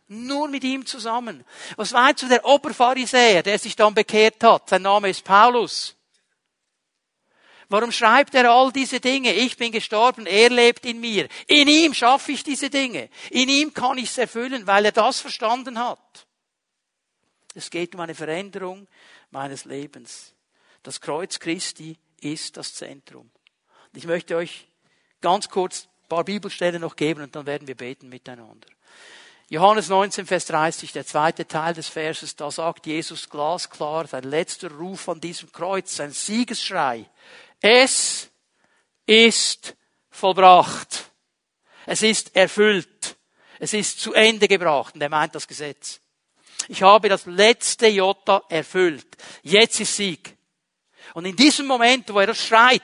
Nur 0.09 0.49
mit 0.49 0.63
ihm 0.63 0.87
zusammen. 0.87 1.45
Was 1.77 1.93
war 1.93 2.15
zu 2.15 2.29
der 2.29 2.45
Oberpharisäer, 2.45 3.43
der 3.43 3.59
sich 3.59 3.75
dann 3.75 3.95
bekehrt 3.95 4.43
hat? 4.45 4.69
Sein 4.69 4.83
Name 4.83 5.11
ist 5.11 5.25
Paulus. 5.25 5.96
Warum 7.69 7.91
schreibt 7.91 8.35
er 8.35 8.51
all 8.51 8.71
diese 8.71 9.01
Dinge? 9.01 9.33
Ich 9.33 9.57
bin 9.57 9.73
gestorben, 9.73 10.27
er 10.27 10.51
lebt 10.51 10.87
in 10.87 11.01
mir. 11.01 11.29
In 11.47 11.69
ihm 11.69 11.95
schaffe 11.95 12.33
ich 12.33 12.45
diese 12.45 12.71
Dinge. 12.71 13.09
In 13.31 13.49
ihm 13.49 13.75
kann 13.75 13.99
ich 13.99 14.11
es 14.11 14.19
erfüllen, 14.19 14.67
weil 14.67 14.85
er 14.85 14.93
das 14.93 15.21
verstanden 15.21 15.79
hat. 15.79 16.27
Es 17.55 17.71
geht 17.71 17.95
um 17.95 18.01
eine 18.01 18.15
Veränderung 18.15 18.87
meines 19.31 19.65
Lebens. 19.65 20.35
Das 20.83 21.01
Kreuz 21.01 21.41
Christi 21.41 21.97
ist 22.21 22.57
das 22.57 22.75
Zentrum. 22.75 23.31
Ich 23.95 24.07
möchte 24.07 24.37
euch 24.37 24.69
ganz 25.21 25.49
kurz 25.49 25.89
ein 26.05 26.09
paar 26.09 26.25
Bibelstellen 26.25 26.83
noch 26.83 26.95
geben 26.95 27.23
und 27.23 27.35
dann 27.35 27.47
werden 27.47 27.67
wir 27.67 27.75
beten 27.75 28.09
miteinander. 28.09 28.69
Johannes 29.49 29.89
19, 29.89 30.27
Vers 30.27 30.47
30, 30.47 30.91
der 30.91 31.07
zweite 31.07 31.47
Teil 31.47 31.73
des 31.73 31.89
Verses, 31.89 32.35
da 32.35 32.51
sagt 32.51 32.87
Jesus 32.87 33.31
glasklar, 33.31 34.09
sein 34.09 34.25
letzter 34.25 34.73
Ruf 34.73 35.09
an 35.09 35.21
diesem 35.21 35.53
Kreuz, 35.53 35.95
sein 35.95 36.11
Siegesschrei. 36.11 37.09
Es 37.61 38.31
ist 39.07 39.75
vollbracht. 40.11 41.11
Es 41.87 42.03
ist 42.03 42.35
erfüllt. 42.37 43.17
Es 43.59 43.73
ist 43.73 44.01
zu 44.01 44.13
Ende 44.13 44.49
gebracht. 44.49 44.95
Und 44.95 45.03
er 45.03 45.09
meint 45.09 45.35
das 45.35 45.47
Gesetz. 45.47 46.01
Ich 46.69 46.83
habe 46.83 47.09
das 47.09 47.27
letzte 47.27 47.87
Jota 47.87 48.43
erfüllt. 48.49 49.07
Jetzt 49.43 49.81
ist 49.81 49.97
Sieg. 49.97 50.37
Und 51.15 51.25
in 51.25 51.37
diesem 51.37 51.67
Moment, 51.67 52.13
wo 52.13 52.21
er 52.21 52.27
das 52.27 52.45
schreit, 52.45 52.83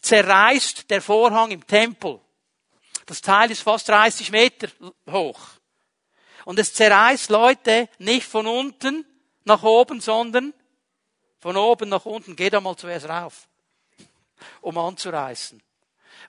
zerreißt 0.00 0.88
der 0.88 1.02
Vorhang 1.02 1.50
im 1.50 1.66
Tempel. 1.66 2.20
Das 3.06 3.20
Teil 3.20 3.50
ist 3.50 3.62
fast 3.62 3.88
30 3.88 4.30
Meter 4.30 4.68
hoch. 5.10 5.40
Und 6.44 6.58
es 6.58 6.74
zerreißt 6.74 7.30
Leute 7.30 7.88
nicht 7.98 8.26
von 8.26 8.46
unten 8.46 9.04
nach 9.44 9.62
oben, 9.62 10.00
sondern 10.00 10.54
von 11.38 11.56
oben 11.56 11.88
nach 11.88 12.04
unten, 12.04 12.36
geh 12.36 12.50
da 12.50 12.60
mal 12.60 12.76
zuerst 12.76 13.08
rauf, 13.08 13.48
um 14.60 14.78
anzureißen. 14.78 15.62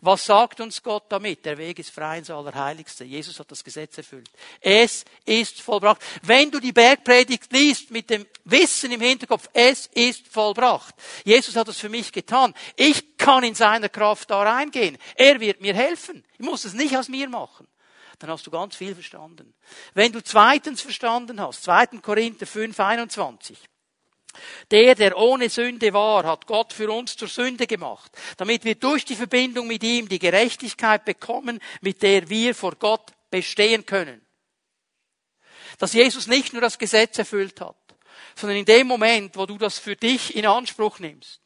Was 0.02 0.26
sagt 0.26 0.60
uns 0.60 0.84
Gott 0.84 1.06
damit? 1.10 1.46
Der 1.46 1.58
Weg 1.58 1.80
ist 1.80 1.90
frei 1.90 2.20
ins 2.20 2.30
Allerheiligste. 2.30 3.04
Jesus 3.04 3.40
hat 3.40 3.52
das 3.52 3.64
Gesetz 3.64 3.98
erfüllt. 3.98 4.30
Es 4.62 5.06
ist 5.26 5.62
vollbracht. 5.62 6.02
Wenn 6.22 6.52
du 6.52 6.60
die 6.60 6.72
Bergpredigt 6.72 7.52
liest 7.52 7.90
mit 7.92 8.10
dem 8.10 8.26
Wissen 8.44 8.92
im 8.92 9.02
Hinterkopf, 9.02 9.50
es 9.54 9.88
ist 9.88 10.28
vollbracht. 10.28 10.94
Jesus 11.24 11.56
hat 11.56 11.68
es 11.68 11.80
für 11.80 11.90
mich 11.90 12.12
getan. 12.12 12.54
Ich 12.76 13.18
kann 13.18 13.44
in 13.44 13.56
seiner 13.56 13.90
Kraft 13.90 14.30
da 14.30 14.44
reingehen. 14.44 14.98
Er 15.16 15.40
wird 15.40 15.62
mir 15.62 15.74
helfen. 15.74 16.24
Ich 16.34 16.46
muss 16.46 16.66
es 16.66 16.74
nicht 16.74 16.96
aus 16.96 17.08
mir 17.08 17.30
machen. 17.30 17.68
Dann 18.20 18.30
hast 18.30 18.46
du 18.48 18.52
ganz 18.52 18.76
viel 18.76 18.94
verstanden. 18.94 19.54
Wenn 19.94 20.12
du 20.12 20.24
zweitens 20.24 20.82
verstanden 20.82 21.40
hast, 21.40 21.64
2. 21.64 22.00
Korinther 22.02 22.48
5, 22.48 22.80
21, 22.80 23.58
der, 24.72 24.96
der 24.96 25.18
ohne 25.18 25.50
Sünde 25.50 25.94
war, 25.94 26.26
hat 26.26 26.48
Gott 26.48 26.74
für 26.74 26.92
uns 26.92 27.16
zur 27.16 27.28
Sünde 27.28 27.68
gemacht, 27.68 28.12
damit 28.38 28.66
wir 28.66 28.76
durch 28.76 29.06
die 29.06 29.16
Verbindung 29.16 29.68
mit 29.68 29.84
ihm 29.84 30.10
die 30.10 30.20
Gerechtigkeit 30.20 31.06
bekommen, 31.06 31.60
mit 31.82 32.02
der 32.02 32.30
wir 32.30 32.56
vor 32.56 32.76
Gott 32.76 33.12
bestehen 33.30 33.86
können. 33.86 34.26
Dass 35.80 35.94
Jesus 35.94 36.28
nicht 36.28 36.54
nur 36.54 36.62
das 36.62 36.80
Gesetz 36.80 37.18
erfüllt 37.18 37.62
hat, 37.62 37.76
sondern 38.36 38.58
in 38.58 38.66
dem 38.66 38.88
Moment, 38.88 39.36
wo 39.36 39.46
du 39.46 39.58
das 39.58 39.80
für 39.80 39.96
dich 39.96 40.36
in 40.36 40.46
Anspruch 40.46 41.00
nimmst, 41.00 41.42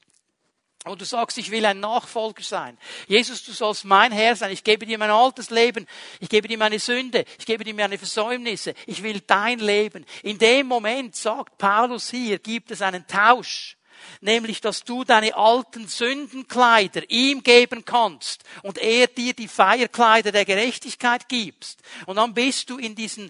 und 0.86 1.00
du 1.00 1.06
sagst, 1.06 1.38
ich 1.38 1.52
will 1.52 1.66
ein 1.66 1.80
Nachfolger 1.80 2.42
sein. 2.42 2.78
Jesus, 3.08 3.44
du 3.44 3.52
sollst 3.52 3.86
mein 3.86 4.12
Herr 4.12 4.36
sein. 4.36 4.52
Ich 4.52 4.64
gebe 4.64 4.86
dir 4.86 4.98
mein 4.98 5.12
altes 5.12 5.52
Leben. 5.52 5.86
Ich 6.20 6.30
gebe 6.30 6.48
dir 6.48 6.58
meine 6.58 6.80
Sünde. 6.80 7.24
Ich 7.38 7.46
gebe 7.46 7.64
dir 7.64 7.76
meine 7.76 8.00
Versäumnisse. 8.00 8.74
Ich 8.88 9.04
will 9.04 9.22
dein 9.22 9.60
Leben. 9.60 10.06
In 10.24 10.40
dem 10.40 10.66
Moment, 10.66 11.16
sagt 11.16 11.60
Paulus 11.60 12.10
hier, 12.10 12.40
gibt 12.40 12.72
es 12.72 12.82
einen 12.82 13.06
Tausch. 13.06 13.78
Nämlich, 14.22 14.60
dass 14.62 14.84
du 14.84 15.04
deine 15.04 15.36
alten 15.36 15.88
Sündenkleider 15.88 17.08
ihm 17.12 17.44
geben 17.44 17.86
kannst 17.86 18.44
und 18.64 18.80
er 18.80 19.06
dir 19.06 19.34
die 19.34 19.48
Feierkleider 19.48 20.32
der 20.32 20.46
Gerechtigkeit 20.46 21.30
gibst. 21.30 21.80
Und 22.08 22.16
dann 22.16 22.34
bist 22.34 22.72
du 22.72 22.80
in 22.80 22.96
diesen 22.96 23.30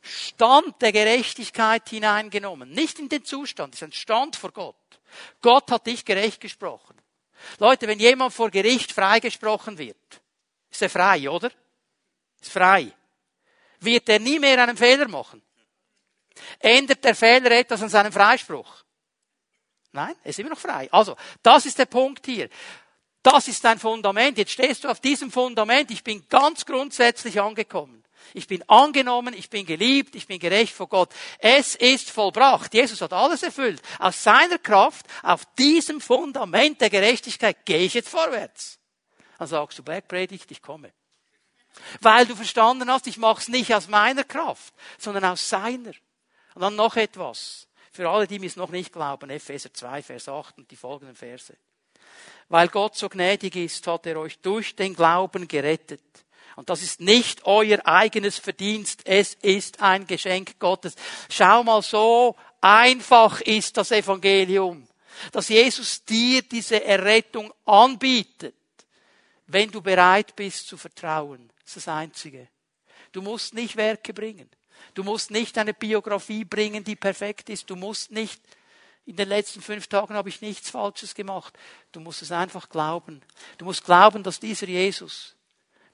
Stand 0.00 0.80
der 0.80 0.92
Gerechtigkeit 0.92 1.88
hineingenommen. 1.88 2.70
Nicht 2.70 3.00
in 3.00 3.08
den 3.08 3.24
Zustand, 3.24 3.74
es 3.74 3.82
ist 3.82 3.88
ein 3.88 3.92
Stand 3.92 4.36
vor 4.36 4.52
Gott. 4.52 4.76
Gott 5.40 5.70
hat 5.70 5.86
dich 5.86 6.04
gerecht 6.04 6.40
gesprochen. 6.40 6.96
Leute, 7.58 7.88
wenn 7.88 7.98
jemand 7.98 8.32
vor 8.32 8.50
Gericht 8.50 8.92
freigesprochen 8.92 9.78
wird, 9.78 10.20
ist 10.70 10.82
er 10.82 10.90
frei, 10.90 11.28
oder? 11.28 11.50
Ist 12.40 12.52
frei. 12.52 12.92
Wird 13.80 14.08
er 14.08 14.20
nie 14.20 14.38
mehr 14.38 14.62
einen 14.62 14.76
Fehler 14.76 15.08
machen? 15.08 15.42
Ändert 16.58 17.04
der 17.04 17.14
Fehler 17.14 17.50
etwas 17.50 17.82
an 17.82 17.88
seinem 17.88 18.12
Freispruch? 18.12 18.84
Nein, 19.92 20.14
er 20.22 20.30
ist 20.30 20.38
immer 20.38 20.50
noch 20.50 20.58
frei. 20.58 20.88
Also, 20.90 21.16
das 21.42 21.66
ist 21.66 21.78
der 21.78 21.86
Punkt 21.86 22.24
hier. 22.24 22.48
Das 23.22 23.46
ist 23.46 23.64
dein 23.64 23.78
Fundament. 23.78 24.38
Jetzt 24.38 24.52
stehst 24.52 24.84
du 24.84 24.88
auf 24.88 25.00
diesem 25.00 25.30
Fundament. 25.30 25.90
Ich 25.90 26.02
bin 26.02 26.26
ganz 26.28 26.64
grundsätzlich 26.64 27.40
angekommen. 27.40 28.01
Ich 28.34 28.46
bin 28.46 28.66
angenommen, 28.68 29.34
ich 29.34 29.50
bin 29.50 29.66
geliebt, 29.66 30.14
ich 30.14 30.26
bin 30.26 30.38
gerecht 30.38 30.74
vor 30.74 30.88
Gott. 30.88 31.10
Es 31.38 31.74
ist 31.74 32.10
vollbracht. 32.10 32.72
Jesus 32.72 33.00
hat 33.00 33.12
alles 33.12 33.42
erfüllt. 33.42 33.82
Aus 33.98 34.22
seiner 34.22 34.58
Kraft, 34.58 35.06
auf 35.22 35.44
diesem 35.56 36.00
Fundament 36.00 36.80
der 36.80 36.90
Gerechtigkeit 36.90 37.64
gehe 37.66 37.80
ich 37.80 37.94
jetzt 37.94 38.08
vorwärts. 38.08 38.78
Dann 39.38 39.48
sagst 39.48 39.78
du, 39.78 39.82
Bergpredigt, 39.82 40.50
ich 40.50 40.62
komme. 40.62 40.92
Weil 42.00 42.26
du 42.26 42.36
verstanden 42.36 42.90
hast, 42.90 43.06
ich 43.06 43.16
mache 43.16 43.40
es 43.40 43.48
nicht 43.48 43.74
aus 43.74 43.88
meiner 43.88 44.24
Kraft, 44.24 44.74
sondern 44.98 45.24
aus 45.24 45.48
seiner. 45.48 45.92
Und 46.54 46.62
dann 46.62 46.76
noch 46.76 46.96
etwas. 46.96 47.66
Für 47.92 48.08
alle, 48.08 48.26
die 48.26 48.38
mir 48.38 48.46
es 48.46 48.56
noch 48.56 48.70
nicht 48.70 48.92
glauben, 48.92 49.30
Epheser 49.30 49.72
2, 49.72 50.02
Vers 50.02 50.28
8 50.28 50.58
und 50.58 50.70
die 50.70 50.76
folgenden 50.76 51.16
Verse. 51.16 51.56
Weil 52.48 52.68
Gott 52.68 52.96
so 52.96 53.08
gnädig 53.08 53.56
ist, 53.56 53.86
hat 53.86 54.06
er 54.06 54.18
euch 54.18 54.38
durch 54.38 54.76
den 54.76 54.94
Glauben 54.94 55.48
gerettet 55.48 56.02
und 56.56 56.70
das 56.70 56.82
ist 56.82 57.00
nicht 57.00 57.44
euer 57.44 57.86
eigenes 57.86 58.38
Verdienst, 58.38 59.02
es 59.04 59.34
ist 59.34 59.80
ein 59.80 60.06
Geschenk 60.06 60.58
Gottes. 60.58 60.94
Schau 61.30 61.62
mal, 61.64 61.82
so 61.82 62.36
einfach 62.60 63.40
ist 63.40 63.76
das 63.76 63.90
Evangelium, 63.90 64.86
dass 65.32 65.48
Jesus 65.48 66.04
dir 66.04 66.42
diese 66.42 66.84
Errettung 66.84 67.52
anbietet, 67.64 68.54
wenn 69.46 69.70
du 69.70 69.80
bereit 69.80 70.34
bist 70.36 70.66
zu 70.66 70.76
vertrauen. 70.76 71.50
Das 71.60 71.76
ist 71.76 71.86
das 71.86 71.94
Einzige. 71.94 72.48
Du 73.12 73.22
musst 73.22 73.54
nicht 73.54 73.76
Werke 73.76 74.14
bringen. 74.14 74.48
Du 74.94 75.04
musst 75.04 75.30
nicht 75.30 75.56
eine 75.58 75.74
Biografie 75.74 76.44
bringen, 76.44 76.84
die 76.84 76.96
perfekt 76.96 77.48
ist. 77.50 77.68
Du 77.70 77.76
musst 77.76 78.10
nicht, 78.10 78.40
in 79.06 79.16
den 79.16 79.28
letzten 79.28 79.62
fünf 79.62 79.86
Tagen 79.86 80.14
habe 80.14 80.28
ich 80.28 80.40
nichts 80.40 80.70
Falsches 80.70 81.14
gemacht. 81.14 81.56
Du 81.92 82.00
musst 82.00 82.22
es 82.22 82.32
einfach 82.32 82.68
glauben. 82.68 83.22
Du 83.58 83.64
musst 83.64 83.84
glauben, 83.84 84.22
dass 84.22 84.40
dieser 84.40 84.66
Jesus 84.66 85.34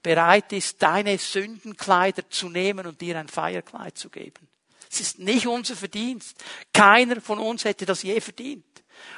bereit 0.03 0.53
ist, 0.53 0.83
deine 0.83 1.19
Sündenkleider 1.19 2.29
zu 2.31 2.49
nehmen 2.49 2.87
und 2.87 3.01
dir 3.01 3.19
ein 3.19 3.29
Feierkleid 3.29 3.99
zu 3.99 4.11
geben. 4.11 4.49
Es 4.91 5.01
ist 5.01 5.19
nicht 5.19 5.47
unser 5.47 5.77
Verdienst. 5.77 6.43
Keiner 6.73 7.21
von 7.21 7.39
uns 7.39 7.65
hätte 7.65 7.85
das 7.85 8.03
je 8.03 8.21
verdient. 8.21 8.65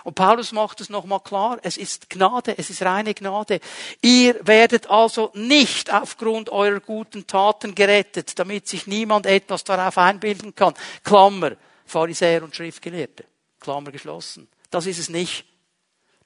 Und 0.05 0.15
Paulus 0.15 0.53
macht 0.53 0.81
es 0.81 0.91
nochmal 0.91 1.21
klar, 1.21 1.59
es 1.63 1.77
ist 1.77 2.11
Gnade, 2.11 2.57
es 2.59 2.71
ist 2.71 2.83
reine 2.83 3.15
Gnade. 3.15 3.61
Ihr 4.03 4.39
werdet 4.47 4.89
also 4.89 5.31
nicht 5.35 5.93
aufgrund 5.93 6.51
eurer 6.51 6.81
guten 6.81 7.27
Taten 7.27 7.75
gerettet, 7.75 8.39
damit 8.39 8.69
sich 8.69 8.87
niemand 8.87 9.27
etwas 9.27 9.65
darauf 9.65 9.97
einbilden 9.97 10.55
kann. 10.55 10.75
Klammer, 11.03 11.53
Pharisäer 11.87 12.43
und 12.43 12.55
Schriftgelehrte. 12.55 13.25
Klammer 13.59 13.91
geschlossen. 13.91 14.49
Das 14.71 14.87
ist 14.87 14.99
es 14.99 15.09
nicht. 15.09 15.45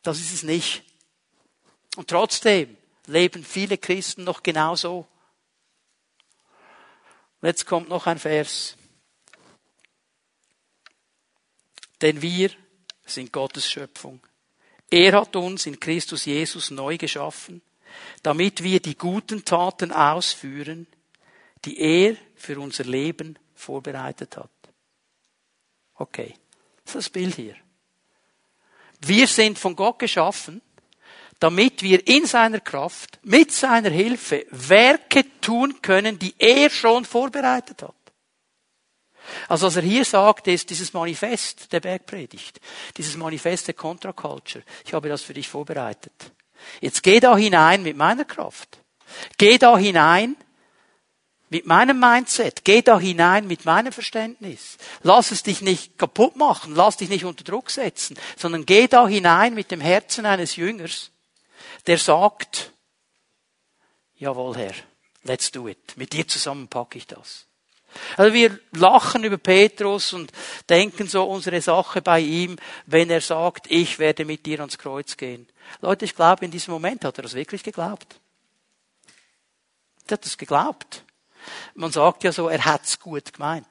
Das 0.02 0.18
ist 0.18 0.32
es 0.34 0.42
nicht. 0.42 0.82
Und 1.96 2.08
trotzdem, 2.08 2.76
leben 3.06 3.44
viele 3.44 3.78
Christen 3.78 4.24
noch 4.24 4.42
genauso. 4.42 5.06
Jetzt 7.42 7.66
kommt 7.66 7.88
noch 7.88 8.06
ein 8.06 8.18
Vers. 8.18 8.76
Denn 12.00 12.22
wir 12.22 12.50
sind 13.04 13.32
Gottes 13.32 13.70
Schöpfung. 13.70 14.20
Er 14.90 15.12
hat 15.12 15.36
uns 15.36 15.66
in 15.66 15.78
Christus 15.78 16.24
Jesus 16.24 16.70
neu 16.70 16.96
geschaffen, 16.96 17.62
damit 18.22 18.62
wir 18.62 18.80
die 18.80 18.96
guten 18.96 19.44
Taten 19.44 19.92
ausführen, 19.92 20.86
die 21.64 21.78
er 21.78 22.16
für 22.34 22.58
unser 22.58 22.84
Leben 22.84 23.38
vorbereitet 23.54 24.36
hat. 24.36 24.50
Okay, 25.94 26.34
das 26.84 26.94
ist 26.94 27.06
das 27.06 27.10
Bild 27.10 27.34
hier. 27.36 27.56
Wir 29.00 29.26
sind 29.26 29.58
von 29.58 29.76
Gott 29.76 29.98
geschaffen, 29.98 30.62
damit 31.40 31.82
wir 31.82 32.06
in 32.06 32.26
seiner 32.26 32.60
Kraft, 32.60 33.18
mit 33.22 33.52
seiner 33.52 33.90
Hilfe 33.90 34.46
Werke 34.50 35.24
tun 35.40 35.80
können, 35.82 36.18
die 36.18 36.34
er 36.38 36.70
schon 36.70 37.04
vorbereitet 37.04 37.82
hat. 37.82 37.94
Also 39.48 39.66
was 39.66 39.76
er 39.76 39.82
hier 39.82 40.04
sagt, 40.04 40.48
ist 40.48 40.70
dieses 40.70 40.92
Manifest 40.92 41.72
der 41.72 41.80
Bergpredigt, 41.80 42.60
dieses 42.96 43.16
Manifest 43.16 43.68
der 43.68 43.74
Contra-Culture. 43.74 44.64
Ich 44.84 44.92
habe 44.92 45.08
das 45.08 45.22
für 45.22 45.34
dich 45.34 45.48
vorbereitet. 45.48 46.12
Jetzt 46.80 47.02
geh 47.02 47.20
da 47.20 47.36
hinein 47.36 47.82
mit 47.82 47.96
meiner 47.96 48.24
Kraft. 48.24 48.78
Geh 49.38 49.58
da 49.58 49.76
hinein 49.78 50.36
mit 51.50 51.66
meinem 51.66 52.00
Mindset. 52.00 52.64
Geh 52.64 52.82
da 52.82 52.98
hinein 52.98 53.46
mit 53.46 53.64
meinem 53.64 53.92
Verständnis. 53.92 54.76
Lass 55.02 55.30
es 55.30 55.42
dich 55.42 55.62
nicht 55.62 55.98
kaputt 55.98 56.36
machen. 56.36 56.74
Lass 56.74 56.96
dich 56.96 57.08
nicht 57.08 57.24
unter 57.24 57.44
Druck 57.44 57.70
setzen, 57.70 58.16
sondern 58.36 58.66
geh 58.66 58.88
da 58.88 59.06
hinein 59.06 59.54
mit 59.54 59.70
dem 59.70 59.80
Herzen 59.80 60.26
eines 60.26 60.56
Jüngers 60.56 61.10
der 61.86 61.98
sagt, 61.98 62.72
jawohl 64.16 64.56
Herr, 64.56 64.74
let's 65.22 65.50
do 65.50 65.68
it. 65.68 65.96
Mit 65.96 66.12
dir 66.12 66.26
zusammen 66.26 66.68
packe 66.68 66.98
ich 66.98 67.06
das. 67.06 67.46
Also 68.16 68.34
wir 68.34 68.58
lachen 68.72 69.24
über 69.24 69.38
Petrus 69.38 70.12
und 70.12 70.32
denken 70.68 71.06
so 71.06 71.24
unsere 71.24 71.60
Sache 71.60 72.02
bei 72.02 72.20
ihm, 72.20 72.56
wenn 72.86 73.10
er 73.10 73.20
sagt, 73.20 73.70
ich 73.70 73.98
werde 73.98 74.24
mit 74.24 74.46
dir 74.46 74.60
ans 74.60 74.78
Kreuz 74.78 75.16
gehen. 75.16 75.48
Leute, 75.80 76.04
ich 76.04 76.14
glaube, 76.14 76.44
in 76.44 76.50
diesem 76.50 76.74
Moment 76.74 77.04
hat 77.04 77.18
er 77.18 77.22
das 77.22 77.34
wirklich 77.34 77.62
geglaubt. 77.62 78.18
Er 80.06 80.12
hat 80.12 80.24
das 80.24 80.36
geglaubt. 80.36 81.04
Man 81.74 81.92
sagt 81.92 82.24
ja 82.24 82.32
so, 82.32 82.48
er 82.48 82.64
hat's 82.64 82.98
gut 82.98 83.32
gemeint. 83.32 83.66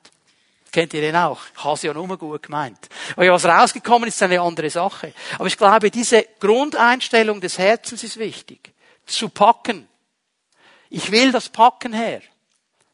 Kennt 0.74 0.92
ihr 0.96 1.02
den 1.02 1.16
auch? 1.16 1.40
Ich 1.56 1.64
habe 1.64 1.76
es 1.76 1.84
ja 1.84 1.94
nur 1.94 2.18
gut 2.18 2.42
gemeint. 2.42 2.90
Aber 3.16 3.32
was 3.32 3.46
rausgekommen 3.46 4.10
ist, 4.10 4.16
ist 4.16 4.24
eine 4.24 4.42
andere 4.42 4.72
Sache. 4.72 5.14
Aber 5.36 5.46
ich 5.46 5.56
glaube, 5.56 5.92
diese 5.92 6.26
Grundeinstellung 6.40 7.40
des 7.40 7.60
Herzens 7.60 8.04
ist 8.04 8.18
wichtig. 8.18 8.74
Zu 9.06 9.30
packen. 9.30 9.88
Ich 10.90 11.12
will 11.12 11.32
das 11.32 11.48
Packen 11.50 11.94
her. 11.94 12.24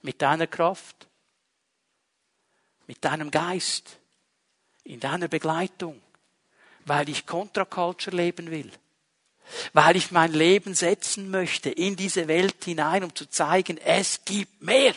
Mit 0.02 0.22
deiner 0.22 0.46
Kraft. 0.46 1.08
Mit 2.86 3.06
deinem 3.06 3.32
Geist. 3.32 3.98
In 4.84 5.00
deiner 5.00 5.30
Begleitung. 5.30 6.02
Weil 6.84 7.08
ich 7.08 7.26
Contra-Culture 7.26 8.14
leben 8.14 8.52
will. 8.52 8.74
Weil 9.72 9.96
ich 9.96 10.12
mein 10.12 10.34
Leben 10.34 10.74
setzen 10.74 11.32
möchte 11.32 11.70
in 11.70 11.96
diese 11.96 12.28
Welt 12.28 12.62
hinein, 12.66 13.06
um 13.06 13.16
zu 13.16 13.30
zeigen, 13.30 13.78
es 13.78 14.26
gibt 14.26 14.62
mehr. 14.62 14.94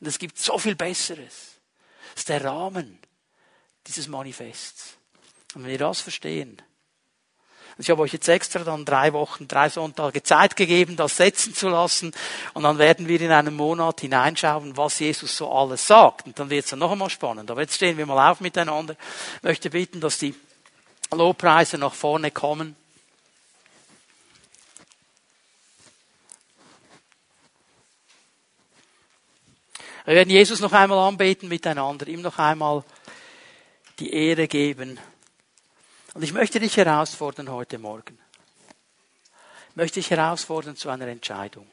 Und 0.00 0.06
es 0.06 0.18
gibt 0.18 0.36
so 0.38 0.58
viel 0.58 0.74
Besseres. 0.74 1.53
Das 2.14 2.20
ist 2.20 2.28
der 2.28 2.44
Rahmen 2.44 2.98
dieses 3.86 4.08
Manifests. 4.08 4.94
Und 5.54 5.64
wenn 5.64 5.70
wir 5.70 5.78
das 5.78 6.00
verstehen, 6.00 6.62
Ich 7.76 7.90
habe 7.90 8.02
euch 8.02 8.12
jetzt 8.12 8.28
extra 8.28 8.60
dann 8.60 8.84
drei 8.84 9.12
Wochen, 9.12 9.48
drei 9.48 9.68
Sonntage 9.68 10.22
Zeit 10.22 10.54
gegeben, 10.54 10.94
das 10.94 11.16
setzen 11.16 11.54
zu 11.54 11.68
lassen. 11.68 12.12
Und 12.52 12.62
dann 12.62 12.78
werden 12.78 13.08
wir 13.08 13.20
in 13.20 13.32
einem 13.32 13.56
Monat 13.56 14.00
hineinschauen, 14.00 14.76
was 14.76 15.00
Jesus 15.00 15.36
so 15.36 15.50
alles 15.50 15.86
sagt. 15.86 16.26
Und 16.26 16.38
dann 16.38 16.50
wird 16.50 16.64
es 16.64 16.70
dann 16.70 16.78
noch 16.78 16.92
einmal 16.92 17.10
spannend. 17.10 17.50
Aber 17.50 17.62
jetzt 17.62 17.74
stehen 17.74 17.98
wir 17.98 18.06
mal 18.06 18.30
auf 18.30 18.40
miteinander. 18.40 18.94
Ich 19.38 19.42
möchte 19.42 19.70
bitten, 19.70 20.00
dass 20.00 20.18
die 20.18 20.34
Lobpreise 21.10 21.78
nach 21.78 21.94
vorne 21.94 22.30
kommen. 22.30 22.76
Wir 30.06 30.16
werden 30.16 30.28
Jesus 30.28 30.60
noch 30.60 30.72
einmal 30.72 30.98
anbeten 30.98 31.48
miteinander, 31.48 32.06
ihm 32.08 32.20
noch 32.20 32.38
einmal 32.38 32.84
die 33.98 34.12
Ehre 34.12 34.48
geben. 34.48 35.00
Und 36.12 36.22
ich 36.22 36.34
möchte 36.34 36.60
dich 36.60 36.76
herausfordern 36.76 37.50
heute 37.50 37.78
Morgen. 37.78 38.18
Ich 39.70 39.76
möchte 39.76 40.00
dich 40.00 40.10
herausfordern 40.10 40.76
zu 40.76 40.90
einer 40.90 41.08
Entscheidung. 41.08 41.66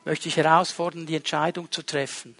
Ich 0.00 0.04
möchte 0.04 0.24
dich 0.24 0.36
herausfordern, 0.36 1.06
die 1.06 1.16
Entscheidung 1.16 1.72
zu 1.72 1.82
treffen. 1.82 2.36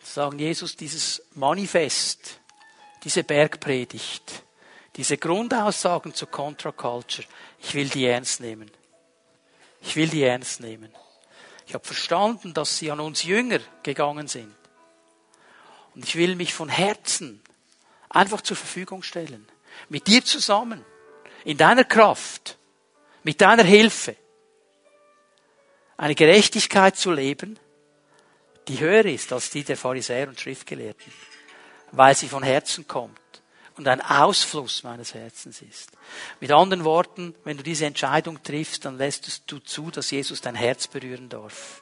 Sagen, 0.00 0.38
Jesus, 0.38 0.76
dieses 0.76 1.22
Manifest, 1.34 2.40
diese 3.04 3.24
Bergpredigt, 3.24 4.42
diese 4.96 5.16
Grundaussagen 5.16 6.12
zur 6.12 6.30
Contra-Culture, 6.30 7.26
ich 7.62 7.74
will 7.74 7.88
die 7.88 8.06
ernst 8.06 8.40
nehmen. 8.40 8.70
Ich 9.80 9.96
will 9.96 10.08
die 10.08 10.22
ernst 10.22 10.60
nehmen. 10.60 10.92
Ich 11.66 11.74
habe 11.74 11.84
verstanden, 11.84 12.54
dass 12.54 12.78
sie 12.78 12.90
an 12.90 13.00
uns 13.00 13.22
Jünger 13.22 13.60
gegangen 13.82 14.28
sind. 14.28 14.54
Und 15.94 16.04
ich 16.04 16.16
will 16.16 16.36
mich 16.36 16.52
von 16.52 16.68
Herzen 16.68 17.42
einfach 18.08 18.40
zur 18.40 18.56
Verfügung 18.56 19.02
stellen. 19.02 19.48
Mit 19.88 20.06
dir 20.06 20.24
zusammen. 20.24 20.84
In 21.44 21.56
deiner 21.56 21.84
Kraft. 21.84 22.58
Mit 23.22 23.40
deiner 23.40 23.64
Hilfe. 23.64 24.16
Eine 25.96 26.14
Gerechtigkeit 26.14 26.96
zu 26.96 27.12
leben, 27.12 27.58
die 28.66 28.80
höher 28.80 29.04
ist 29.04 29.32
als 29.32 29.50
die 29.50 29.62
der 29.62 29.76
Pharisäer 29.76 30.28
und 30.28 30.40
Schriftgelehrten. 30.40 31.12
Weil 31.92 32.16
sie 32.16 32.28
von 32.28 32.42
Herzen 32.42 32.88
kommt 32.88 33.20
und 33.76 33.88
ein 33.88 34.00
Ausfluss 34.00 34.82
meines 34.82 35.14
Herzens 35.14 35.62
ist. 35.62 35.92
Mit 36.40 36.52
anderen 36.52 36.84
Worten, 36.84 37.34
wenn 37.44 37.56
du 37.56 37.62
diese 37.62 37.86
Entscheidung 37.86 38.42
triffst, 38.42 38.84
dann 38.84 38.98
lässt 38.98 39.50
du 39.50 39.58
zu, 39.58 39.90
dass 39.90 40.10
Jesus 40.10 40.40
dein 40.40 40.54
Herz 40.54 40.86
berühren 40.86 41.28
darf. 41.28 41.80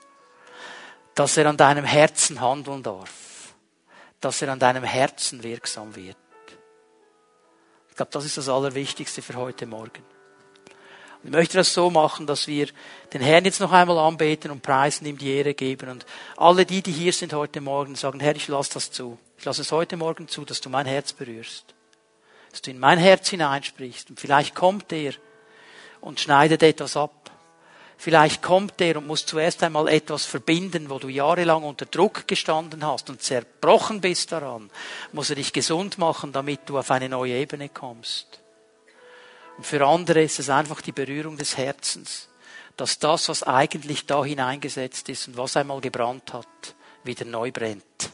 Dass 1.15 1.37
er 1.37 1.47
an 1.47 1.57
deinem 1.57 1.85
Herzen 1.85 2.41
handeln 2.41 2.83
darf. 2.83 3.55
Dass 4.21 4.41
er 4.43 4.53
an 4.53 4.59
deinem 4.59 4.85
Herzen 4.85 5.43
wirksam 5.43 5.97
wird. 5.97 6.17
Ich 7.89 7.97
glaube, 7.97 8.13
das 8.13 8.25
ist 8.25 8.39
das 8.39 8.49
Allerwichtigste 8.49 9.21
für 9.21 9.35
heute 9.35 9.67
Morgen. 9.67 10.05
Ich 11.23 11.31
möchte 11.31 11.59
das 11.59 11.75
so 11.75 11.91
machen, 11.91 12.27
dass 12.27 12.47
wir 12.47 12.69
den 13.13 13.21
Herrn 13.21 13.45
jetzt 13.45 13.61
noch 13.61 13.73
einmal 13.73 13.99
anbeten 13.99 14.51
und 14.51 14.63
preisen, 14.63 15.07
ihm 15.07 15.19
die 15.19 15.35
Ehre 15.35 15.53
geben. 15.53 15.91
Und 15.91 16.07
alle 16.37 16.65
die, 16.65 16.83
die 16.83 16.93
hier 16.93 17.13
sind 17.13 17.35
heute 17.35 17.61
Morgen, 17.61 17.95
sagen, 17.95 18.21
Herr, 18.21 18.37
ich 18.37 18.49
lasse 18.49 18.75
das 18.75 18.91
zu. 18.91 19.19
Ich 19.37 19.45
lasse 19.45 19.61
es 19.61 19.73
heute 19.73 19.99
Morgen 19.99 20.29
zu, 20.29 20.47
dass 20.47 20.63
du 20.63 20.71
mein 20.71 20.87
Herz 20.87 21.13
berührst 21.13 21.75
dass 22.51 22.63
du 22.63 22.71
in 22.71 22.79
mein 22.79 22.99
Herz 22.99 23.29
hineinsprichst. 23.29 24.11
Und 24.11 24.21
vielleicht 24.21 24.55
kommt 24.55 24.93
er 24.93 25.13
und 26.01 26.21
schneidet 26.21 26.63
etwas 26.63 26.97
ab. 26.97 27.31
Vielleicht 27.97 28.41
kommt 28.41 28.81
er 28.81 28.97
und 28.97 29.07
muss 29.07 29.27
zuerst 29.27 29.63
einmal 29.63 29.87
etwas 29.89 30.25
verbinden, 30.25 30.89
wo 30.89 30.99
du 30.99 31.09
jahrelang 31.09 31.63
unter 31.65 31.85
Druck 31.85 32.27
gestanden 32.27 32.87
hast 32.87 33.11
und 33.11 33.21
zerbrochen 33.21 34.01
bist 34.01 34.33
daran. 34.33 34.71
Muss 35.13 35.29
er 35.29 35.37
dich 35.37 35.53
gesund 35.53 35.99
machen, 35.99 36.33
damit 36.33 36.61
du 36.67 36.79
auf 36.79 36.91
eine 36.91 37.11
neue 37.11 37.35
Ebene 37.35 37.69
kommst. 37.69 38.41
Und 39.59 39.67
für 39.67 39.87
andere 39.87 40.23
ist 40.23 40.39
es 40.39 40.49
einfach 40.49 40.81
die 40.81 40.93
Berührung 40.93 41.37
des 41.37 41.59
Herzens, 41.59 42.31
dass 42.79 42.99
das, 42.99 43.29
was 43.29 43.43
eigentlich 43.43 44.07
da 44.07 44.25
hineingesetzt 44.25 45.11
ist 45.11 45.29
und 45.29 45.37
was 45.37 45.59
einmal 45.59 45.83
gebrannt 45.83 46.33
hat, 46.33 46.75
wieder 47.05 47.27
neu 47.27 47.53
brennt. 47.53 48.11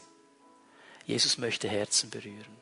Jesus 1.05 1.37
möchte 1.37 1.69
Herzen 1.69 2.09
berühren. 2.09 2.56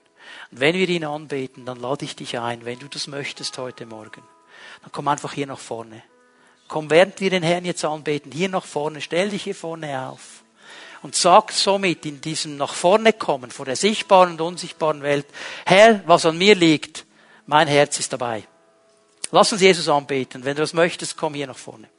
Und 0.52 0.60
wenn 0.60 0.76
wir 0.76 0.88
ihn 0.90 1.06
anbeten, 1.06 1.66
dann 1.66 1.80
lade 1.80 2.06
ich 2.06 2.16
dich 2.16 2.40
ein, 2.40 2.66
wenn 2.66 2.80
du 2.80 2.88
das 2.88 3.08
möchtest 3.08 3.58
heute 3.58 3.86
Morgen, 3.86 4.24
dann 4.82 4.92
komm 4.92 5.08
einfach 5.08 5.34
hier 5.34 5.48
nach 5.48 5.60
vorne. 5.60 6.04
Komm, 6.68 6.90
während 6.90 7.20
wir 7.20 7.30
den 7.30 7.44
Herrn 7.44 7.66
jetzt 7.66 7.86
anbeten, 7.86 8.32
hier 8.32 8.50
nach 8.50 8.66
vorne, 8.66 9.02
stell 9.02 9.30
dich 9.30 9.44
hier 9.44 9.56
vorne 9.56 10.08
auf 10.10 10.44
und 11.04 11.16
sag 11.16 11.52
somit 11.52 12.06
in 12.06 12.20
diesem 12.22 12.58
nach 12.58 12.74
vorne 12.74 13.14
kommen 13.14 13.52
vor 13.52 13.66
der 13.66 13.76
sichtbaren 13.76 14.32
und 14.32 14.42
unsichtbaren 14.42 15.04
Welt, 15.04 15.28
Herr, 15.66 16.02
was 16.08 16.26
an 16.26 16.38
mir 16.38 16.56
liegt, 16.56 17.06
mein 17.46 17.68
Herz 17.68 18.00
ist 18.00 18.12
dabei. 18.12 18.44
Lass 19.32 19.52
uns 19.52 19.62
Jesus 19.62 19.88
anbeten. 19.88 20.44
Wenn 20.46 20.56
du 20.56 20.64
das 20.64 20.74
möchtest, 20.74 21.18
komm 21.18 21.36
hier 21.36 21.48
nach 21.48 21.58
vorne. 21.58 21.90